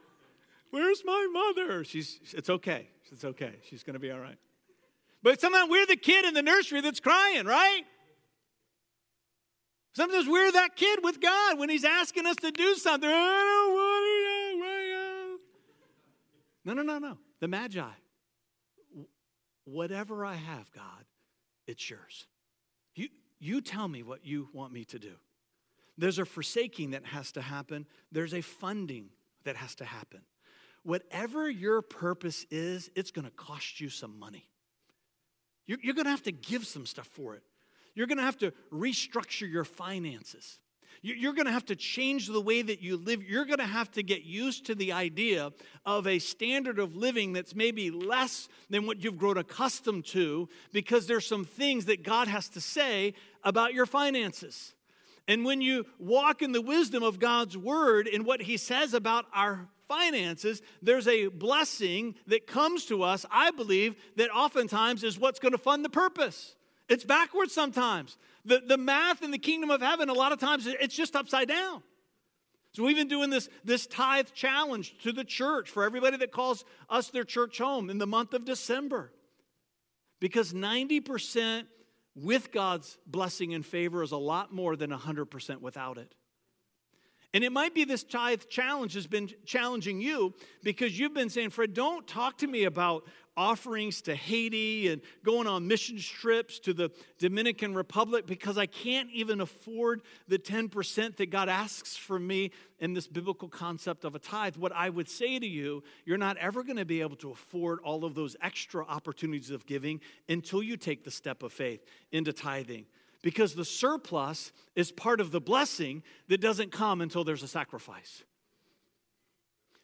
Where's 0.70 1.04
my 1.04 1.28
mother? 1.30 1.84
She's, 1.84 2.20
it's 2.32 2.48
okay. 2.48 2.88
It's 3.12 3.24
okay. 3.24 3.56
She's 3.68 3.82
going 3.82 3.94
to 3.94 4.00
be 4.00 4.10
all 4.10 4.20
right. 4.20 4.38
But 5.22 5.40
sometimes 5.40 5.70
we're 5.70 5.86
the 5.86 5.96
kid 5.96 6.24
in 6.24 6.34
the 6.34 6.42
nursery 6.42 6.80
that's 6.80 7.00
crying, 7.00 7.46
right? 7.46 7.82
Sometimes 9.94 10.28
we're 10.28 10.52
that 10.52 10.76
kid 10.76 11.00
with 11.02 11.20
God 11.20 11.58
when 11.58 11.68
He's 11.68 11.84
asking 11.84 12.26
us 12.26 12.36
to 12.36 12.50
do 12.50 12.74
something. 12.76 13.10
I 13.10 13.12
don't 13.12 13.74
want. 13.74 14.00
No, 16.64 16.74
no, 16.74 16.82
no, 16.82 16.98
no. 16.98 17.18
The 17.40 17.48
Magi. 17.48 17.82
Whatever 19.64 20.24
I 20.24 20.34
have, 20.34 20.70
God, 20.72 21.04
it's 21.66 21.88
yours. 21.88 22.26
You, 22.94 23.08
you 23.38 23.60
tell 23.60 23.88
me 23.88 24.02
what 24.02 24.24
you 24.26 24.48
want 24.52 24.72
me 24.72 24.84
to 24.86 24.98
do. 24.98 25.12
There's 25.96 26.18
a 26.18 26.24
forsaking 26.24 26.90
that 26.90 27.04
has 27.06 27.32
to 27.32 27.40
happen, 27.40 27.86
there's 28.10 28.34
a 28.34 28.40
funding 28.40 29.10
that 29.44 29.56
has 29.56 29.74
to 29.76 29.84
happen. 29.84 30.20
Whatever 30.82 31.48
your 31.50 31.82
purpose 31.82 32.46
is, 32.50 32.90
it's 32.94 33.10
going 33.10 33.26
to 33.26 33.30
cost 33.32 33.80
you 33.80 33.90
some 33.90 34.18
money. 34.18 34.49
You're, 35.70 35.78
you're 35.82 35.94
going 35.94 36.06
to 36.06 36.10
have 36.10 36.24
to 36.24 36.32
give 36.32 36.66
some 36.66 36.84
stuff 36.84 37.06
for 37.06 37.36
it. 37.36 37.44
You're 37.94 38.08
going 38.08 38.18
to 38.18 38.24
have 38.24 38.38
to 38.38 38.52
restructure 38.72 39.48
your 39.48 39.62
finances. 39.62 40.58
You're 41.00 41.32
going 41.32 41.46
to 41.46 41.52
have 41.52 41.66
to 41.66 41.76
change 41.76 42.26
the 42.26 42.40
way 42.40 42.60
that 42.60 42.82
you 42.82 42.96
live. 42.96 43.22
You're 43.22 43.44
going 43.44 43.60
to 43.60 43.66
have 43.66 43.88
to 43.92 44.02
get 44.02 44.24
used 44.24 44.66
to 44.66 44.74
the 44.74 44.92
idea 44.92 45.52
of 45.86 46.08
a 46.08 46.18
standard 46.18 46.80
of 46.80 46.96
living 46.96 47.32
that's 47.32 47.54
maybe 47.54 47.92
less 47.92 48.48
than 48.68 48.84
what 48.84 49.04
you've 49.04 49.16
grown 49.16 49.38
accustomed 49.38 50.06
to 50.06 50.48
because 50.72 51.06
there's 51.06 51.24
some 51.24 51.44
things 51.44 51.84
that 51.84 52.02
God 52.02 52.26
has 52.26 52.48
to 52.48 52.60
say 52.60 53.14
about 53.44 53.72
your 53.72 53.86
finances. 53.86 54.74
And 55.28 55.44
when 55.44 55.60
you 55.60 55.86
walk 56.00 56.42
in 56.42 56.50
the 56.50 56.60
wisdom 56.60 57.04
of 57.04 57.20
God's 57.20 57.56
word 57.56 58.08
and 58.08 58.26
what 58.26 58.42
he 58.42 58.56
says 58.56 58.92
about 58.92 59.24
our 59.32 59.68
finances, 59.90 60.62
there's 60.80 61.08
a 61.08 61.26
blessing 61.26 62.14
that 62.28 62.46
comes 62.46 62.84
to 62.84 63.02
us, 63.02 63.26
I 63.28 63.50
believe, 63.50 63.96
that 64.16 64.30
oftentimes 64.30 65.02
is 65.02 65.18
what's 65.18 65.40
going 65.40 65.50
to 65.50 65.58
fund 65.58 65.84
the 65.84 65.90
purpose. 65.90 66.54
It's 66.88 67.04
backwards 67.04 67.52
sometimes. 67.52 68.16
The, 68.44 68.62
the 68.64 68.78
math 68.78 69.22
in 69.24 69.32
the 69.32 69.38
kingdom 69.38 69.68
of 69.68 69.82
heaven, 69.82 70.08
a 70.08 70.12
lot 70.14 70.30
of 70.30 70.38
times, 70.38 70.68
it's 70.68 70.94
just 70.94 71.16
upside 71.16 71.48
down. 71.48 71.82
So 72.72 72.84
we've 72.84 72.96
been 72.96 73.08
doing 73.08 73.30
this, 73.30 73.48
this 73.64 73.88
tithe 73.88 74.28
challenge 74.32 74.96
to 75.02 75.10
the 75.10 75.24
church 75.24 75.68
for 75.68 75.82
everybody 75.82 76.16
that 76.18 76.30
calls 76.30 76.64
us 76.88 77.08
their 77.08 77.24
church 77.24 77.58
home 77.58 77.90
in 77.90 77.98
the 77.98 78.06
month 78.06 78.32
of 78.32 78.44
December. 78.44 79.12
Because 80.20 80.52
90% 80.52 81.64
with 82.14 82.52
God's 82.52 82.96
blessing 83.08 83.54
and 83.54 83.66
favor 83.66 84.04
is 84.04 84.12
a 84.12 84.16
lot 84.16 84.52
more 84.52 84.76
than 84.76 84.90
100% 84.90 85.60
without 85.60 85.98
it. 85.98 86.14
And 87.32 87.44
it 87.44 87.52
might 87.52 87.74
be 87.74 87.84
this 87.84 88.02
tithe 88.02 88.42
challenge 88.48 88.94
has 88.94 89.06
been 89.06 89.30
challenging 89.44 90.00
you 90.00 90.34
because 90.64 90.98
you've 90.98 91.14
been 91.14 91.30
saying, 91.30 91.50
Fred, 91.50 91.74
don't 91.74 92.06
talk 92.06 92.38
to 92.38 92.46
me 92.46 92.64
about 92.64 93.04
offerings 93.36 94.02
to 94.02 94.14
Haiti 94.14 94.88
and 94.88 95.00
going 95.24 95.46
on 95.46 95.68
mission 95.68 95.98
trips 95.98 96.58
to 96.60 96.74
the 96.74 96.90
Dominican 97.18 97.74
Republic 97.74 98.26
because 98.26 98.58
I 98.58 98.66
can't 98.66 99.08
even 99.12 99.40
afford 99.40 100.02
the 100.28 100.38
10% 100.38 101.16
that 101.16 101.30
God 101.30 101.48
asks 101.48 101.96
for 101.96 102.18
me 102.18 102.50
in 102.80 102.94
this 102.94 103.06
biblical 103.06 103.48
concept 103.48 104.04
of 104.04 104.16
a 104.16 104.18
tithe. 104.18 104.56
What 104.56 104.72
I 104.72 104.90
would 104.90 105.08
say 105.08 105.38
to 105.38 105.46
you, 105.46 105.84
you're 106.04 106.18
not 106.18 106.36
ever 106.38 106.64
going 106.64 106.76
to 106.76 106.84
be 106.84 107.00
able 107.00 107.16
to 107.16 107.30
afford 107.30 107.78
all 107.84 108.04
of 108.04 108.14
those 108.14 108.36
extra 108.42 108.84
opportunities 108.84 109.50
of 109.50 109.66
giving 109.66 110.00
until 110.28 110.62
you 110.62 110.76
take 110.76 111.04
the 111.04 111.10
step 111.10 111.42
of 111.44 111.52
faith 111.52 111.84
into 112.10 112.32
tithing 112.32 112.86
because 113.22 113.54
the 113.54 113.64
surplus 113.64 114.52
is 114.74 114.92
part 114.92 115.20
of 115.20 115.30
the 115.30 115.40
blessing 115.40 116.02
that 116.28 116.40
doesn't 116.40 116.72
come 116.72 117.00
until 117.00 117.24
there's 117.24 117.42
a 117.42 117.48
sacrifice. 117.48 118.22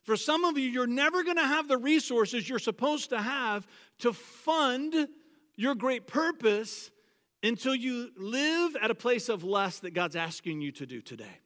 For 0.03 0.17
some 0.17 0.45
of 0.45 0.57
you, 0.57 0.69
you're 0.69 0.87
never 0.87 1.25
going 1.25 1.37
to 1.37 1.47
have 1.47 1.67
the 1.67 1.77
resources 1.77 2.49
you're 2.49 2.61
supposed 2.61 3.11
to 3.11 3.21
have 3.21 3.67
to 3.99 4.13
fund 4.13 5.09
your 5.57 5.75
great 5.75 6.07
purpose 6.07 6.91
until 7.43 7.75
you 7.75 8.11
live 8.17 8.77
at 8.81 8.91
a 8.91 8.95
place 8.95 9.29
of 9.29 9.43
less 9.43 9.81
that 9.81 9.95
God's 9.95 10.17
asking 10.17 10.61
you 10.61 10.71
to 10.73 10.87
do 10.87 11.01
today. 11.01 11.41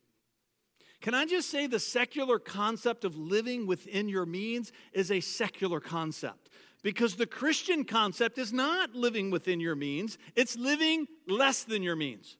Can 1.00 1.14
I 1.14 1.24
just 1.24 1.48
say 1.48 1.66
the 1.66 1.80
secular 1.80 2.38
concept 2.38 3.06
of 3.06 3.16
living 3.16 3.66
within 3.66 4.08
your 4.10 4.26
means 4.26 4.72
is 4.92 5.10
a 5.10 5.20
secular 5.20 5.80
concept? 5.80 6.49
Because 6.82 7.16
the 7.16 7.26
Christian 7.26 7.84
concept 7.84 8.38
is 8.38 8.52
not 8.52 8.94
living 8.94 9.30
within 9.30 9.60
your 9.60 9.76
means, 9.76 10.16
it's 10.34 10.56
living 10.56 11.06
less 11.26 11.64
than 11.64 11.82
your 11.82 11.96
means. 11.96 12.38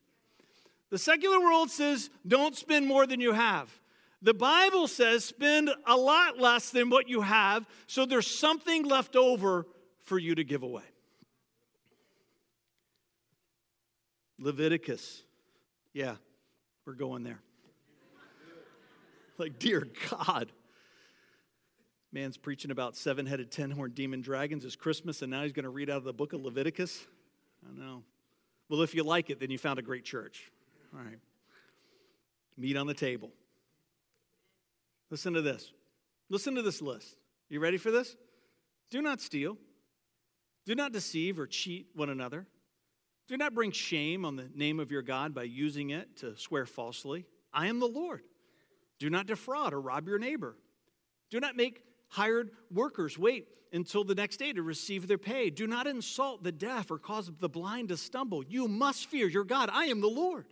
The 0.90 0.98
secular 0.98 1.40
world 1.40 1.70
says, 1.70 2.10
don't 2.26 2.56
spend 2.56 2.86
more 2.86 3.06
than 3.06 3.20
you 3.20 3.32
have. 3.32 3.70
The 4.22 4.34
Bible 4.34 4.88
says, 4.88 5.24
spend 5.24 5.70
a 5.86 5.96
lot 5.96 6.38
less 6.38 6.70
than 6.70 6.90
what 6.90 7.08
you 7.08 7.22
have, 7.22 7.66
so 7.86 8.04
there's 8.04 8.26
something 8.26 8.84
left 8.84 9.16
over 9.16 9.66
for 10.02 10.18
you 10.18 10.34
to 10.34 10.44
give 10.44 10.62
away. 10.62 10.82
Leviticus. 14.38 15.22
Yeah, 15.92 16.16
we're 16.86 16.94
going 16.94 17.22
there. 17.22 17.40
like, 19.38 19.58
dear 19.58 19.86
God. 20.10 20.50
Man's 22.12 22.36
preaching 22.36 22.70
about 22.70 22.96
seven 22.96 23.24
headed, 23.26 23.50
ten 23.50 23.70
horned 23.70 23.94
demon 23.94 24.20
dragons. 24.20 24.64
It's 24.64 24.76
Christmas, 24.76 25.22
and 25.22 25.30
now 25.30 25.42
he's 25.42 25.52
going 25.52 25.64
to 25.64 25.70
read 25.70 25.88
out 25.88 25.98
of 25.98 26.04
the 26.04 26.12
book 26.12 26.32
of 26.32 26.40
Leviticus. 26.40 27.06
I 27.68 27.78
know. 27.78 28.02
Well, 28.68 28.82
if 28.82 28.94
you 28.94 29.04
like 29.04 29.30
it, 29.30 29.38
then 29.38 29.50
you 29.50 29.58
found 29.58 29.78
a 29.78 29.82
great 29.82 30.04
church. 30.04 30.50
All 30.92 31.00
right. 31.00 31.18
Meat 32.56 32.76
on 32.76 32.86
the 32.86 32.94
table. 32.94 33.30
Listen 35.10 35.34
to 35.34 35.42
this. 35.42 35.72
Listen 36.28 36.54
to 36.56 36.62
this 36.62 36.82
list. 36.82 37.16
You 37.48 37.60
ready 37.60 37.78
for 37.78 37.90
this? 37.90 38.16
Do 38.90 39.02
not 39.02 39.20
steal. 39.20 39.56
Do 40.66 40.74
not 40.74 40.92
deceive 40.92 41.38
or 41.38 41.46
cheat 41.46 41.88
one 41.94 42.10
another. 42.10 42.46
Do 43.28 43.36
not 43.36 43.54
bring 43.54 43.70
shame 43.70 44.24
on 44.24 44.36
the 44.36 44.48
name 44.54 44.80
of 44.80 44.90
your 44.90 45.02
God 45.02 45.32
by 45.34 45.44
using 45.44 45.90
it 45.90 46.16
to 46.18 46.36
swear 46.36 46.66
falsely. 46.66 47.26
I 47.52 47.68
am 47.68 47.78
the 47.78 47.86
Lord. 47.86 48.22
Do 48.98 49.10
not 49.10 49.26
defraud 49.26 49.72
or 49.72 49.80
rob 49.80 50.08
your 50.08 50.18
neighbor. 50.18 50.56
Do 51.30 51.40
not 51.40 51.56
make 51.56 51.82
hired 52.10 52.50
workers 52.70 53.18
wait 53.18 53.48
until 53.72 54.04
the 54.04 54.14
next 54.14 54.36
day 54.36 54.52
to 54.52 54.62
receive 54.62 55.08
their 55.08 55.18
pay. 55.18 55.50
Do 55.50 55.66
not 55.66 55.86
insult 55.86 56.42
the 56.42 56.52
deaf 56.52 56.90
or 56.90 56.98
cause 56.98 57.30
the 57.40 57.48
blind 57.48 57.88
to 57.88 57.96
stumble. 57.96 58.44
You 58.44 58.68
must 58.68 59.06
fear 59.06 59.28
your 59.28 59.44
God. 59.44 59.70
I 59.72 59.86
am 59.86 60.00
the 60.00 60.08
Lord. 60.08 60.46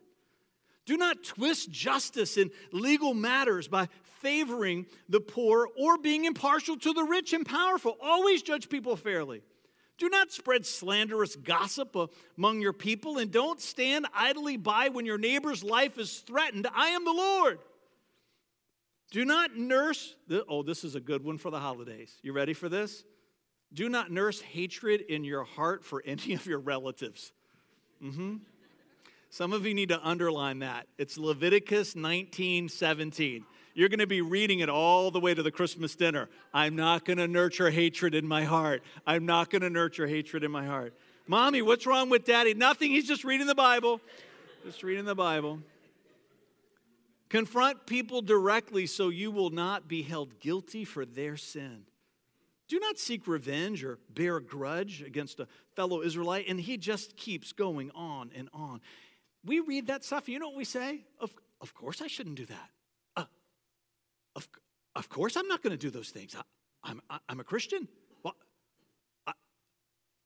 Do 0.87 0.97
not 0.97 1.23
twist 1.23 1.71
justice 1.71 2.38
in 2.38 2.51
legal 2.73 3.12
matters 3.12 3.68
by 3.68 3.88
favoring 4.21 4.87
the 5.09 5.21
poor 5.21 5.68
or 5.79 5.99
being 5.99 6.25
impartial 6.25 6.77
to 6.79 6.92
the 6.92 7.05
rich 7.05 7.33
and 7.33 7.44
powerful. 7.44 7.97
Always 8.01 8.42
judge 8.42 8.68
people 8.68 8.97
fairly. 8.97 9.42
Do 9.99 10.09
not 10.09 10.31
spread 10.31 10.64
slanderous 10.64 11.35
gossip 11.35 11.97
among 12.37 12.61
your 12.61 12.73
people, 12.73 13.18
and 13.18 13.33
don't 13.33 13.61
stand 13.61 14.07
idly 14.14 14.57
by 14.57 14.88
when 14.88 15.05
your 15.05 15.18
neighbor's 15.18 15.64
life 15.64 15.99
is 15.99 16.21
threatened. 16.21 16.68
I 16.73 16.90
am 16.90 17.05
the 17.05 17.12
Lord. 17.12 17.59
Do 19.11 19.25
not 19.25 19.57
nurse, 19.57 20.14
the, 20.27 20.44
oh, 20.49 20.62
this 20.62 20.85
is 20.85 20.94
a 20.94 21.01
good 21.01 21.25
one 21.25 21.38
for 21.38 21.51
the 21.51 21.61
holidays. 21.61 22.14
You 22.23 22.33
ready 22.33 22.53
for 22.53 22.68
this? 22.68 23.05
Do 23.73 23.88
not 23.88 24.11
nurse 24.11 24.40
hatred 24.40 25.01
in 25.03 25.25
your 25.25 25.44
heart 25.44 25.85
for 25.85 26.03
any 26.07 26.35
of 26.35 26.47
your 26.47 26.59
relatives. 26.59 27.33
Mm-hmm. 28.03 28.37
Some 29.31 29.53
of 29.53 29.66
you 29.66 29.75
need 29.75 29.90
to 29.90 30.01
underline 30.07 30.61
that. 30.61 30.87
It's 30.97 31.18
Leviticus 31.18 31.94
19 31.94 32.68
17. 32.68 33.44
You're 33.75 33.88
going 33.88 34.01
to 34.01 34.07
be 34.07 34.23
reading 34.23 34.61
it 34.61 34.68
all 34.68 35.11
the 35.11 35.21
way 35.21 35.35
to 35.35 35.42
the 35.42 35.53
Christmas 35.53 35.94
dinner. 35.94 36.29
I'm 36.53 36.75
not 36.75 37.05
going 37.05 37.18
to 37.18 37.29
nurture 37.29 37.71
hatred 37.71 38.14
in 38.14 38.27
my 38.27 38.42
heart. 38.42 38.83
I'm 39.07 39.25
not 39.25 39.51
going 39.51 39.62
to 39.62 39.71
nurture 39.71 40.07
hatred 40.07 40.42
in 40.42 40.51
my 40.51 40.66
heart. 40.66 40.94
Mommy, 41.29 41.62
what's 41.62 41.87
wrong 41.87 42.11
with 42.11 42.25
daddy? 42.25 42.55
Nothing. 42.55 42.90
He's 42.90 43.07
just 43.07 43.23
reading 43.23 43.47
the 43.47 43.55
Bible. 43.55 44.01
Just 44.64 44.83
reading 44.83 45.05
the 45.05 45.14
Bible. 45.14 45.61
Confront 47.29 47.87
people 47.87 48.23
directly 48.23 48.87
so 48.87 49.11
you 49.11 49.31
will 49.31 49.51
not 49.51 49.87
be 49.87 50.03
held 50.03 50.41
guilty 50.41 50.85
for 50.85 51.05
their 51.05 51.37
sin. 51.37 51.85
Do 52.69 52.79
not 52.79 52.99
seek 52.99 53.27
revenge 53.27 53.83
or 53.85 53.99
bear 54.11 54.37
a 54.37 54.43
grudge 54.43 55.03
against 55.03 55.41
a 55.41 55.47
fellow 55.75 56.03
Israelite. 56.03 56.47
And 56.49 56.61
he 56.61 56.77
just 56.77 57.17
keeps 57.17 57.53
going 57.53 57.91
on 57.95 58.31
and 58.35 58.49
on. 58.53 58.81
We 59.45 59.61
read 59.61 59.87
that 59.87 60.05
stuff, 60.05 60.29
you 60.29 60.38
know 60.38 60.49
what 60.49 60.57
we 60.57 60.64
say? 60.64 61.01
Of, 61.21 61.31
of 61.61 61.75
course 61.75 62.03
I 62.03 62.07
shouldn't 62.07 62.37
do 62.37 62.47
that. 62.47 62.71
Uh, 63.17 63.25
of, 64.37 64.49
of 64.95 65.09
course 65.09 65.37
I'm 65.37 65.49
not 65.49 65.62
going 65.62 65.71
to 65.73 65.79
do 65.79 65.91
those 65.91 66.11
things. 66.11 66.35
I, 66.35 66.91
am 66.91 67.01
I'm, 67.09 67.21
I'm 67.29 67.41
a 67.41 67.45
Christian. 67.45 67.88
What? 68.23 68.35
I, 69.27 69.33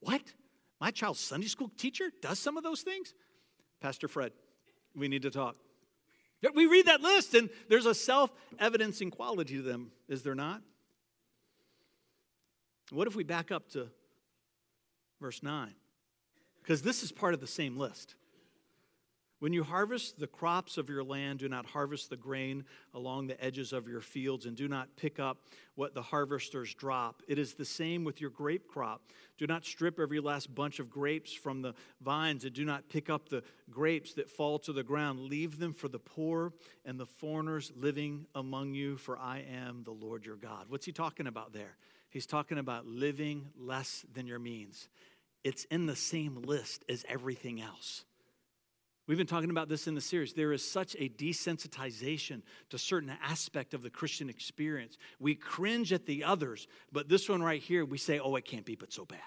what? 0.00 0.22
My 0.80 0.90
child's 0.90 1.20
Sunday 1.20 1.46
school 1.46 1.70
teacher 1.76 2.10
does 2.20 2.40
some 2.40 2.56
of 2.56 2.64
those 2.64 2.82
things? 2.82 3.14
Pastor 3.80 4.08
Fred, 4.08 4.32
we 4.96 5.06
need 5.06 5.22
to 5.22 5.30
talk. 5.30 5.56
We 6.54 6.66
read 6.66 6.86
that 6.86 7.00
list 7.00 7.34
and 7.34 7.48
there's 7.68 7.86
a 7.86 7.94
self 7.94 8.32
evidencing 8.58 9.10
quality 9.10 9.56
to 9.56 9.62
them, 9.62 9.92
is 10.08 10.22
there 10.22 10.34
not? 10.34 10.62
What 12.90 13.06
if 13.06 13.14
we 13.14 13.24
back 13.24 13.50
up 13.50 13.68
to 13.70 13.88
verse 15.20 15.42
9? 15.42 15.72
Because 16.62 16.82
this 16.82 17.02
is 17.02 17.12
part 17.12 17.34
of 17.34 17.40
the 17.40 17.46
same 17.46 17.76
list. 17.76 18.14
When 19.42 19.52
you 19.52 19.64
harvest 19.64 20.20
the 20.20 20.28
crops 20.28 20.78
of 20.78 20.88
your 20.88 21.02
land, 21.02 21.40
do 21.40 21.48
not 21.48 21.66
harvest 21.66 22.10
the 22.10 22.16
grain 22.16 22.64
along 22.94 23.26
the 23.26 23.44
edges 23.44 23.72
of 23.72 23.88
your 23.88 24.00
fields, 24.00 24.46
and 24.46 24.56
do 24.56 24.68
not 24.68 24.94
pick 24.94 25.18
up 25.18 25.38
what 25.74 25.94
the 25.94 26.02
harvesters 26.02 26.72
drop. 26.74 27.24
It 27.26 27.40
is 27.40 27.54
the 27.54 27.64
same 27.64 28.04
with 28.04 28.20
your 28.20 28.30
grape 28.30 28.68
crop. 28.68 29.02
Do 29.38 29.48
not 29.48 29.64
strip 29.64 29.98
every 29.98 30.20
last 30.20 30.54
bunch 30.54 30.78
of 30.78 30.88
grapes 30.88 31.32
from 31.32 31.60
the 31.60 31.74
vines, 32.00 32.44
and 32.44 32.52
do 32.52 32.64
not 32.64 32.88
pick 32.88 33.10
up 33.10 33.30
the 33.30 33.42
grapes 33.68 34.14
that 34.14 34.30
fall 34.30 34.60
to 34.60 34.72
the 34.72 34.84
ground. 34.84 35.18
Leave 35.18 35.58
them 35.58 35.74
for 35.74 35.88
the 35.88 35.98
poor 35.98 36.52
and 36.84 37.00
the 37.00 37.06
foreigners 37.06 37.72
living 37.74 38.26
among 38.36 38.74
you, 38.74 38.96
for 38.96 39.18
I 39.18 39.38
am 39.40 39.82
the 39.82 39.90
Lord 39.90 40.24
your 40.24 40.36
God. 40.36 40.66
What's 40.68 40.86
he 40.86 40.92
talking 40.92 41.26
about 41.26 41.52
there? 41.52 41.76
He's 42.10 42.26
talking 42.26 42.58
about 42.58 42.86
living 42.86 43.48
less 43.58 44.06
than 44.14 44.28
your 44.28 44.38
means. 44.38 44.88
It's 45.42 45.64
in 45.64 45.86
the 45.86 45.96
same 45.96 46.42
list 46.42 46.84
as 46.88 47.04
everything 47.08 47.60
else. 47.60 48.04
We've 49.08 49.18
been 49.18 49.26
talking 49.26 49.50
about 49.50 49.68
this 49.68 49.88
in 49.88 49.94
the 49.96 50.00
series. 50.00 50.32
There 50.32 50.52
is 50.52 50.64
such 50.64 50.94
a 50.98 51.08
desensitization 51.08 52.42
to 52.70 52.78
certain 52.78 53.12
aspect 53.22 53.74
of 53.74 53.82
the 53.82 53.90
Christian 53.90 54.30
experience. 54.30 54.96
We 55.18 55.34
cringe 55.34 55.92
at 55.92 56.06
the 56.06 56.22
others, 56.22 56.68
but 56.92 57.08
this 57.08 57.28
one 57.28 57.42
right 57.42 57.60
here, 57.60 57.84
we 57.84 57.98
say, 57.98 58.20
oh, 58.20 58.36
it 58.36 58.44
can't 58.44 58.64
be 58.64 58.76
but 58.76 58.92
so 58.92 59.04
bad. 59.04 59.18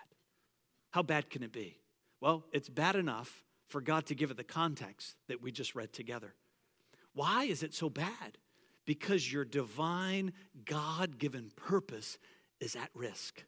How 0.92 1.04
bad 1.04 1.30
can 1.30 1.44
it 1.44 1.52
be? 1.52 1.78
Well, 2.22 2.46
it's 2.54 2.70
bad 2.70 2.96
enough 2.96 3.44
for 3.68 3.82
God 3.82 4.06
to 4.06 4.16
give 4.16 4.32
it 4.32 4.38
the 4.38 4.44
context 4.46 5.18
that 5.28 5.42
we 5.42 5.52
just 5.52 5.76
read 5.76 5.92
together. 5.92 6.34
Why 7.14 7.44
is 7.44 7.62
it 7.62 7.74
so 7.74 7.90
bad? 7.90 8.38
Because 8.86 9.32
your 9.32 9.44
divine, 9.44 10.32
God 10.64 11.18
given 11.18 11.52
purpose 11.56 12.18
is 12.62 12.78
at 12.78 12.90
risk. 12.94 13.44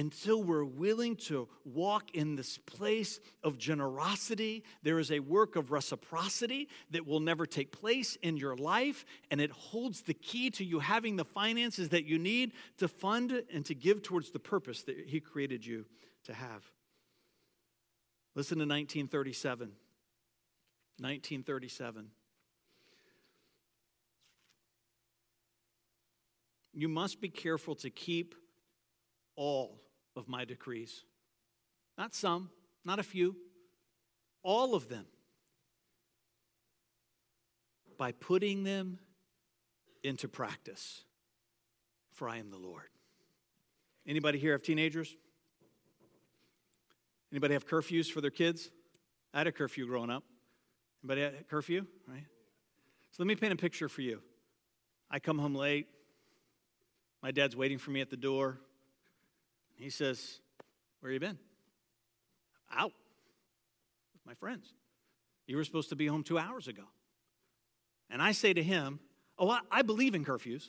Until 0.00 0.42
we're 0.42 0.64
willing 0.64 1.14
to 1.14 1.46
walk 1.62 2.14
in 2.14 2.34
this 2.34 2.56
place 2.56 3.20
of 3.44 3.58
generosity, 3.58 4.64
there 4.82 4.98
is 4.98 5.12
a 5.12 5.20
work 5.20 5.56
of 5.56 5.70
reciprocity 5.70 6.70
that 6.90 7.06
will 7.06 7.20
never 7.20 7.44
take 7.44 7.70
place 7.70 8.16
in 8.22 8.38
your 8.38 8.56
life, 8.56 9.04
and 9.30 9.42
it 9.42 9.50
holds 9.50 10.00
the 10.00 10.14
key 10.14 10.48
to 10.48 10.64
you 10.64 10.78
having 10.78 11.16
the 11.16 11.24
finances 11.24 11.90
that 11.90 12.06
you 12.06 12.18
need 12.18 12.52
to 12.78 12.88
fund 12.88 13.42
and 13.52 13.66
to 13.66 13.74
give 13.74 14.02
towards 14.02 14.30
the 14.30 14.38
purpose 14.38 14.84
that 14.84 14.96
He 15.06 15.20
created 15.20 15.66
you 15.66 15.84
to 16.24 16.32
have. 16.32 16.64
Listen 18.34 18.56
to 18.56 18.62
1937. 18.62 19.66
1937. 20.96 22.06
You 26.72 26.88
must 26.88 27.20
be 27.20 27.28
careful 27.28 27.74
to 27.74 27.90
keep 27.90 28.34
all 29.36 29.78
of 30.16 30.28
my 30.28 30.44
decrees. 30.44 31.04
Not 31.96 32.14
some, 32.14 32.50
not 32.84 32.98
a 32.98 33.02
few, 33.02 33.36
all 34.42 34.74
of 34.74 34.88
them. 34.88 35.06
By 37.98 38.12
putting 38.12 38.64
them 38.64 38.98
into 40.02 40.28
practice. 40.28 41.04
For 42.12 42.28
I 42.28 42.38
am 42.38 42.50
the 42.50 42.58
Lord. 42.58 42.88
Anybody 44.06 44.38
here 44.38 44.52
have 44.52 44.62
teenagers? 44.62 45.14
Anybody 47.30 47.54
have 47.54 47.66
curfews 47.66 48.10
for 48.10 48.20
their 48.20 48.30
kids? 48.30 48.70
I 49.32 49.38
had 49.38 49.46
a 49.46 49.52
curfew 49.52 49.86
growing 49.86 50.10
up. 50.10 50.24
Anybody 51.02 51.22
had 51.22 51.34
a 51.34 51.44
curfew? 51.44 51.86
Right? 52.08 52.24
So 53.12 53.16
let 53.22 53.26
me 53.26 53.36
paint 53.36 53.52
a 53.52 53.56
picture 53.56 53.88
for 53.88 54.02
you. 54.02 54.20
I 55.10 55.18
come 55.18 55.38
home 55.38 55.54
late. 55.54 55.86
My 57.22 57.30
dad's 57.30 57.54
waiting 57.54 57.78
for 57.78 57.90
me 57.90 58.00
at 58.00 58.10
the 58.10 58.16
door. 58.16 58.60
He 59.80 59.90
says, 59.90 60.40
Where 61.00 61.10
you 61.10 61.18
been? 61.18 61.38
Out 62.72 62.92
with 64.12 64.26
my 64.26 64.34
friends. 64.34 64.72
You 65.46 65.56
were 65.56 65.64
supposed 65.64 65.88
to 65.88 65.96
be 65.96 66.06
home 66.06 66.22
two 66.22 66.38
hours 66.38 66.68
ago. 66.68 66.84
And 68.10 68.22
I 68.22 68.32
say 68.32 68.52
to 68.52 68.62
him, 68.62 69.00
Oh, 69.38 69.50
I, 69.50 69.60
I 69.70 69.82
believe 69.82 70.14
in 70.14 70.24
curfews. 70.24 70.64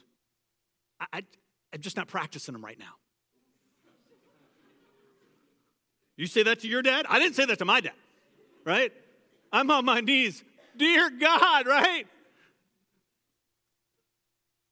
I, 0.99 1.05
I, 1.13 1.23
I'm 1.73 1.81
just 1.81 1.97
not 1.97 2.07
practicing 2.07 2.53
them 2.53 2.63
right 2.63 2.79
now. 2.79 2.93
You 6.15 6.27
say 6.27 6.43
that 6.43 6.59
to 6.61 6.67
your 6.67 6.81
dad? 6.81 7.05
I 7.09 7.19
didn't 7.19 7.35
say 7.35 7.45
that 7.45 7.59
to 7.59 7.65
my 7.65 7.81
dad, 7.81 7.93
right? 8.63 8.93
I'm 9.51 9.71
on 9.71 9.85
my 9.85 10.01
knees. 10.01 10.43
Dear 10.77 11.09
God, 11.09 11.67
right? 11.67 12.05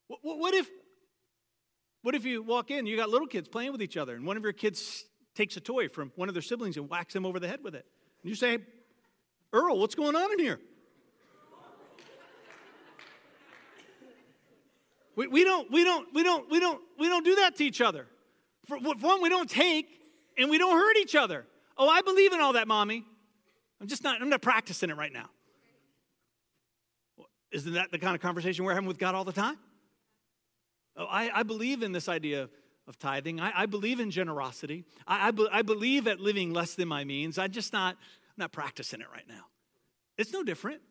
What, 0.07 0.19
what, 0.21 0.53
if 0.53 0.69
what 2.01 2.15
if 2.15 2.25
you 2.25 2.41
walk 2.41 2.71
in, 2.71 2.85
you 2.85 2.95
got 2.95 3.09
little 3.09 3.27
kids 3.27 3.47
playing 3.47 3.71
with 3.71 3.81
each 3.81 3.97
other, 3.97 4.15
and 4.15 4.25
one 4.25 4.37
of 4.37 4.43
your 4.43 4.53
kids 4.53 5.05
takes 5.35 5.57
a 5.57 5.61
toy 5.61 5.87
from 5.87 6.11
one 6.15 6.27
of 6.27 6.35
their 6.35 6.41
siblings 6.41 6.77
and 6.77 6.89
whacks 6.89 7.13
them 7.13 7.25
over 7.25 7.39
the 7.39 7.47
head 7.47 7.59
with 7.63 7.75
it? 7.75 7.85
And 8.23 8.29
you 8.29 8.35
say, 8.35 8.59
Earl, 9.51 9.79
what's 9.79 9.95
going 9.95 10.15
on 10.15 10.31
in 10.33 10.39
here? 10.39 10.59
We, 15.15 15.27
we, 15.27 15.43
don't, 15.43 15.69
we, 15.69 15.83
don't, 15.83 16.07
we, 16.13 16.23
don't, 16.23 16.49
we, 16.49 16.61
don't, 16.61 16.81
we 16.97 17.09
don't 17.09 17.25
do 17.25 17.35
that 17.35 17.57
to 17.57 17.65
each 17.65 17.81
other. 17.81 18.07
For, 18.67 18.79
for 18.79 18.95
one, 18.95 19.21
we 19.21 19.27
don't 19.27 19.49
take 19.49 19.85
and 20.37 20.49
we 20.49 20.57
don't 20.57 20.77
hurt 20.77 20.95
each 20.95 21.13
other. 21.13 21.45
Oh, 21.77 21.89
I 21.89 22.01
believe 22.01 22.31
in 22.31 22.39
all 22.39 22.53
that, 22.53 22.69
mommy. 22.69 23.03
I'm 23.81 23.87
just 23.87 24.01
not, 24.01 24.21
I'm 24.21 24.29
not 24.29 24.41
practicing 24.41 24.89
it 24.89 24.95
right 24.95 25.11
now. 25.11 25.29
Isn't 27.51 27.73
that 27.73 27.91
the 27.91 27.99
kind 27.99 28.15
of 28.15 28.21
conversation 28.21 28.63
we're 28.63 28.73
having 28.73 28.87
with 28.87 28.97
God 28.97 29.13
all 29.13 29.25
the 29.25 29.33
time? 29.33 29.57
Oh, 30.97 31.05
I, 31.05 31.29
I 31.39 31.43
believe 31.43 31.83
in 31.83 31.91
this 31.91 32.09
idea 32.09 32.49
of 32.87 32.97
tithing. 32.97 33.39
I, 33.39 33.51
I 33.55 33.65
believe 33.67 33.99
in 33.99 34.11
generosity. 34.11 34.85
I, 35.07 35.27
I, 35.27 35.31
be, 35.31 35.47
I, 35.51 35.61
believe 35.61 36.07
at 36.07 36.19
living 36.19 36.53
less 36.53 36.73
than 36.73 36.87
my 36.87 37.03
means. 37.03 37.37
I'm 37.37 37.51
just 37.51 37.71
not, 37.71 37.95
I'm 37.95 38.35
not 38.37 38.51
practicing 38.51 38.99
it 38.99 39.07
right 39.13 39.27
now. 39.27 39.45
It's 40.17 40.33
no 40.33 40.43
different. 40.43 40.81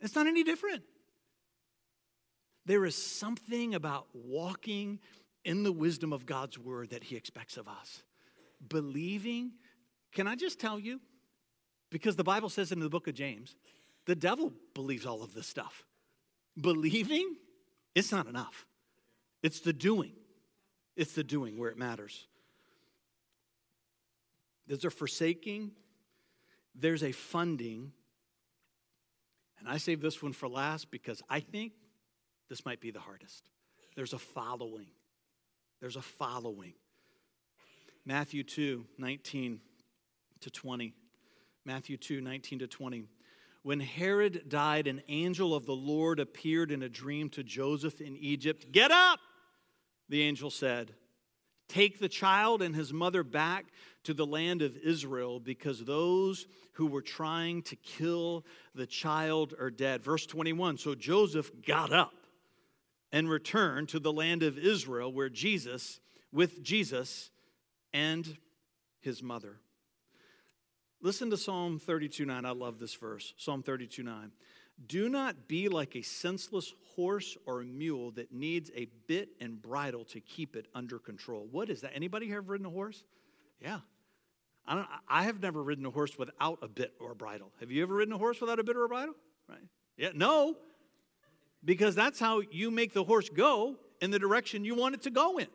It's 0.00 0.14
not 0.14 0.26
any 0.26 0.44
different. 0.44 0.82
There 2.66 2.84
is 2.84 2.96
something 2.96 3.74
about 3.74 4.06
walking 4.14 5.00
in 5.44 5.64
the 5.64 5.72
wisdom 5.72 6.12
of 6.12 6.24
God's 6.24 6.58
word 6.58 6.90
that 6.90 7.04
He 7.04 7.16
expects 7.16 7.56
of 7.56 7.68
us. 7.68 8.02
Believing, 8.66 9.52
can 10.12 10.26
I 10.26 10.36
just 10.36 10.58
tell 10.58 10.78
you? 10.78 11.00
Because 11.90 12.16
the 12.16 12.24
Bible 12.24 12.48
says 12.48 12.72
in 12.72 12.80
the 12.80 12.88
book 12.88 13.08
of 13.08 13.14
James, 13.14 13.56
the 14.06 14.14
devil 14.14 14.52
believes 14.74 15.04
all 15.04 15.22
of 15.22 15.34
this 15.34 15.46
stuff. 15.46 15.84
Believing, 16.60 17.36
it's 17.94 18.12
not 18.12 18.26
enough. 18.26 18.66
It's 19.44 19.60
the 19.60 19.74
doing. 19.74 20.12
It's 20.96 21.12
the 21.12 21.22
doing 21.22 21.58
where 21.58 21.70
it 21.70 21.76
matters. 21.76 22.26
There's 24.66 24.86
a 24.86 24.90
forsaking, 24.90 25.72
there's 26.74 27.02
a 27.02 27.12
funding. 27.12 27.92
And 29.58 29.68
I 29.68 29.76
save 29.76 30.00
this 30.00 30.22
one 30.22 30.32
for 30.32 30.48
last 30.48 30.90
because 30.90 31.22
I 31.28 31.40
think 31.40 31.72
this 32.48 32.64
might 32.64 32.80
be 32.80 32.90
the 32.90 33.00
hardest. 33.00 33.50
There's 33.94 34.14
a 34.14 34.18
following. 34.18 34.86
There's 35.78 35.96
a 35.96 36.02
following. 36.02 36.72
Matthew 38.06 38.44
2 38.44 38.86
19 38.96 39.60
to 40.40 40.50
20. 40.50 40.94
Matthew 41.66 41.98
2 41.98 42.22
19 42.22 42.60
to 42.60 42.66
20. 42.66 43.04
When 43.62 43.80
Herod 43.80 44.48
died, 44.48 44.86
an 44.86 45.02
angel 45.08 45.54
of 45.54 45.66
the 45.66 45.76
Lord 45.76 46.18
appeared 46.18 46.70
in 46.70 46.82
a 46.82 46.88
dream 46.88 47.28
to 47.30 47.42
Joseph 47.42 48.00
in 48.00 48.16
Egypt. 48.16 48.72
Get 48.72 48.90
up! 48.90 49.20
The 50.08 50.22
angel 50.22 50.50
said, 50.50 50.94
Take 51.68 51.98
the 51.98 52.08
child 52.08 52.62
and 52.62 52.74
his 52.74 52.92
mother 52.92 53.22
back 53.22 53.66
to 54.04 54.14
the 54.14 54.26
land 54.26 54.62
of 54.62 54.76
Israel 54.76 55.40
because 55.40 55.82
those 55.82 56.46
who 56.74 56.86
were 56.86 57.02
trying 57.02 57.62
to 57.62 57.76
kill 57.76 58.44
the 58.74 58.86
child 58.86 59.54
are 59.58 59.70
dead. 59.70 60.02
Verse 60.02 60.26
21 60.26 60.78
So 60.78 60.94
Joseph 60.94 61.50
got 61.66 61.92
up 61.92 62.12
and 63.12 63.30
returned 63.30 63.88
to 63.90 63.98
the 63.98 64.12
land 64.12 64.42
of 64.42 64.58
Israel 64.58 65.12
where 65.12 65.30
Jesus, 65.30 66.00
with 66.32 66.62
Jesus 66.62 67.30
and 67.92 68.36
his 69.00 69.22
mother. 69.22 69.60
Listen 71.00 71.30
to 71.30 71.36
Psalm 71.36 71.78
32 71.78 72.24
9. 72.24 72.44
I 72.44 72.50
love 72.50 72.78
this 72.78 72.94
verse. 72.94 73.34
Psalm 73.36 73.62
32 73.62 74.02
9. 74.02 74.32
Do 74.86 75.08
not 75.08 75.48
be 75.48 75.68
like 75.68 75.96
a 75.96 76.02
senseless 76.02 76.72
horse 76.96 77.36
or 77.46 77.60
a 77.60 77.64
mule 77.64 78.10
that 78.12 78.32
needs 78.32 78.70
a 78.74 78.86
bit 79.06 79.30
and 79.40 79.60
bridle 79.60 80.04
to 80.06 80.20
keep 80.20 80.56
it 80.56 80.66
under 80.74 80.98
control. 80.98 81.48
What 81.50 81.70
is 81.70 81.80
that? 81.82 81.92
Anybody 81.94 82.26
here 82.26 82.36
have 82.36 82.48
ridden 82.48 82.66
a 82.66 82.70
horse? 82.70 83.04
Yeah. 83.60 83.80
I, 84.66 84.74
don't, 84.74 84.86
I 85.08 85.24
have 85.24 85.40
never 85.40 85.62
ridden 85.62 85.84
a 85.86 85.90
horse 85.90 86.18
without 86.18 86.58
a 86.62 86.68
bit 86.68 86.94
or 87.00 87.12
a 87.12 87.14
bridle. 87.14 87.50
Have 87.60 87.70
you 87.70 87.82
ever 87.82 87.94
ridden 87.94 88.14
a 88.14 88.18
horse 88.18 88.40
without 88.40 88.58
a 88.58 88.64
bit 88.64 88.76
or 88.76 88.84
a 88.84 88.88
bridle? 88.88 89.14
Right? 89.48 89.58
Yeah, 89.96 90.10
no. 90.14 90.56
Because 91.64 91.94
that's 91.94 92.18
how 92.18 92.42
you 92.50 92.70
make 92.70 92.92
the 92.92 93.04
horse 93.04 93.28
go 93.28 93.76
in 94.00 94.10
the 94.10 94.18
direction 94.18 94.64
you 94.64 94.74
want 94.74 94.94
it 94.94 95.02
to 95.02 95.10
go 95.10 95.38
in. 95.38 95.48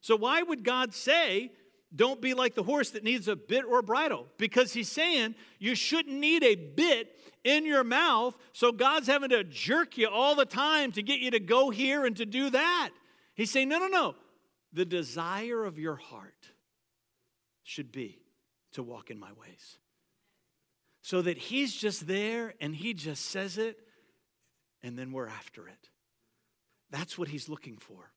So 0.00 0.16
why 0.16 0.42
would 0.42 0.64
God 0.64 0.94
say, 0.94 1.50
don't 1.94 2.20
be 2.20 2.34
like 2.34 2.54
the 2.54 2.62
horse 2.62 2.90
that 2.90 3.04
needs 3.04 3.28
a 3.28 3.36
bit 3.36 3.64
or 3.64 3.78
a 3.78 3.82
bridle? 3.82 4.26
Because 4.38 4.72
he's 4.72 4.90
saying 4.90 5.34
you 5.58 5.74
shouldn't 5.74 6.16
need 6.16 6.42
a 6.42 6.54
bit 6.54 7.12
in 7.44 7.64
your 7.64 7.84
mouth, 7.84 8.36
so 8.52 8.72
God's 8.72 9.06
having 9.06 9.30
to 9.30 9.44
jerk 9.44 9.96
you 9.96 10.08
all 10.08 10.34
the 10.34 10.44
time 10.44 10.90
to 10.92 11.02
get 11.02 11.20
you 11.20 11.30
to 11.30 11.38
go 11.38 11.70
here 11.70 12.04
and 12.04 12.16
to 12.16 12.26
do 12.26 12.50
that. 12.50 12.90
He's 13.34 13.50
saying, 13.50 13.68
no, 13.68 13.78
no, 13.78 13.86
no. 13.86 14.14
The 14.72 14.84
desire 14.84 15.64
of 15.64 15.78
your 15.78 15.94
heart 15.94 16.50
should 17.62 17.92
be 17.92 18.18
to 18.72 18.82
walk 18.82 19.10
in 19.10 19.18
my 19.18 19.30
ways. 19.32 19.78
So 21.02 21.22
that 21.22 21.38
He's 21.38 21.74
just 21.74 22.06
there 22.06 22.54
and 22.60 22.74
He 22.74 22.94
just 22.94 23.26
says 23.26 23.58
it, 23.58 23.78
and 24.82 24.98
then 24.98 25.12
we're 25.12 25.28
after 25.28 25.68
it. 25.68 25.88
That's 26.90 27.16
what 27.16 27.28
He's 27.28 27.48
looking 27.48 27.76
for. 27.76 28.10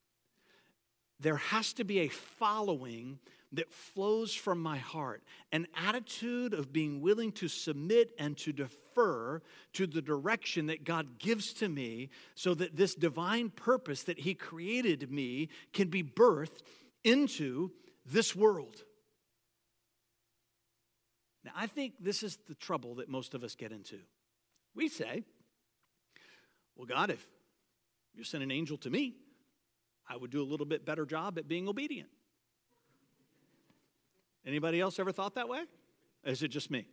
There 1.20 1.38
has 1.38 1.74
to 1.74 1.84
be 1.84 2.00
a 2.00 2.08
following 2.08 3.20
that 3.52 3.72
flows 3.72 4.34
from 4.34 4.62
my 4.62 4.78
heart, 4.78 5.24
an 5.52 5.68
attitude 5.76 6.54
of 6.54 6.72
being 6.72 7.02
willing 7.02 7.32
to 7.32 7.48
submit 7.48 8.12
and 8.20 8.38
to 8.38 8.54
defer 8.54 9.42
to 9.74 9.88
the 9.88 10.02
direction 10.02 10.68
that 10.68 10.84
God 10.84 11.18
gives 11.18 11.54
to 11.54 11.68
me 11.68 12.10
so 12.36 12.54
that 12.54 12.76
this 12.76 12.94
divine 12.94 13.50
purpose 13.50 14.04
that 14.04 14.20
He 14.20 14.36
created 14.36 15.12
me 15.12 15.50
can 15.74 15.88
be 15.88 16.04
birthed 16.04 16.62
into 17.04 17.72
this 18.06 18.36
world. 18.36 18.84
Now, 21.44 21.52
I 21.56 21.68
think 21.68 21.94
this 22.00 22.22
is 22.22 22.38
the 22.48 22.56
trouble 22.56 22.96
that 22.96 23.10
most 23.10 23.34
of 23.34 23.44
us 23.44 23.56
get 23.56 23.72
into. 23.72 23.98
We 24.76 24.90
say, 24.90 25.24
Well, 26.76 26.86
God, 26.86 27.10
if 27.10 27.26
you 28.14 28.24
send 28.24 28.44
an 28.44 28.52
angel 28.52 28.78
to 28.80 28.90
me, 28.90 29.16
I 30.08 30.18
would 30.18 30.32
do 30.32 30.42
a 30.42 30.46
little 30.46 30.66
bit 30.66 30.86
better 30.86 31.06
job 31.06 31.38
at 31.38 31.48
being 31.48 31.68
obedient. 31.68 32.10
Anybody 34.50 34.82
else 34.82 34.98
ever 34.98 35.12
thought 35.12 35.36
that 35.36 35.48
way? 35.48 35.64
is 36.26 36.42
it 36.42 36.48
just 36.48 36.72
me? 36.72 36.88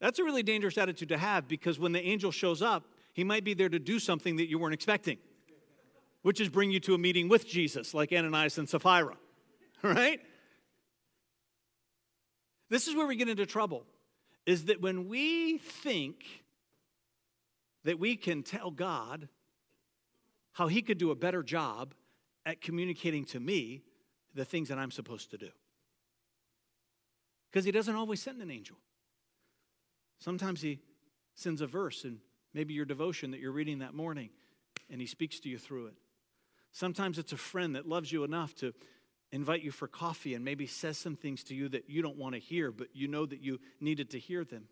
That's 0.00 0.18
a 0.18 0.24
really 0.24 0.42
dangerous 0.42 0.78
attitude 0.78 1.10
to 1.10 1.18
have 1.18 1.46
because 1.46 1.78
when 1.78 1.92
the 1.92 2.00
angel 2.00 2.32
shows 2.32 2.62
up, 2.62 2.84
he 3.12 3.22
might 3.22 3.44
be 3.44 3.52
there 3.52 3.68
to 3.68 3.78
do 3.78 3.98
something 3.98 4.36
that 4.36 4.48
you 4.48 4.58
weren't 4.58 4.72
expecting, 4.72 5.18
which 6.22 6.40
is 6.40 6.48
bring 6.48 6.70
you 6.70 6.80
to 6.80 6.94
a 6.94 6.98
meeting 6.98 7.28
with 7.28 7.46
Jesus, 7.46 7.92
like 7.92 8.12
Ananias 8.12 8.56
and 8.56 8.66
Sapphira, 8.66 9.16
right? 9.82 10.20
This 12.70 12.88
is 12.88 12.94
where 12.94 13.06
we 13.06 13.14
get 13.16 13.28
into 13.28 13.44
trouble, 13.44 13.84
is 14.46 14.64
that 14.64 14.80
when 14.80 15.06
we 15.06 15.58
think 15.58 16.24
that 17.84 17.98
we 17.98 18.16
can 18.16 18.42
tell 18.42 18.70
God 18.70 19.28
how 20.52 20.66
He 20.66 20.80
could 20.80 20.96
do 20.96 21.10
a 21.10 21.14
better 21.14 21.42
job 21.42 21.94
at 22.46 22.62
communicating 22.62 23.26
to 23.26 23.38
me 23.38 23.82
the 24.36 24.44
things 24.44 24.68
that 24.68 24.78
I'm 24.78 24.90
supposed 24.90 25.30
to 25.32 25.38
do. 25.38 25.48
Because 27.50 27.64
He 27.64 27.72
doesn't 27.72 27.96
always 27.96 28.22
send 28.22 28.40
an 28.42 28.50
angel. 28.50 28.76
Sometimes 30.20 30.60
He 30.60 30.78
sends 31.34 31.60
a 31.60 31.66
verse 31.66 32.04
and 32.04 32.18
maybe 32.54 32.74
your 32.74 32.84
devotion 32.84 33.32
that 33.32 33.40
you're 33.40 33.52
reading 33.52 33.80
that 33.80 33.94
morning, 33.94 34.30
and 34.90 35.00
He 35.00 35.06
speaks 35.06 35.40
to 35.40 35.48
you 35.48 35.58
through 35.58 35.86
it. 35.86 35.94
Sometimes 36.72 37.18
it's 37.18 37.32
a 37.32 37.38
friend 37.38 37.74
that 37.74 37.88
loves 37.88 38.12
you 38.12 38.22
enough 38.22 38.54
to 38.56 38.72
invite 39.32 39.62
you 39.62 39.70
for 39.70 39.88
coffee 39.88 40.34
and 40.34 40.44
maybe 40.44 40.66
says 40.66 40.98
some 40.98 41.16
things 41.16 41.42
to 41.44 41.54
you 41.54 41.68
that 41.70 41.88
you 41.88 42.02
don't 42.02 42.16
want 42.16 42.34
to 42.34 42.40
hear, 42.40 42.70
but 42.70 42.88
you 42.92 43.08
know 43.08 43.26
that 43.26 43.40
you 43.40 43.58
needed 43.80 44.10
to 44.10 44.18
hear 44.18 44.44
them. 44.44 44.68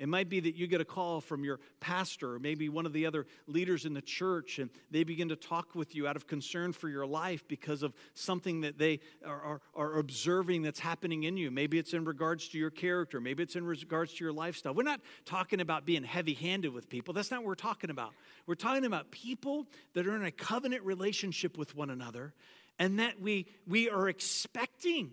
It 0.00 0.08
might 0.08 0.30
be 0.30 0.40
that 0.40 0.56
you 0.56 0.66
get 0.66 0.80
a 0.80 0.84
call 0.86 1.20
from 1.20 1.44
your 1.44 1.60
pastor 1.78 2.36
or 2.36 2.38
maybe 2.38 2.70
one 2.70 2.86
of 2.86 2.94
the 2.94 3.04
other 3.04 3.26
leaders 3.46 3.84
in 3.84 3.92
the 3.92 4.00
church, 4.00 4.58
and 4.58 4.70
they 4.90 5.04
begin 5.04 5.28
to 5.28 5.36
talk 5.36 5.74
with 5.74 5.94
you 5.94 6.08
out 6.08 6.16
of 6.16 6.26
concern 6.26 6.72
for 6.72 6.88
your 6.88 7.06
life 7.06 7.46
because 7.46 7.82
of 7.82 7.92
something 8.14 8.62
that 8.62 8.78
they 8.78 9.00
are, 9.26 9.42
are, 9.42 9.60
are 9.76 9.98
observing 9.98 10.62
that's 10.62 10.80
happening 10.80 11.24
in 11.24 11.36
you. 11.36 11.50
Maybe 11.50 11.78
it's 11.78 11.92
in 11.92 12.06
regards 12.06 12.48
to 12.48 12.58
your 12.58 12.70
character, 12.70 13.20
maybe 13.20 13.42
it's 13.42 13.56
in 13.56 13.66
regards 13.66 14.14
to 14.14 14.24
your 14.24 14.32
lifestyle. 14.32 14.72
We're 14.72 14.84
not 14.84 15.02
talking 15.26 15.60
about 15.60 15.84
being 15.84 16.02
heavy 16.02 16.32
handed 16.32 16.72
with 16.72 16.88
people. 16.88 17.12
That's 17.12 17.30
not 17.30 17.40
what 17.40 17.48
we're 17.48 17.54
talking 17.56 17.90
about. 17.90 18.14
We're 18.46 18.54
talking 18.54 18.86
about 18.86 19.10
people 19.10 19.66
that 19.92 20.06
are 20.06 20.16
in 20.16 20.24
a 20.24 20.32
covenant 20.32 20.82
relationship 20.82 21.58
with 21.58 21.76
one 21.76 21.90
another 21.90 22.32
and 22.78 23.00
that 23.00 23.20
we, 23.20 23.48
we 23.66 23.90
are 23.90 24.08
expecting 24.08 25.10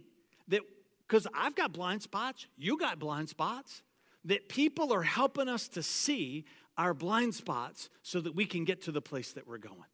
that, 0.48 0.62
because 1.06 1.28
I've 1.34 1.56
got 1.56 1.74
blind 1.74 2.04
spots, 2.04 2.48
you 2.58 2.78
got 2.78 3.00
blind 3.00 3.28
spots 3.28 3.82
that 4.28 4.50
people 4.50 4.94
are 4.94 5.04
helping 5.04 5.50
us 5.50 5.68
to 5.70 5.84
see 5.84 6.46
our 6.78 6.94
blind 6.94 7.34
spots 7.34 7.90
so 8.04 8.22
that 8.22 8.36
we 8.36 8.46
can 8.46 8.64
get 8.64 8.84
to 8.84 8.92
the 8.92 9.02
place 9.02 9.34
that 9.34 9.48
we're 9.48 9.58
going. 9.58 9.86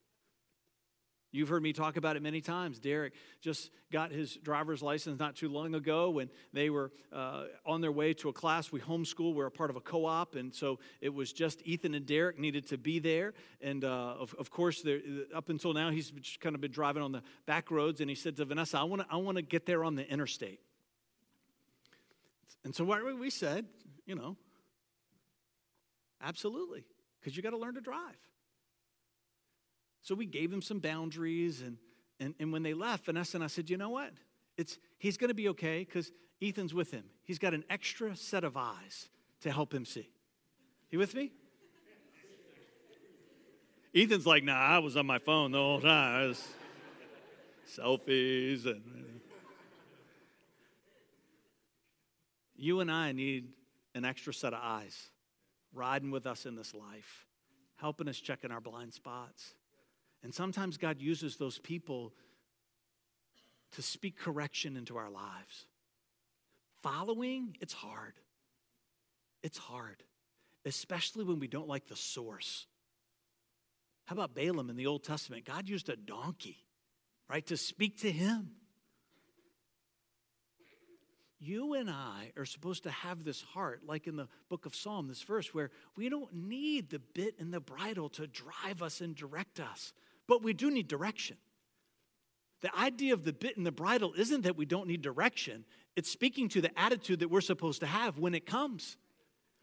You've 1.31 1.49
heard 1.49 1.63
me 1.63 1.73
talk 1.73 1.97
about 1.97 2.15
it 2.15 2.21
many 2.21 2.41
times. 2.41 2.77
Derek 2.77 3.13
just 3.41 3.71
got 3.91 4.11
his 4.11 4.35
driver's 4.35 4.83
license 4.83 5.19
not 5.19 5.35
too 5.35 5.49
long 5.49 5.73
ago 5.73 6.11
when 6.11 6.29
they 6.53 6.69
were 6.69 6.91
uh, 7.11 7.45
on 7.65 7.81
their 7.81 7.91
way 7.91 8.13
to 8.15 8.29
a 8.29 8.33
class. 8.33 8.71
We 8.71 8.79
homeschool, 8.79 9.33
we're 9.33 9.47
a 9.47 9.51
part 9.51 9.71
of 9.71 9.75
a 9.75 9.81
co 9.81 10.05
op, 10.05 10.35
and 10.35 10.53
so 10.53 10.77
it 11.01 11.11
was 11.11 11.33
just 11.33 11.63
Ethan 11.65 11.95
and 11.95 12.05
Derek 12.05 12.37
needed 12.37 12.67
to 12.67 12.77
be 12.77 12.99
there. 12.99 13.33
And 13.61 13.83
uh, 13.83 13.87
of, 14.19 14.35
of, 14.37 14.51
course, 14.51 14.85
up 15.33 15.49
until 15.49 15.73
now, 15.73 15.89
he's 15.89 16.13
kind 16.39 16.53
of 16.53 16.61
been 16.61 16.71
driving 16.71 17.01
on 17.01 17.11
the 17.11 17.23
back 17.47 17.71
roads, 17.71 17.99
and 17.99 18.11
he 18.11 18.15
said 18.15 18.35
to 18.37 18.45
Vanessa, 18.45 18.77
I 18.77 18.83
want 18.83 19.01
to 19.01 19.07
I 19.09 19.15
wanna 19.15 19.41
get 19.41 19.65
there 19.65 19.83
on 19.83 19.95
the 19.95 20.07
interstate. 20.07 20.59
And 22.63 22.73
so 22.73 22.83
what 22.83 23.01
we 23.19 23.29
said, 23.29 23.65
you 24.05 24.15
know, 24.15 24.37
absolutely, 26.21 26.85
because 27.19 27.35
you 27.35 27.43
got 27.43 27.51
to 27.51 27.57
learn 27.57 27.75
to 27.75 27.81
drive. 27.81 28.17
So 30.01 30.15
we 30.15 30.25
gave 30.25 30.51
him 30.51 30.61
some 30.61 30.79
boundaries, 30.79 31.61
and, 31.61 31.77
and, 32.19 32.35
and 32.39 32.51
when 32.51 32.63
they 32.63 32.73
left, 32.73 33.05
Vanessa 33.05 33.37
and 33.37 33.43
I 33.43 33.47
said, 33.47 33.69
you 33.69 33.77
know 33.77 33.89
what? 33.89 34.11
It's, 34.57 34.77
he's 34.97 35.17
going 35.17 35.29
to 35.29 35.33
be 35.33 35.49
okay 35.49 35.79
because 35.79 36.11
Ethan's 36.41 36.73
with 36.73 36.91
him. 36.91 37.05
He's 37.23 37.39
got 37.39 37.53
an 37.53 37.63
extra 37.69 38.15
set 38.15 38.43
of 38.43 38.57
eyes 38.57 39.09
to 39.41 39.51
help 39.51 39.73
him 39.73 39.85
see. 39.85 40.09
You 40.91 40.99
with 40.99 41.15
me? 41.15 41.31
Ethan's 43.95 44.25
like, 44.25 44.43
nah, 44.43 44.53
I 44.53 44.79
was 44.79 44.97
on 44.97 45.05
my 45.05 45.19
phone 45.19 45.51
the 45.51 45.57
whole 45.57 45.79
time. 45.79 46.35
selfies 47.77 48.65
and. 48.65 49.02
You 52.63 52.79
and 52.79 52.89
I 52.89 53.11
need 53.11 53.49
an 53.93 54.05
extra 54.05 54.33
set 54.33 54.53
of 54.53 54.59
eyes 54.63 55.09
riding 55.73 56.11
with 56.11 56.25
us 56.25 56.45
in 56.45 56.55
this 56.55 56.73
life, 56.73 57.27
helping 57.75 58.07
us 58.07 58.17
check 58.17 58.45
in 58.45 58.53
our 58.53 58.61
blind 58.61 58.93
spots. 58.93 59.53
And 60.23 60.33
sometimes 60.33 60.77
God 60.77 61.01
uses 61.01 61.35
those 61.35 61.59
people 61.59 62.13
to 63.73 63.81
speak 63.81 64.17
correction 64.17 64.77
into 64.77 64.95
our 64.95 65.09
lives. 65.09 65.65
Following, 66.81 67.57
it's 67.59 67.73
hard. 67.73 68.13
It's 69.43 69.57
hard, 69.57 70.01
especially 70.65 71.25
when 71.25 71.39
we 71.39 71.49
don't 71.49 71.67
like 71.67 71.87
the 71.87 71.97
source. 71.97 72.65
How 74.05 74.13
about 74.13 74.35
Balaam 74.35 74.69
in 74.69 74.77
the 74.77 74.87
Old 74.87 75.03
Testament? 75.03 75.43
God 75.43 75.67
used 75.67 75.89
a 75.89 75.97
donkey, 75.97 76.63
right, 77.29 77.45
to 77.47 77.57
speak 77.57 77.99
to 78.03 78.11
him 78.11 78.51
you 81.43 81.73
and 81.73 81.89
I 81.89 82.31
are 82.37 82.45
supposed 82.45 82.83
to 82.83 82.91
have 82.91 83.23
this 83.23 83.41
heart, 83.41 83.81
like 83.85 84.07
in 84.07 84.15
the 84.15 84.27
book 84.49 84.65
of 84.65 84.75
Psalm, 84.75 85.07
this 85.07 85.21
verse, 85.21 85.53
where 85.53 85.71
we 85.95 86.09
don't 86.09 86.33
need 86.33 86.89
the 86.89 86.99
bit 86.99 87.35
and 87.39 87.53
the 87.53 87.59
bridle 87.59 88.09
to 88.09 88.27
drive 88.27 88.81
us 88.81 89.01
and 89.01 89.15
direct 89.15 89.59
us, 89.59 89.93
but 90.27 90.41
we 90.41 90.53
do 90.53 90.71
need 90.71 90.87
direction. 90.87 91.37
The 92.61 92.75
idea 92.77 93.13
of 93.13 93.25
the 93.25 93.33
bit 93.33 93.57
and 93.57 93.65
the 93.65 93.71
bridle 93.71 94.13
isn't 94.17 94.41
that 94.43 94.55
we 94.55 94.65
don't 94.65 94.87
need 94.87 95.01
direction, 95.01 95.65
it's 95.95 96.09
speaking 96.09 96.49
to 96.49 96.61
the 96.61 96.77
attitude 96.79 97.19
that 97.19 97.29
we're 97.29 97.41
supposed 97.41 97.81
to 97.81 97.87
have 97.87 98.17
when 98.17 98.33
it 98.33 98.45
comes, 98.45 98.97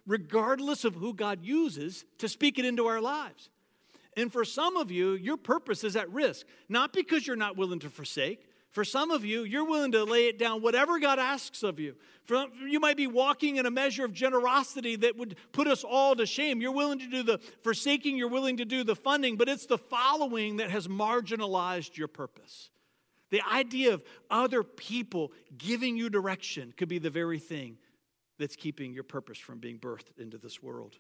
regardless 0.07 0.85
of 0.85 0.95
who 0.95 1.15
God 1.15 1.43
uses 1.43 2.05
to 2.19 2.29
speak 2.29 2.59
it 2.59 2.65
into 2.65 2.87
our 2.87 3.01
lives. 3.01 3.49
And 4.17 4.33
for 4.33 4.45
some 4.45 4.77
of 4.77 4.91
you, 4.91 5.13
your 5.13 5.37
purpose 5.37 5.85
is 5.85 5.97
at 5.97 6.11
risk, 6.11 6.47
not 6.69 6.93
because 6.93 7.27
you're 7.27 7.37
not 7.37 7.57
willing 7.57 7.79
to 7.81 7.91
forsake, 7.91 8.50
for 8.71 8.85
some 8.85 9.11
of 9.11 9.25
you, 9.25 9.43
you're 9.43 9.65
willing 9.65 9.93
to 9.93 10.05
lay 10.05 10.29
it 10.29 10.39
down, 10.39 10.63
whatever 10.63 11.01
God 11.01 11.19
asks 11.19 11.65
of 11.65 11.81
you. 11.81 11.97
For 12.25 12.47
you 12.69 12.79
might 12.79 12.97
be 12.97 13.09
walking 13.09 13.57
in 13.57 13.67
a 13.67 13.71
measure 13.71 14.05
of 14.05 14.13
generosity 14.13 14.95
that 14.97 15.17
would 15.17 15.37
put 15.51 15.67
us 15.67 15.83
all 15.83 16.15
to 16.15 16.25
shame. 16.25 16.61
You're 16.61 16.71
willing 16.71 17.01
to 17.01 17.09
do 17.09 17.25
the 17.25 17.39
forsaking, 17.63 18.17
you're 18.17 18.29
willing 18.29 18.59
to 18.59 18.65
do 18.65 18.85
the 18.85 18.95
funding, 18.95 19.37
but 19.37 19.49
it's 19.49 19.67
the 19.67 19.79
following 19.79 20.59
that 20.59 20.71
has 20.71 20.87
marginalized 20.87 21.97
your 21.97 22.07
purpose. 22.07 22.71
The 23.31 23.43
idea 23.43 23.95
of 23.95 24.05
other 24.31 24.63
people 24.63 25.33
giving 25.57 25.97
you 25.97 26.09
direction 26.09 26.73
could 26.77 26.89
be 26.89 26.99
the 26.99 27.11
very 27.11 27.41
thing 27.41 27.79
that's 28.39 28.57
keeping 28.57 28.93
your 28.93 29.05
purpose 29.05 29.39
from 29.39 29.59
being 29.59 29.79
birthed 29.79 30.17
into 30.17 30.39
this 30.39 30.63
world. 30.63 30.97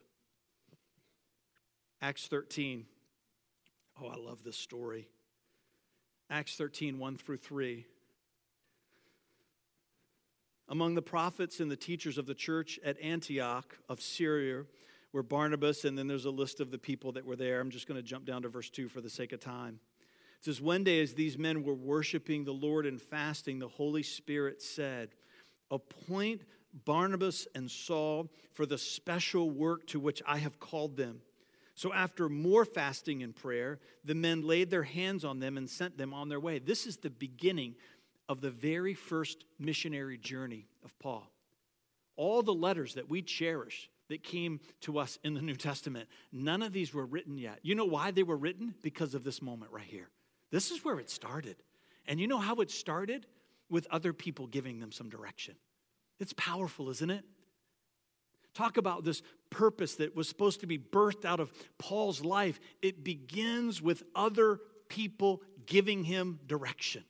Acts 2.03 2.27
13. 2.27 2.87
Oh, 4.03 4.09
I 4.09 4.17
love 4.17 4.43
this 4.43 4.57
story. 4.57 5.09
Acts 6.31 6.55
13, 6.55 6.99
1 6.99 7.17
through 7.17 7.39
3. 7.39 7.85
Among 10.69 10.95
the 10.95 11.03
prophets 11.03 11.59
and 11.59 11.69
the 11.69 11.77
teachers 11.77 12.19
of 12.19 12.27
the 12.27 12.35
church 12.35 12.79
at 12.85 13.01
Antioch 13.03 13.77
of 13.89 14.01
Syria 14.01 14.63
were 15.13 15.25
Barnabas, 15.25 15.85
and 15.85 15.99
then 15.99 16.07
there's 16.07 16.27
a 16.27 16.31
list 16.31 16.61
of 16.61 16.71
the 16.71 16.79
people 16.79 17.11
that 17.13 17.27
were 17.27 17.35
there. 17.35 17.61
I'm 17.61 17.71
just 17.71 17.89
going 17.89 18.01
to 18.01 18.07
jump 18.07 18.27
down 18.27 18.43
to 18.43 18.49
verse 18.49 18.71
2 18.71 18.89
for 18.89 19.01
the 19.01 19.11
sake 19.11 19.33
of 19.33 19.41
time. 19.41 19.81
It 20.39 20.45
says, 20.45 20.61
One 20.61 20.85
day, 20.85 21.03
as 21.03 21.15
these 21.15 21.37
men 21.37 21.65
were 21.65 21.75
worshiping 21.75 22.45
the 22.45 22.53
Lord 22.53 22.87
and 22.87 23.03
fasting, 23.03 23.59
the 23.59 23.67
Holy 23.67 24.05
Spirit 24.05 24.63
said, 24.63 25.09
Appoint 25.73 26.43
Barnabas 26.85 27.49
and 27.57 27.69
Saul 27.69 28.31
for 28.53 28.67
the 28.67 28.79
special 28.79 29.51
work 29.51 29.89
to 29.89 29.99
which 29.99 30.23
I 30.25 30.39
have 30.39 30.61
called 30.61 30.97
them. 30.97 31.23
So, 31.81 31.95
after 31.95 32.29
more 32.29 32.67
fasting 32.67 33.23
and 33.23 33.35
prayer, 33.35 33.79
the 34.05 34.15
men 34.15 34.43
laid 34.43 34.69
their 34.69 34.83
hands 34.83 35.25
on 35.25 35.41
them 35.41 35.57
and 35.57 35.67
sent 35.67 35.97
them 35.97 36.13
on 36.13 36.29
their 36.29 36.39
way. 36.39 36.59
This 36.59 36.87
is 36.87 36.99
the 36.99 37.09
beginning 37.09 37.75
of 38.29 38.43
the 38.43 38.51
very 38.51 38.93
first 38.93 39.47
missionary 39.59 40.19
journey 40.19 40.67
of 40.85 40.93
Paul. 40.99 41.27
All 42.17 42.43
the 42.43 42.53
letters 42.53 42.97
that 42.97 43.09
we 43.09 43.23
cherish 43.23 43.89
that 44.11 44.23
came 44.23 44.61
to 44.83 44.99
us 44.99 45.19
in 45.25 45.33
the 45.33 45.41
New 45.41 45.55
Testament, 45.55 46.11
none 46.31 46.63
of 46.63 46.75
these 46.75 46.93
were 46.93 47.07
written 47.07 47.39
yet. 47.39 47.61
You 47.63 47.75
know 47.75 47.87
why 47.87 48.11
they 48.11 48.25
were 48.25 48.37
written? 48.37 48.75
Because 48.83 49.15
of 49.15 49.25
this 49.25 49.41
moment 49.41 49.73
right 49.73 49.83
here. 49.83 50.11
This 50.51 50.71
is 50.71 50.85
where 50.85 50.99
it 50.99 51.09
started. 51.09 51.57
And 52.07 52.21
you 52.21 52.29
know 52.29 52.37
how 52.37 52.57
it 52.57 52.71
started? 52.71 53.25
With 53.71 53.87
other 53.91 54.13
people 54.13 54.49
giving 54.49 54.81
them 54.81 54.93
some 54.93 55.09
direction. 55.09 55.55
It's 56.19 56.35
powerful, 56.35 56.91
isn't 56.91 57.11
it? 57.11 57.25
Talk 58.55 58.77
about 58.77 59.05
this 59.05 59.23
purpose 59.51 59.97
that 59.97 60.15
was 60.15 60.29
supposed 60.29 60.61
to 60.61 60.67
be 60.67 60.79
birthed 60.79 61.25
out 61.25 61.41
of 61.41 61.53
Paul's 61.79 62.25
life. 62.25 62.61
It 62.83 63.05
begins 63.05 63.81
with 63.81 64.03
other 64.15 64.61
people 64.89 65.43
giving 65.67 66.05
him 66.05 66.41
direction. 66.47 67.05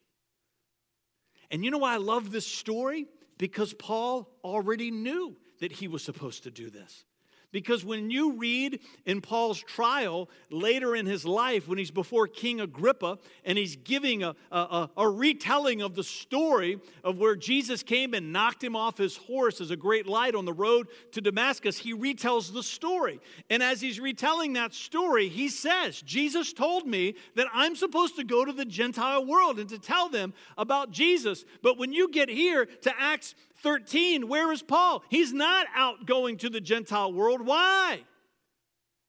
And 1.50 1.64
you 1.64 1.70
know 1.70 1.78
why 1.78 1.94
I 1.94 1.98
love 1.98 2.30
this 2.30 2.46
story? 2.46 3.06
Because 3.38 3.72
Paul 3.72 4.28
already 4.44 4.90
knew 4.90 5.36
that 5.60 5.72
he 5.72 5.88
was 5.88 6.04
supposed 6.04 6.44
to 6.44 6.50
do 6.50 6.70
this. 6.70 7.04
Because 7.52 7.84
when 7.84 8.10
you 8.10 8.32
read 8.32 8.80
in 9.06 9.20
Paul's 9.20 9.60
trial 9.60 10.28
later 10.50 10.94
in 10.94 11.06
his 11.06 11.24
life, 11.24 11.66
when 11.66 11.78
he's 11.78 11.90
before 11.90 12.28
King 12.28 12.60
Agrippa 12.60 13.18
and 13.44 13.58
he's 13.58 13.74
giving 13.76 14.22
a, 14.22 14.36
a, 14.52 14.88
a, 14.96 15.08
retelling 15.08 15.82
of 15.82 15.96
the 15.96 16.04
story 16.04 16.78
of 17.02 17.18
where 17.18 17.34
Jesus 17.34 17.82
came 17.82 18.14
and 18.14 18.32
knocked 18.32 18.62
him 18.62 18.76
off 18.76 18.98
his 18.98 19.16
horse 19.16 19.60
as 19.60 19.72
a 19.72 19.76
great 19.76 20.06
light 20.06 20.36
on 20.36 20.44
the 20.44 20.52
road 20.52 20.86
to 21.12 21.20
Damascus, 21.20 21.76
he 21.76 21.92
retells 21.92 22.52
the 22.52 22.62
story. 22.62 23.18
And 23.48 23.62
as 23.62 23.80
he's 23.80 23.98
retelling 23.98 24.52
that 24.52 24.72
story, 24.72 25.28
he 25.28 25.48
says, 25.48 26.00
Jesus 26.02 26.52
told 26.52 26.86
me 26.86 27.16
that 27.34 27.48
I'm 27.52 27.74
supposed 27.74 28.14
to 28.16 28.24
go 28.24 28.44
to 28.44 28.52
the 28.52 28.64
Gentile 28.64 29.26
world 29.26 29.58
and 29.58 29.68
to 29.70 29.78
tell 29.78 30.08
them 30.08 30.34
about 30.56 30.92
Jesus. 30.92 31.44
But 31.62 31.78
when 31.78 31.92
you 31.92 32.10
get 32.10 32.28
here 32.28 32.66
to 32.66 32.92
Acts 32.96 33.34
13, 33.62 34.28
where 34.28 34.52
is 34.52 34.62
Paul? 34.62 35.02
He's 35.08 35.32
not 35.32 35.66
out 35.74 36.06
going 36.06 36.38
to 36.38 36.50
the 36.50 36.60
Gentile 36.60 37.12
world. 37.12 37.44
Why? 37.44 38.02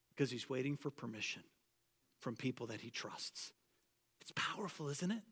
Because 0.10 0.32
he's 0.32 0.50
waiting 0.50 0.78
for 0.78 0.92
permission 0.92 1.44
from 2.20 2.36
people 2.36 2.68
that 2.68 2.82
he 2.82 2.90
trusts. 2.90 3.54
It's 4.22 4.34
powerful, 4.36 4.90
isn't 4.90 5.12
it? 5.12 5.24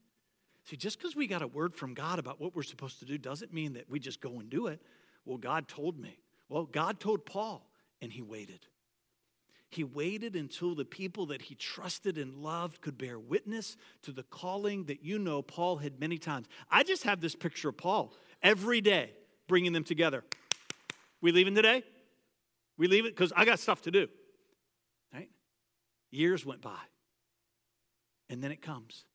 See, 0.66 0.78
just 0.78 0.98
because 0.98 1.16
we 1.16 1.28
got 1.28 1.42
a 1.42 1.48
word 1.48 1.76
from 1.76 1.94
God 1.94 2.20
about 2.20 2.40
what 2.40 2.56
we're 2.56 2.64
supposed 2.64 3.00
to 3.00 3.06
do 3.06 3.18
doesn't 3.18 3.54
mean 3.54 3.74
that 3.74 3.90
we 3.90 4.00
just 4.00 4.22
go 4.22 4.40
and 4.40 4.50
do 4.50 4.68
it. 4.68 4.82
Well, 5.26 5.38
God 5.38 5.68
told 5.68 6.00
me. 6.00 6.20
Well, 6.48 6.66
God 6.66 7.00
told 7.00 7.26
Paul, 7.26 7.68
and 8.02 8.12
he 8.12 8.22
waited. 8.22 8.66
He 9.70 9.84
waited 9.84 10.36
until 10.36 10.74
the 10.74 10.86
people 10.86 11.28
that 11.28 11.44
he 11.44 11.54
trusted 11.54 12.18
and 12.18 12.36
loved 12.36 12.82
could 12.82 12.98
bear 12.98 13.20
witness 13.20 13.78
to 14.02 14.12
the 14.12 14.24
calling 14.24 14.86
that 14.86 15.04
you 15.04 15.20
know 15.20 15.44
Paul 15.44 15.78
had 15.78 16.00
many 16.00 16.18
times. 16.18 16.48
I 16.72 16.84
just 16.84 17.04
have 17.04 17.22
this 17.22 17.36
picture 17.36 17.70
of 17.70 17.78
Paul 17.78 18.14
every 18.42 18.82
day, 18.82 19.12
bringing 19.48 19.74
them 19.74 19.84
together. 19.84 20.24
We 21.22 21.32
leaving 21.32 21.56
today? 21.56 21.84
We 22.78 22.88
leave 22.88 23.06
it 23.06 23.16
because 23.16 23.34
I 23.36 23.46
got 23.46 23.60
stuff 23.60 23.82
to 23.84 23.92
do. 23.92 24.08
Right? 25.14 25.30
Years 26.12 26.46
went 26.46 26.62
by. 26.62 26.80
And 28.30 28.44
then 28.44 28.52
it 28.52 28.62
comes. 28.62 29.06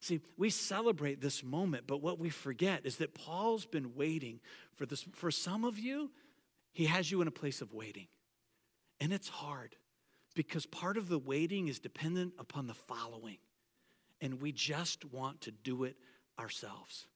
See, 0.00 0.20
we 0.36 0.50
celebrate 0.50 1.20
this 1.20 1.42
moment, 1.42 1.84
but 1.86 2.02
what 2.02 2.18
we 2.18 2.30
forget 2.30 2.82
is 2.84 2.96
that 2.96 3.14
Paul's 3.14 3.66
been 3.66 3.94
waiting 3.94 4.40
for 4.74 4.86
this. 4.86 5.04
For 5.14 5.30
some 5.30 5.64
of 5.64 5.78
you, 5.78 6.10
he 6.72 6.86
has 6.86 7.10
you 7.10 7.22
in 7.22 7.28
a 7.28 7.32
place 7.32 7.60
of 7.60 7.72
waiting. 7.72 8.06
And 9.00 9.12
it's 9.12 9.28
hard 9.28 9.76
because 10.34 10.66
part 10.66 10.96
of 10.96 11.08
the 11.08 11.18
waiting 11.18 11.68
is 11.68 11.78
dependent 11.78 12.34
upon 12.38 12.66
the 12.66 12.74
following. 12.74 13.38
And 14.20 14.40
we 14.40 14.52
just 14.52 15.04
want 15.06 15.42
to 15.42 15.50
do 15.50 15.84
it 15.84 15.96
ourselves. 16.38 17.06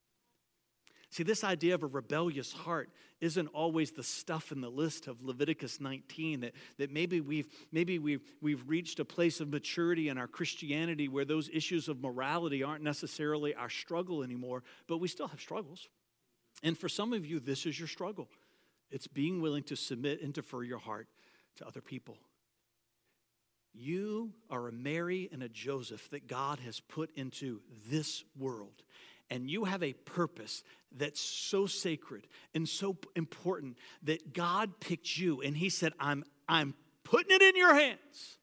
See, 1.11 1.24
this 1.24 1.42
idea 1.42 1.74
of 1.74 1.82
a 1.82 1.88
rebellious 1.88 2.52
heart 2.52 2.88
isn't 3.20 3.48
always 3.48 3.90
the 3.90 4.02
stuff 4.02 4.52
in 4.52 4.61
the 4.61 4.70
list 4.70 5.08
of 5.08 5.22
Leviticus 5.24 5.80
19 5.80 6.40
that, 6.40 6.52
that 6.78 6.92
maybe, 6.92 7.20
we've, 7.20 7.48
maybe 7.72 7.98
we've, 7.98 8.22
we've 8.40 8.62
reached 8.68 9.00
a 9.00 9.04
place 9.04 9.40
of 9.40 9.48
maturity 9.48 10.08
in 10.08 10.18
our 10.18 10.28
Christianity 10.28 11.08
where 11.08 11.24
those 11.24 11.50
issues 11.52 11.88
of 11.88 12.00
morality 12.00 12.62
aren't 12.62 12.84
necessarily 12.84 13.56
our 13.56 13.68
struggle 13.68 14.22
anymore, 14.22 14.62
but 14.86 14.98
we 14.98 15.08
still 15.08 15.26
have 15.26 15.40
struggles. 15.40 15.88
And 16.62 16.78
for 16.78 16.88
some 16.88 17.12
of 17.12 17.26
you, 17.26 17.40
this 17.40 17.66
is 17.66 17.76
your 17.76 17.88
struggle. 17.88 18.28
It's 18.92 19.08
being 19.08 19.40
willing 19.40 19.64
to 19.64 19.76
submit 19.76 20.22
and 20.22 20.32
defer 20.32 20.62
your 20.62 20.78
heart 20.78 21.08
to 21.56 21.66
other 21.66 21.80
people. 21.80 22.18
You 23.72 24.32
are 24.48 24.68
a 24.68 24.72
Mary 24.72 25.28
and 25.32 25.42
a 25.42 25.48
Joseph 25.48 26.08
that 26.11 26.28
God 26.28 26.61
has 26.61 26.80
put 26.80 27.11
into 27.16 27.61
this 27.88 28.24
world 28.38 28.82
and 29.31 29.49
you 29.49 29.64
have 29.64 29.83
a 29.83 29.93
purpose 29.93 30.62
that's 30.97 31.20
so 31.20 31.66
sacred 31.66 32.26
and 32.55 32.68
so 32.68 32.97
important 33.14 33.78
that 34.03 34.35
God 34.35 34.81
picked 34.81 35.16
you 35.16 35.41
and 35.41 35.57
He 35.57 35.68
said, 35.68 35.93
I'm, 36.01 36.24
I'm 36.49 36.74
putting 37.05 37.35
it 37.35 37.43
in 37.43 37.57
your 37.57 37.74
hands. 37.74 38.39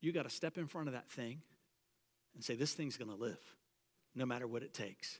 You 0.00 0.12
got 0.12 0.24
to 0.24 0.30
step 0.30 0.58
in 0.58 0.66
front 0.66 0.88
of 0.88 0.94
that 0.94 1.08
thing 1.10 1.40
and 2.34 2.44
say, 2.44 2.54
This 2.54 2.74
thing's 2.74 2.96
going 2.96 3.10
to 3.10 3.16
live 3.16 3.40
no 4.14 4.26
matter 4.26 4.46
what 4.46 4.62
it 4.62 4.74
takes. 4.74 5.18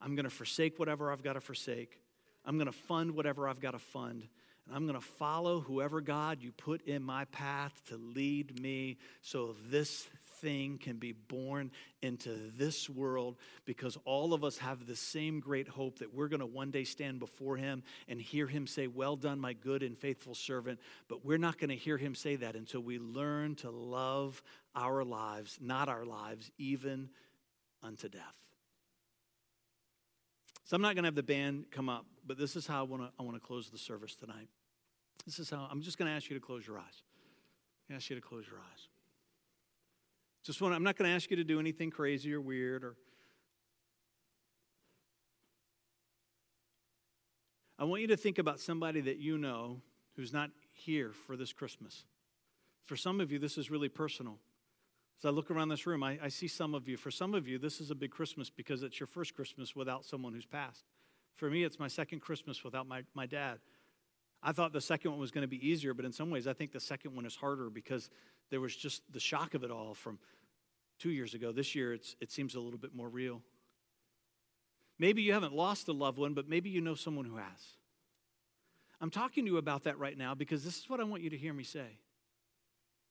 I'm 0.00 0.14
going 0.14 0.24
to 0.24 0.30
forsake 0.30 0.78
whatever 0.78 1.12
I've 1.12 1.22
got 1.22 1.34
to 1.34 1.40
forsake. 1.40 2.00
I'm 2.44 2.56
going 2.56 2.66
to 2.66 2.72
fund 2.72 3.12
whatever 3.12 3.48
I've 3.48 3.60
got 3.60 3.72
to 3.72 3.78
fund. 3.78 4.26
And 4.66 4.76
I'm 4.76 4.86
going 4.86 4.98
to 4.98 5.06
follow 5.06 5.60
whoever 5.60 6.00
God 6.00 6.38
you 6.40 6.52
put 6.52 6.82
in 6.86 7.02
my 7.02 7.24
path 7.26 7.82
to 7.88 7.96
lead 7.96 8.60
me 8.60 8.98
so 9.22 9.56
this 9.68 10.06
thing 10.40 10.78
can 10.78 10.96
be 10.96 11.12
born 11.12 11.70
into 12.02 12.50
this 12.56 12.88
world 12.88 13.36
because 13.64 13.98
all 14.04 14.32
of 14.34 14.44
us 14.44 14.58
have 14.58 14.86
the 14.86 14.96
same 14.96 15.40
great 15.40 15.68
hope 15.68 15.98
that 15.98 16.14
we're 16.14 16.28
going 16.28 16.40
to 16.40 16.46
one 16.46 16.70
day 16.70 16.84
stand 16.84 17.18
before 17.18 17.56
Him 17.56 17.82
and 18.08 18.20
hear 18.20 18.46
Him 18.46 18.66
say, 18.66 18.86
Well 18.86 19.16
done, 19.16 19.38
my 19.38 19.52
good 19.52 19.82
and 19.82 19.96
faithful 19.96 20.34
servant. 20.34 20.78
But 21.08 21.24
we're 21.24 21.38
not 21.38 21.58
going 21.58 21.70
to 21.70 21.76
hear 21.76 21.96
Him 21.96 22.14
say 22.14 22.36
that 22.36 22.56
until 22.56 22.80
we 22.80 22.98
learn 22.98 23.56
to 23.56 23.70
love 23.70 24.42
our 24.74 25.04
lives, 25.04 25.58
not 25.60 25.88
our 25.88 26.04
lives, 26.04 26.50
even 26.58 27.10
unto 27.82 28.08
death. 28.08 28.22
So 30.64 30.76
I'm 30.76 30.82
not 30.82 30.94
going 30.94 31.04
to 31.04 31.08
have 31.08 31.14
the 31.14 31.22
band 31.22 31.66
come 31.70 31.88
up, 31.88 32.04
but 32.26 32.36
this 32.36 32.54
is 32.54 32.66
how 32.66 32.80
I 32.80 32.82
want 32.82 33.02
to 33.02 33.10
I 33.18 33.22
want 33.22 33.36
to 33.36 33.40
close 33.40 33.70
the 33.70 33.78
service 33.78 34.14
tonight. 34.14 34.48
This 35.24 35.38
is 35.38 35.50
how 35.50 35.66
I'm 35.70 35.80
just 35.80 35.98
going 35.98 36.10
to 36.10 36.14
ask 36.14 36.28
you 36.28 36.38
to 36.38 36.44
close 36.44 36.66
your 36.66 36.78
eyes. 36.78 37.02
I 37.90 37.94
ask 37.94 38.10
you 38.10 38.16
to 38.16 38.22
close 38.22 38.46
your 38.46 38.58
eyes. 38.58 38.88
Just 40.48 40.62
want, 40.62 40.74
I'm 40.74 40.82
not 40.82 40.96
going 40.96 41.10
to 41.10 41.14
ask 41.14 41.30
you 41.30 41.36
to 41.36 41.44
do 41.44 41.60
anything 41.60 41.90
crazy 41.90 42.32
or 42.32 42.40
weird 42.40 42.82
or. 42.82 42.96
I 47.78 47.84
want 47.84 48.00
you 48.00 48.08
to 48.08 48.16
think 48.16 48.38
about 48.38 48.58
somebody 48.58 49.02
that 49.02 49.18
you 49.18 49.36
know 49.36 49.82
who's 50.16 50.32
not 50.32 50.48
here 50.72 51.12
for 51.26 51.36
this 51.36 51.52
Christmas. 51.52 52.06
For 52.86 52.96
some 52.96 53.20
of 53.20 53.30
you, 53.30 53.38
this 53.38 53.58
is 53.58 53.70
really 53.70 53.90
personal. 53.90 54.38
As 55.20 55.26
I 55.26 55.28
look 55.28 55.50
around 55.50 55.68
this 55.68 55.86
room, 55.86 56.02
I, 56.02 56.18
I, 56.22 56.28
see 56.28 56.48
some 56.48 56.74
of 56.74 56.88
you. 56.88 56.96
For 56.96 57.10
some 57.10 57.34
of 57.34 57.46
you, 57.46 57.58
this 57.58 57.78
is 57.78 57.90
a 57.90 57.94
big 57.94 58.10
Christmas 58.10 58.48
because 58.48 58.82
it's 58.82 58.98
your 58.98 59.06
first 59.06 59.34
Christmas 59.34 59.76
without 59.76 60.06
someone 60.06 60.32
who's 60.32 60.46
passed. 60.46 60.86
For 61.36 61.50
me, 61.50 61.62
it's 61.62 61.78
my 61.78 61.88
second 61.88 62.20
Christmas 62.20 62.64
without 62.64 62.88
my, 62.88 63.02
my 63.12 63.26
dad. 63.26 63.58
I 64.42 64.52
thought 64.52 64.72
the 64.72 64.80
second 64.80 65.10
one 65.10 65.20
was 65.20 65.30
going 65.30 65.42
to 65.42 65.46
be 65.46 65.68
easier, 65.68 65.92
but 65.92 66.06
in 66.06 66.12
some 66.12 66.30
ways, 66.30 66.46
I 66.46 66.54
think 66.54 66.72
the 66.72 66.80
second 66.80 67.14
one 67.14 67.26
is 67.26 67.36
harder 67.36 67.68
because 67.68 68.08
there 68.48 68.62
was 68.62 68.74
just 68.74 69.02
the 69.12 69.20
shock 69.20 69.52
of 69.52 69.62
it 69.62 69.70
all 69.70 69.92
from 69.92 70.18
two 70.98 71.10
years 71.10 71.34
ago. 71.34 71.52
This 71.52 71.74
year, 71.74 71.92
it 71.94 72.30
seems 72.30 72.54
a 72.54 72.60
little 72.60 72.78
bit 72.78 72.94
more 72.94 73.08
real. 73.08 73.42
Maybe 74.98 75.22
you 75.22 75.32
haven't 75.32 75.54
lost 75.54 75.88
a 75.88 75.92
loved 75.92 76.18
one, 76.18 76.34
but 76.34 76.48
maybe 76.48 76.70
you 76.70 76.80
know 76.80 76.94
someone 76.94 77.24
who 77.24 77.36
has. 77.36 77.76
I'm 79.00 79.10
talking 79.10 79.44
to 79.44 79.52
you 79.52 79.58
about 79.58 79.84
that 79.84 79.98
right 79.98 80.18
now 80.18 80.34
because 80.34 80.64
this 80.64 80.76
is 80.76 80.90
what 80.90 81.00
I 81.00 81.04
want 81.04 81.22
you 81.22 81.30
to 81.30 81.36
hear 81.36 81.54
me 81.54 81.62
say. 81.62 81.98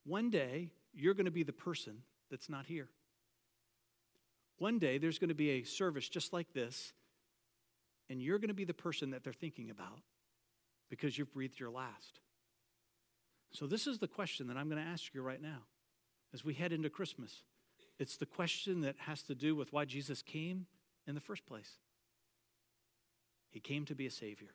One 0.04 0.30
day, 0.30 0.70
you're 0.92 1.14
going 1.14 1.26
to 1.26 1.30
be 1.30 1.42
the 1.42 1.52
person 1.52 2.02
that's 2.30 2.50
not 2.50 2.66
here. 2.66 2.88
One 4.58 4.78
day, 4.78 4.98
there's 4.98 5.18
going 5.18 5.28
to 5.28 5.34
be 5.34 5.50
a 5.50 5.62
service 5.62 6.08
just 6.08 6.32
like 6.32 6.52
this, 6.52 6.92
and 8.10 8.20
you're 8.20 8.38
going 8.38 8.48
to 8.48 8.54
be 8.54 8.64
the 8.64 8.74
person 8.74 9.10
that 9.10 9.24
they're 9.24 9.32
thinking 9.32 9.70
about 9.70 10.00
because 10.90 11.16
you've 11.16 11.32
breathed 11.32 11.60
your 11.60 11.70
last. 11.70 12.20
So, 13.52 13.66
this 13.66 13.86
is 13.86 13.98
the 13.98 14.08
question 14.08 14.48
that 14.48 14.56
I'm 14.56 14.68
going 14.68 14.82
to 14.82 14.88
ask 14.88 15.14
you 15.14 15.22
right 15.22 15.40
now 15.40 15.62
as 16.34 16.44
we 16.44 16.54
head 16.54 16.72
into 16.72 16.90
Christmas. 16.90 17.44
It's 17.98 18.16
the 18.16 18.26
question 18.26 18.82
that 18.82 18.96
has 18.98 19.22
to 19.24 19.34
do 19.34 19.56
with 19.56 19.72
why 19.72 19.84
Jesus 19.84 20.22
came 20.22 20.66
in 21.06 21.14
the 21.14 21.20
first 21.20 21.46
place. 21.46 21.78
He 23.50 23.60
came 23.60 23.84
to 23.86 23.94
be 23.94 24.06
a 24.06 24.10
Savior. 24.10 24.54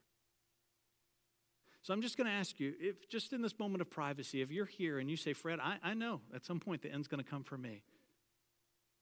So 1.81 1.93
I'm 1.93 2.01
just 2.01 2.15
going 2.15 2.27
to 2.27 2.33
ask 2.33 2.59
you, 2.59 2.73
if 2.79 3.09
just 3.09 3.33
in 3.33 3.41
this 3.41 3.59
moment 3.59 3.81
of 3.81 3.89
privacy, 3.89 4.41
if 4.41 4.51
you're 4.51 4.65
here 4.65 4.99
and 4.99 5.09
you 5.09 5.17
say, 5.17 5.33
Fred, 5.33 5.59
I, 5.59 5.77
I 5.83 5.93
know 5.93 6.21
at 6.33 6.45
some 6.45 6.59
point 6.59 6.81
the 6.81 6.91
end's 6.91 7.09
going 7.09 7.21
to 7.21 7.29
come 7.29 7.43
for 7.43 7.57
me. 7.57 7.83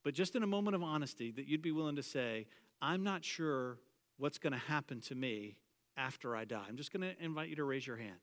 But 0.03 0.15
just 0.15 0.35
in 0.35 0.41
a 0.41 0.47
moment 0.47 0.75
of 0.75 0.81
honesty, 0.81 1.31
that 1.31 1.47
you'd 1.47 1.61
be 1.61 1.71
willing 1.71 1.97
to 1.97 2.03
say, 2.03 2.47
I'm 2.81 3.03
not 3.03 3.23
sure 3.23 3.77
what's 4.17 4.39
going 4.39 4.53
to 4.53 4.59
happen 4.59 4.99
to 5.01 5.15
me 5.15 5.57
after 5.95 6.35
I 6.35 6.45
die. 6.45 6.65
I'm 6.67 6.77
just 6.77 6.91
going 6.91 7.01
to 7.01 7.23
invite 7.23 7.49
you 7.49 7.55
to 7.57 7.63
raise 7.63 7.85
your 7.85 7.97
hand. 7.97 8.17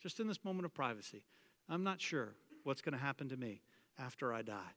Just 0.00 0.20
in 0.20 0.28
this 0.28 0.44
moment 0.44 0.66
of 0.66 0.74
privacy. 0.74 1.24
I'm 1.68 1.82
not 1.82 2.00
sure 2.00 2.34
what's 2.62 2.82
going 2.82 2.96
to 2.96 3.02
happen 3.02 3.28
to 3.30 3.36
me 3.36 3.62
after 3.98 4.32
I 4.32 4.42
die. 4.42 4.74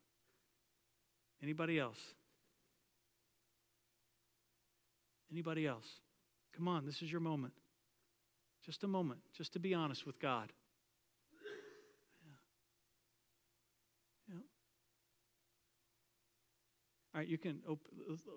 Anybody 1.48 1.80
else? 1.80 2.14
Anybody 5.32 5.66
else? 5.66 5.86
Come 6.54 6.68
on, 6.68 6.86
this 6.86 7.02
is 7.02 7.10
your 7.10 7.22
moment. 7.22 7.54
Just 8.66 8.84
a 8.84 8.88
moment, 8.88 9.22
just 9.34 9.54
to 9.54 9.60
be 9.60 9.74
honest 9.74 10.06
with 10.06 10.20
God. 10.20 10.52
Yeah. 14.30 14.40
All 17.16 17.22
right, 17.22 17.28
you 17.30 17.38
can 17.38 17.62
open, 17.66 17.80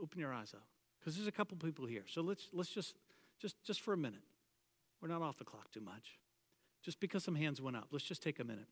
open 0.00 0.20
your 0.20 0.32
eyes 0.32 0.54
up 0.54 0.62
because 1.00 1.16
there's 1.16 1.26
a 1.26 1.32
couple 1.32 1.56
people 1.56 1.86
here. 1.86 2.04
So 2.06 2.20
let's 2.20 2.48
let's 2.52 2.70
just 2.70 2.94
just 3.40 3.56
just 3.64 3.80
for 3.80 3.92
a 3.92 3.96
minute. 3.96 4.22
We're 5.02 5.08
not 5.08 5.20
off 5.20 5.36
the 5.36 5.44
clock 5.44 5.72
too 5.72 5.80
much. 5.80 6.20
Just 6.84 7.00
because 7.00 7.24
some 7.24 7.34
hands 7.34 7.61
went 7.61 7.76
up, 7.76 7.88
let's 7.90 8.04
just 8.04 8.22
take 8.22 8.38
a 8.38 8.44
minute. 8.44 8.68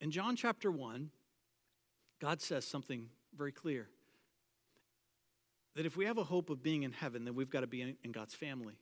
In 0.00 0.10
John 0.10 0.34
chapter 0.34 0.70
1, 0.70 1.10
God 2.20 2.40
says 2.40 2.64
something 2.64 3.08
very 3.36 3.52
clear 3.52 3.88
that 5.76 5.86
if 5.86 5.96
we 5.96 6.04
have 6.04 6.18
a 6.18 6.24
hope 6.24 6.50
of 6.50 6.62
being 6.62 6.82
in 6.82 6.92
heaven, 6.92 7.24
then 7.24 7.34
we've 7.34 7.50
got 7.50 7.60
to 7.60 7.66
be 7.66 7.96
in 8.02 8.12
God's 8.12 8.34
family. 8.34 8.74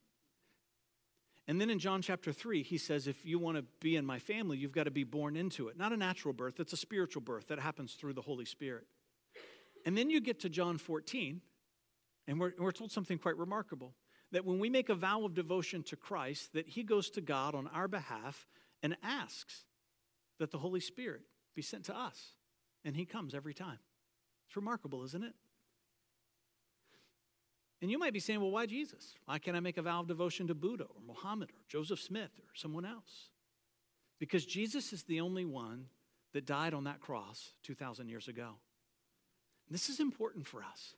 And 1.47 1.61
then 1.61 1.70
in 1.70 1.78
John 1.78 2.03
chapter 2.03 2.32
3, 2.32 2.62
he 2.62 2.76
says, 2.76 3.07
if 3.07 3.24
you 3.24 3.39
want 3.39 3.57
to 3.57 3.64
be 3.80 3.97
in 3.97 4.05
my 4.05 4.18
family, 4.18 4.59
you've 4.59 4.72
got 4.72 4.84
to 4.84 4.91
be 4.91 5.05
born 5.05 5.34
into 5.34 5.68
it. 5.68 5.78
Not 5.78 5.93
a 5.93 5.97
natural 5.97 6.34
birth, 6.34 6.61
it's 6.61 6.72
a 6.72 6.78
spiritual 6.78 7.22
birth 7.22 7.49
that 7.49 7.59
happens 7.59 7.95
through 7.95 8.14
the 8.14 8.22
Holy 8.22 8.45
Spirit. 8.45 8.84
And 9.86 9.97
then 9.97 10.11
you 10.11 10.20
get 10.20 10.41
to 10.41 10.49
John 10.49 10.76
14, 10.76 11.41
and 12.26 12.41
we're, 12.41 12.53
we're 12.59 12.72
told 12.72 12.93
something 12.93 13.18
quite 13.18 13.39
remarkable 13.39 13.95
that 14.32 14.45
when 14.45 14.59
we 14.59 14.68
make 14.68 14.91
a 14.91 14.95
vow 14.95 15.24
of 15.24 15.34
devotion 15.34 15.82
to 15.84 15.97
Christ, 15.97 16.53
that 16.53 16.68
he 16.68 16.82
goes 16.82 17.09
to 17.11 17.22
God 17.22 17.55
on 17.55 17.66
our 17.68 17.89
behalf 17.89 18.47
and 18.82 18.97
asks 19.03 19.64
that 20.39 20.51
the 20.51 20.59
Holy 20.59 20.80
Spirit 20.80 21.22
be 21.55 21.62
sent 21.62 21.84
to 21.84 21.97
us. 21.97 22.34
And 22.85 22.97
he 22.97 23.05
comes 23.05 23.35
every 23.35 23.55
time. 23.55 23.79
It's 24.47 24.57
remarkable, 24.57 25.05
isn't 25.05 25.24
it? 25.24 25.35
And 27.81 27.91
you 27.91 27.99
might 27.99 28.12
be 28.12 28.20
saying, 28.20 28.41
well, 28.41 28.51
why 28.51 28.66
Jesus? 28.66 29.14
Why 29.26 29.39
can't 29.39 29.57
I 29.57 29.61
make 29.61 29.79
a 29.79 29.83
vow 29.83 30.01
of 30.01 30.09
devotion 30.09 30.49
to 30.49 30.55
Buddha 30.55 30.85
or 30.85 31.01
Muhammad 31.07 31.51
or 31.51 31.62
Joseph 31.68 32.01
Smith 32.01 32.33
or 32.39 32.55
someone 32.55 32.85
else? 32.85 33.29
Because 34.18 34.45
Jesus 34.45 34.93
is 34.93 35.05
the 35.05 35.20
only 35.20 35.45
one 35.45 35.87
that 36.33 36.45
died 36.45 36.74
on 36.74 36.85
that 36.85 37.01
cross 37.01 37.53
2,000 37.62 38.09
years 38.09 38.26
ago. 38.26 38.55
This 39.70 39.89
is 39.89 40.01
important 40.01 40.47
for 40.47 40.62
us. 40.62 40.95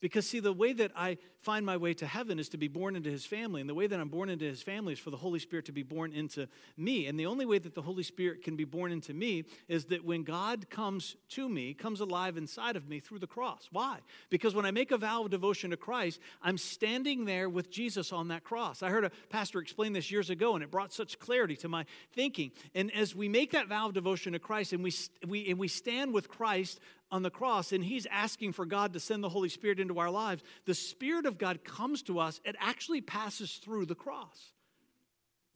Because, 0.00 0.26
see, 0.26 0.40
the 0.40 0.52
way 0.52 0.72
that 0.74 0.92
I 0.94 1.16
find 1.40 1.64
my 1.64 1.76
way 1.76 1.94
to 1.94 2.06
heaven 2.06 2.38
is 2.38 2.48
to 2.50 2.58
be 2.58 2.68
born 2.68 2.96
into 2.96 3.10
his 3.10 3.24
family. 3.24 3.60
And 3.60 3.70
the 3.70 3.74
way 3.74 3.86
that 3.86 3.98
I'm 3.98 4.08
born 4.08 4.28
into 4.28 4.44
his 4.44 4.62
family 4.62 4.92
is 4.92 4.98
for 4.98 5.10
the 5.10 5.16
Holy 5.16 5.38
Spirit 5.38 5.64
to 5.66 5.72
be 5.72 5.82
born 5.82 6.12
into 6.12 6.48
me. 6.76 7.06
And 7.06 7.18
the 7.18 7.26
only 7.26 7.46
way 7.46 7.58
that 7.58 7.74
the 7.74 7.82
Holy 7.82 8.02
Spirit 8.02 8.42
can 8.42 8.56
be 8.56 8.64
born 8.64 8.92
into 8.92 9.14
me 9.14 9.44
is 9.68 9.86
that 9.86 10.04
when 10.04 10.22
God 10.22 10.68
comes 10.68 11.16
to 11.30 11.48
me, 11.48 11.72
comes 11.72 12.00
alive 12.00 12.36
inside 12.36 12.76
of 12.76 12.88
me 12.88 13.00
through 13.00 13.20
the 13.20 13.26
cross. 13.26 13.68
Why? 13.72 13.98
Because 14.28 14.54
when 14.54 14.66
I 14.66 14.70
make 14.70 14.90
a 14.90 14.98
vow 14.98 15.24
of 15.24 15.30
devotion 15.30 15.70
to 15.70 15.76
Christ, 15.76 16.20
I'm 16.42 16.58
standing 16.58 17.24
there 17.24 17.48
with 17.48 17.70
Jesus 17.70 18.12
on 18.12 18.28
that 18.28 18.44
cross. 18.44 18.82
I 18.82 18.90
heard 18.90 19.04
a 19.04 19.10
pastor 19.30 19.60
explain 19.60 19.92
this 19.92 20.10
years 20.10 20.30
ago, 20.30 20.56
and 20.56 20.62
it 20.62 20.70
brought 20.70 20.92
such 20.92 21.18
clarity 21.18 21.56
to 21.56 21.68
my 21.68 21.86
thinking. 22.12 22.50
And 22.74 22.92
as 22.94 23.14
we 23.14 23.28
make 23.28 23.52
that 23.52 23.68
vow 23.68 23.86
of 23.86 23.94
devotion 23.94 24.34
to 24.34 24.38
Christ 24.38 24.72
and 24.72 24.82
we, 24.82 24.92
we, 25.26 25.48
and 25.48 25.58
we 25.58 25.68
stand 25.68 26.12
with 26.12 26.28
Christ 26.28 26.80
on 27.10 27.22
the 27.22 27.30
cross 27.30 27.72
and 27.72 27.84
he's 27.84 28.06
asking 28.06 28.52
for 28.52 28.66
God 28.66 28.92
to 28.92 29.00
send 29.00 29.22
the 29.22 29.28
Holy 29.28 29.48
Spirit 29.48 29.80
into 29.80 29.98
our 29.98 30.10
lives, 30.10 30.42
the 30.64 30.74
Spirit 30.74 31.26
of 31.26 31.38
God 31.38 31.64
comes 31.64 32.02
to 32.04 32.18
us. 32.18 32.40
It 32.44 32.56
actually 32.60 33.00
passes 33.00 33.54
through 33.54 33.86
the 33.86 33.94
cross. 33.94 34.52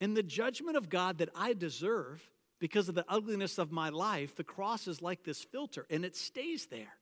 And 0.00 0.16
the 0.16 0.22
judgment 0.22 0.76
of 0.76 0.88
God 0.88 1.18
that 1.18 1.28
I 1.34 1.52
deserve 1.52 2.22
because 2.58 2.88
of 2.88 2.94
the 2.94 3.04
ugliness 3.08 3.58
of 3.58 3.72
my 3.72 3.88
life, 3.88 4.36
the 4.36 4.44
cross 4.44 4.86
is 4.86 5.02
like 5.02 5.24
this 5.24 5.42
filter 5.42 5.86
and 5.90 6.04
it 6.04 6.16
stays 6.16 6.66
there. 6.66 6.94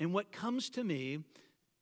And 0.00 0.12
what 0.12 0.32
comes 0.32 0.70
to 0.70 0.84
me 0.84 1.20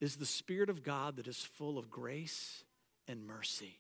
is 0.01 0.17
the 0.17 0.27
Spirit 0.27 0.71
of 0.71 0.83
God 0.83 1.17
that 1.17 1.27
is 1.27 1.39
full 1.39 1.79
of 1.79 1.91
grace 1.91 2.65
and 3.09 3.27
mercy. 3.27 3.79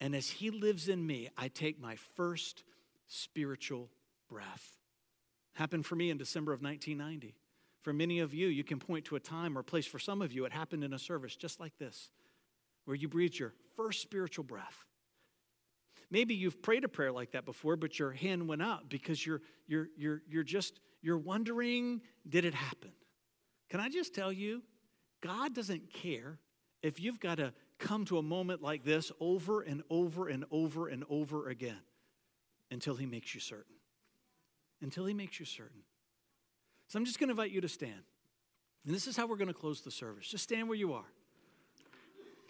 And 0.00 0.14
as 0.14 0.28
He 0.28 0.50
lives 0.50 0.88
in 0.88 1.06
me, 1.06 1.28
I 1.36 1.48
take 1.48 1.80
my 1.80 1.96
first 2.16 2.64
spiritual 3.06 3.90
breath. 4.28 4.81
Happened 5.54 5.84
for 5.84 5.96
me 5.96 6.10
in 6.10 6.16
December 6.16 6.52
of 6.52 6.62
1990. 6.62 7.34
For 7.82 7.92
many 7.92 8.20
of 8.20 8.32
you, 8.32 8.46
you 8.46 8.64
can 8.64 8.78
point 8.78 9.04
to 9.06 9.16
a 9.16 9.20
time 9.20 9.58
or 9.58 9.62
place. 9.62 9.86
For 9.86 9.98
some 9.98 10.22
of 10.22 10.32
you, 10.32 10.44
it 10.44 10.52
happened 10.52 10.84
in 10.84 10.92
a 10.92 10.98
service 10.98 11.36
just 11.36 11.60
like 11.60 11.76
this, 11.78 12.10
where 12.84 12.94
you 12.94 13.08
breathed 13.08 13.38
your 13.38 13.52
first 13.76 14.00
spiritual 14.00 14.44
breath. 14.44 14.84
Maybe 16.10 16.34
you've 16.34 16.62
prayed 16.62 16.84
a 16.84 16.88
prayer 16.88 17.10
like 17.10 17.32
that 17.32 17.44
before, 17.44 17.76
but 17.76 17.98
your 17.98 18.12
hand 18.12 18.46
went 18.46 18.62
up 18.62 18.88
because 18.88 19.24
you're, 19.24 19.40
you're, 19.66 19.88
you're, 19.96 20.22
you're 20.28 20.42
just, 20.42 20.78
you're 21.00 21.18
wondering, 21.18 22.02
did 22.28 22.44
it 22.44 22.54
happen? 22.54 22.92
Can 23.70 23.80
I 23.80 23.88
just 23.88 24.14
tell 24.14 24.32
you, 24.32 24.62
God 25.22 25.54
doesn't 25.54 25.92
care 25.92 26.38
if 26.82 27.00
you've 27.00 27.18
got 27.18 27.38
to 27.38 27.52
come 27.78 28.04
to 28.06 28.18
a 28.18 28.22
moment 28.22 28.62
like 28.62 28.84
this 28.84 29.10
over 29.20 29.62
and 29.62 29.82
over 29.90 30.28
and 30.28 30.44
over 30.50 30.88
and 30.88 31.04
over 31.08 31.48
again 31.48 31.80
until 32.70 32.94
He 32.94 33.06
makes 33.06 33.34
you 33.34 33.40
certain 33.40 33.76
until 34.82 35.06
he 35.06 35.14
makes 35.14 35.40
you 35.40 35.46
certain. 35.46 35.80
So 36.88 36.98
I'm 36.98 37.04
just 37.04 37.18
going 37.18 37.28
to 37.28 37.32
invite 37.32 37.50
you 37.50 37.60
to 37.60 37.68
stand. 37.68 38.02
And 38.84 38.94
this 38.94 39.06
is 39.06 39.16
how 39.16 39.26
we're 39.26 39.36
going 39.36 39.48
to 39.48 39.54
close 39.54 39.80
the 39.80 39.90
service. 39.90 40.28
Just 40.28 40.44
stand 40.44 40.68
where 40.68 40.76
you 40.76 40.92
are. 40.92 41.06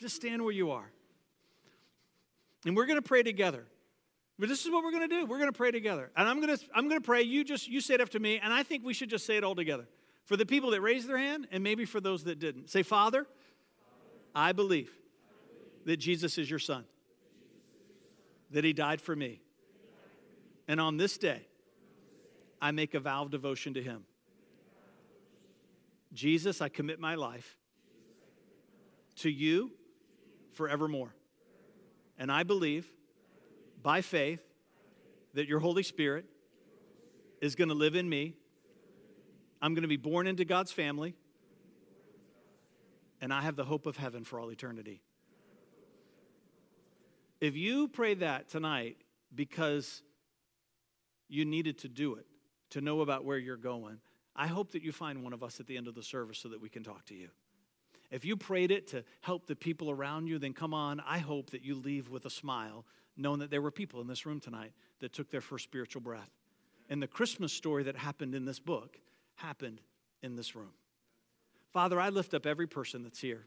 Just 0.01 0.17
stand 0.17 0.43
where 0.43 0.53
you 0.53 0.71
are. 0.71 0.91
And 2.67 2.77
we're 2.77 2.87
going 2.87 2.99
to 2.99 3.07
pray 3.07 3.23
together. 3.23 3.67
But 4.39 4.49
this 4.49 4.65
is 4.65 4.71
what 4.73 4.83
we're 4.83 4.91
going 4.91 5.09
to 5.09 5.15
do. 5.15 5.27
We're 5.27 5.39
going 5.39 5.53
to 5.53 5.57
pray 5.57 5.71
together. 5.71 6.11
And 6.17 6.27
I'm 6.27 6.41
going 6.41 6.57
to 6.57 6.65
I'm 6.75 6.89
going 6.89 7.01
to 7.01 7.05
pray. 7.05 7.23
You 7.23 7.45
just 7.45 7.69
you 7.69 7.81
say 7.81 7.95
it 7.95 8.01
after 8.01 8.19
me, 8.19 8.41
and 8.43 8.53
I 8.53 8.63
think 8.63 8.85
we 8.85 8.95
should 8.95 9.11
just 9.11 9.27
say 9.27 9.37
it 9.37 9.45
all 9.45 9.55
together. 9.55 9.87
For 10.25 10.37
the 10.37 10.47
people 10.47 10.71
that 10.71 10.81
raised 10.81 11.09
their 11.09 11.19
hand 11.19 11.47
and 11.53 11.63
maybe 11.63 11.85
for 11.85 12.01
those 12.01 12.25
that 12.25 12.39
didn't. 12.39 12.71
Say, 12.71 12.83
"Father, 12.83 13.27
I 14.35 14.53
believe 14.53 14.91
that 15.85 15.99
Jesus 15.99 16.39
is 16.39 16.49
your 16.49 16.59
son. 16.59 16.85
That 18.51 18.65
he 18.65 18.73
died 18.73 19.01
for 19.01 19.15
me. 19.15 19.41
And 20.69 20.81
on 20.81 20.97
this 20.97 21.19
day, 21.19 21.47
I 22.63 22.71
make 22.71 22.95
a 22.95 23.01
vow 23.01 23.25
of 23.25 23.31
devotion 23.33 23.75
to 23.75 23.83
him. 23.83 24.05
Jesus, 26.13 26.61
I 26.61 26.69
commit 26.69 27.01
my 27.01 27.17
life 27.17 27.59
to 29.17 29.31
you 29.31 29.73
forevermore. 30.53 31.13
And 32.17 32.31
I 32.31 32.45
believe 32.45 32.87
by 33.83 34.01
faith 34.01 34.41
that 35.35 35.49
your 35.49 35.59
Holy 35.59 35.83
Spirit 35.83 36.25
is 37.41 37.57
going 37.57 37.69
to 37.69 37.75
live 37.75 37.97
in 37.97 38.09
me. 38.09 38.35
I'm 39.61 39.75
going 39.75 39.83
to 39.83 39.89
be 39.89 39.97
born 39.97 40.29
into 40.29 40.45
God's 40.45 40.71
family. 40.71 41.17
And 43.21 43.33
I 43.33 43.41
have 43.41 43.57
the 43.57 43.65
hope 43.65 43.87
of 43.87 43.97
heaven 43.97 44.23
for 44.23 44.39
all 44.39 44.53
eternity. 44.53 45.03
If 47.41 47.57
you 47.57 47.89
pray 47.89 48.15
that 48.15 48.51
tonight 48.51 48.99
because 49.35 50.03
you 51.29 51.45
needed 51.45 51.79
to 51.79 51.89
do 51.89 52.15
it, 52.15 52.27
to 52.73 52.81
know 52.81 53.01
about 53.01 53.25
where 53.25 53.39
you're 53.39 53.57
going, 53.57 53.99
I 54.35 54.47
hope 54.47 54.73
that 54.73 54.83
you 54.83 54.93
find 54.93 55.23
one 55.23 55.33
of 55.33 55.43
us 55.43 55.61
at 55.61 55.67
the 55.67 55.77
end 55.77 55.89
of 55.89 55.95
the 55.95 56.03
service 56.03 56.39
so 56.39 56.49
that 56.49 56.61
we 56.61 56.69
can 56.69 56.83
talk 56.83 57.05
to 57.07 57.15
you. 57.15 57.29
If 58.11 58.25
you 58.25 58.37
prayed 58.37 58.71
it 58.71 58.89
to 58.89 59.05
help 59.23 59.47
the 59.47 59.57
people 59.57 59.91
around 59.91 60.27
you, 60.27 60.39
then 60.39 60.53
come 60.53 60.75
on. 60.75 61.01
I 61.01 61.19
hope 61.19 61.51
that 61.51 61.63
you 61.63 61.75
leave 61.75 62.11
with 62.11 62.27
a 62.27 62.31
smile, 62.31 62.85
knowing 63.17 63.41
that 63.41 63.51
there 63.51 63.63
were 63.63 63.71
people 63.71 64.01
in 64.01 64.07
this 64.07 64.27
room 64.27 64.41
tonight 64.41 64.73
that 65.01 65.13
took 65.13 65.31
their 65.31 65.41
first 65.41 65.65
spiritual 65.65 66.03
breath. 66.03 66.31
And 66.91 67.03
the 67.03 67.07
Christmas 67.07 67.53
story 67.53 67.85
that 67.85 67.97
happened 67.97 68.35
in 68.35 68.45
this 68.45 68.59
book 68.59 68.99
happened 69.37 69.81
in 70.23 70.37
this 70.37 70.55
room. 70.55 70.73
Father, 71.73 71.99
I 71.99 72.11
lift 72.11 72.35
up 72.35 72.45
every 72.45 72.67
person 72.67 73.03
that's 73.03 73.21
here, 73.21 73.47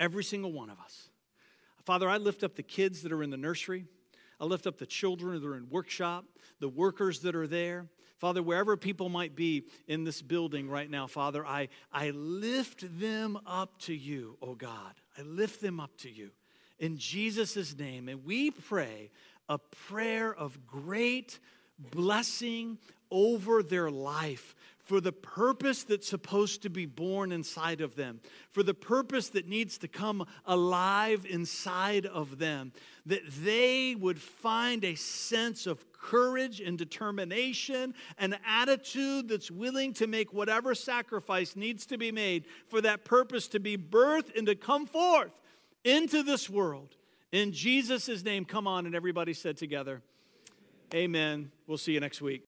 every 0.00 0.24
single 0.24 0.52
one 0.52 0.68
of 0.68 0.80
us. 0.80 1.10
Father, 1.84 2.08
I 2.08 2.16
lift 2.16 2.42
up 2.42 2.56
the 2.56 2.62
kids 2.62 3.02
that 3.02 3.12
are 3.12 3.22
in 3.22 3.30
the 3.30 3.36
nursery. 3.36 3.86
I 4.40 4.44
lift 4.46 4.66
up 4.66 4.78
the 4.78 4.86
children 4.86 5.40
that 5.40 5.46
are 5.46 5.56
in 5.56 5.68
workshop, 5.68 6.24
the 6.60 6.68
workers 6.68 7.20
that 7.20 7.36
are 7.36 7.46
there. 7.46 7.86
Father, 8.18 8.42
wherever 8.42 8.76
people 8.76 9.08
might 9.08 9.34
be 9.34 9.64
in 9.86 10.04
this 10.04 10.22
building 10.22 10.68
right 10.68 10.90
now, 10.90 11.06
Father, 11.06 11.44
I, 11.44 11.68
I 11.92 12.10
lift 12.10 12.84
them 12.98 13.38
up 13.46 13.78
to 13.82 13.94
you, 13.94 14.36
oh 14.42 14.54
God. 14.54 14.94
I 15.18 15.22
lift 15.22 15.60
them 15.60 15.80
up 15.80 15.96
to 15.98 16.10
you 16.10 16.30
in 16.78 16.96
Jesus' 16.96 17.76
name. 17.78 18.08
And 18.08 18.24
we 18.24 18.50
pray 18.50 19.10
a 19.48 19.58
prayer 19.58 20.34
of 20.34 20.66
great 20.66 21.38
blessing 21.78 22.78
over 23.10 23.62
their 23.62 23.90
life 23.90 24.54
for 24.90 25.00
the 25.00 25.12
purpose 25.12 25.84
that's 25.84 26.08
supposed 26.08 26.62
to 26.62 26.68
be 26.68 26.84
born 26.84 27.30
inside 27.30 27.80
of 27.80 27.94
them, 27.94 28.20
for 28.50 28.64
the 28.64 28.74
purpose 28.74 29.28
that 29.28 29.46
needs 29.46 29.78
to 29.78 29.86
come 29.86 30.26
alive 30.46 31.24
inside 31.30 32.06
of 32.06 32.38
them, 32.38 32.72
that 33.06 33.22
they 33.44 33.94
would 33.94 34.20
find 34.20 34.84
a 34.84 34.96
sense 34.96 35.68
of 35.68 35.92
courage 35.92 36.60
and 36.60 36.76
determination, 36.76 37.94
an 38.18 38.36
attitude 38.44 39.28
that's 39.28 39.48
willing 39.48 39.92
to 39.92 40.08
make 40.08 40.32
whatever 40.32 40.74
sacrifice 40.74 41.54
needs 41.54 41.86
to 41.86 41.96
be 41.96 42.10
made 42.10 42.44
for 42.66 42.80
that 42.80 43.04
purpose 43.04 43.46
to 43.46 43.60
be 43.60 43.78
birthed 43.78 44.36
and 44.36 44.48
to 44.48 44.56
come 44.56 44.86
forth 44.86 45.30
into 45.84 46.24
this 46.24 46.50
world. 46.50 46.96
In 47.30 47.52
Jesus' 47.52 48.24
name, 48.24 48.44
come 48.44 48.66
on. 48.66 48.86
And 48.86 48.94
everybody 48.96 49.34
said 49.34 49.56
together, 49.56 50.02
Amen. 50.92 51.52
We'll 51.68 51.78
see 51.78 51.92
you 51.92 52.00
next 52.00 52.20
week. 52.20 52.38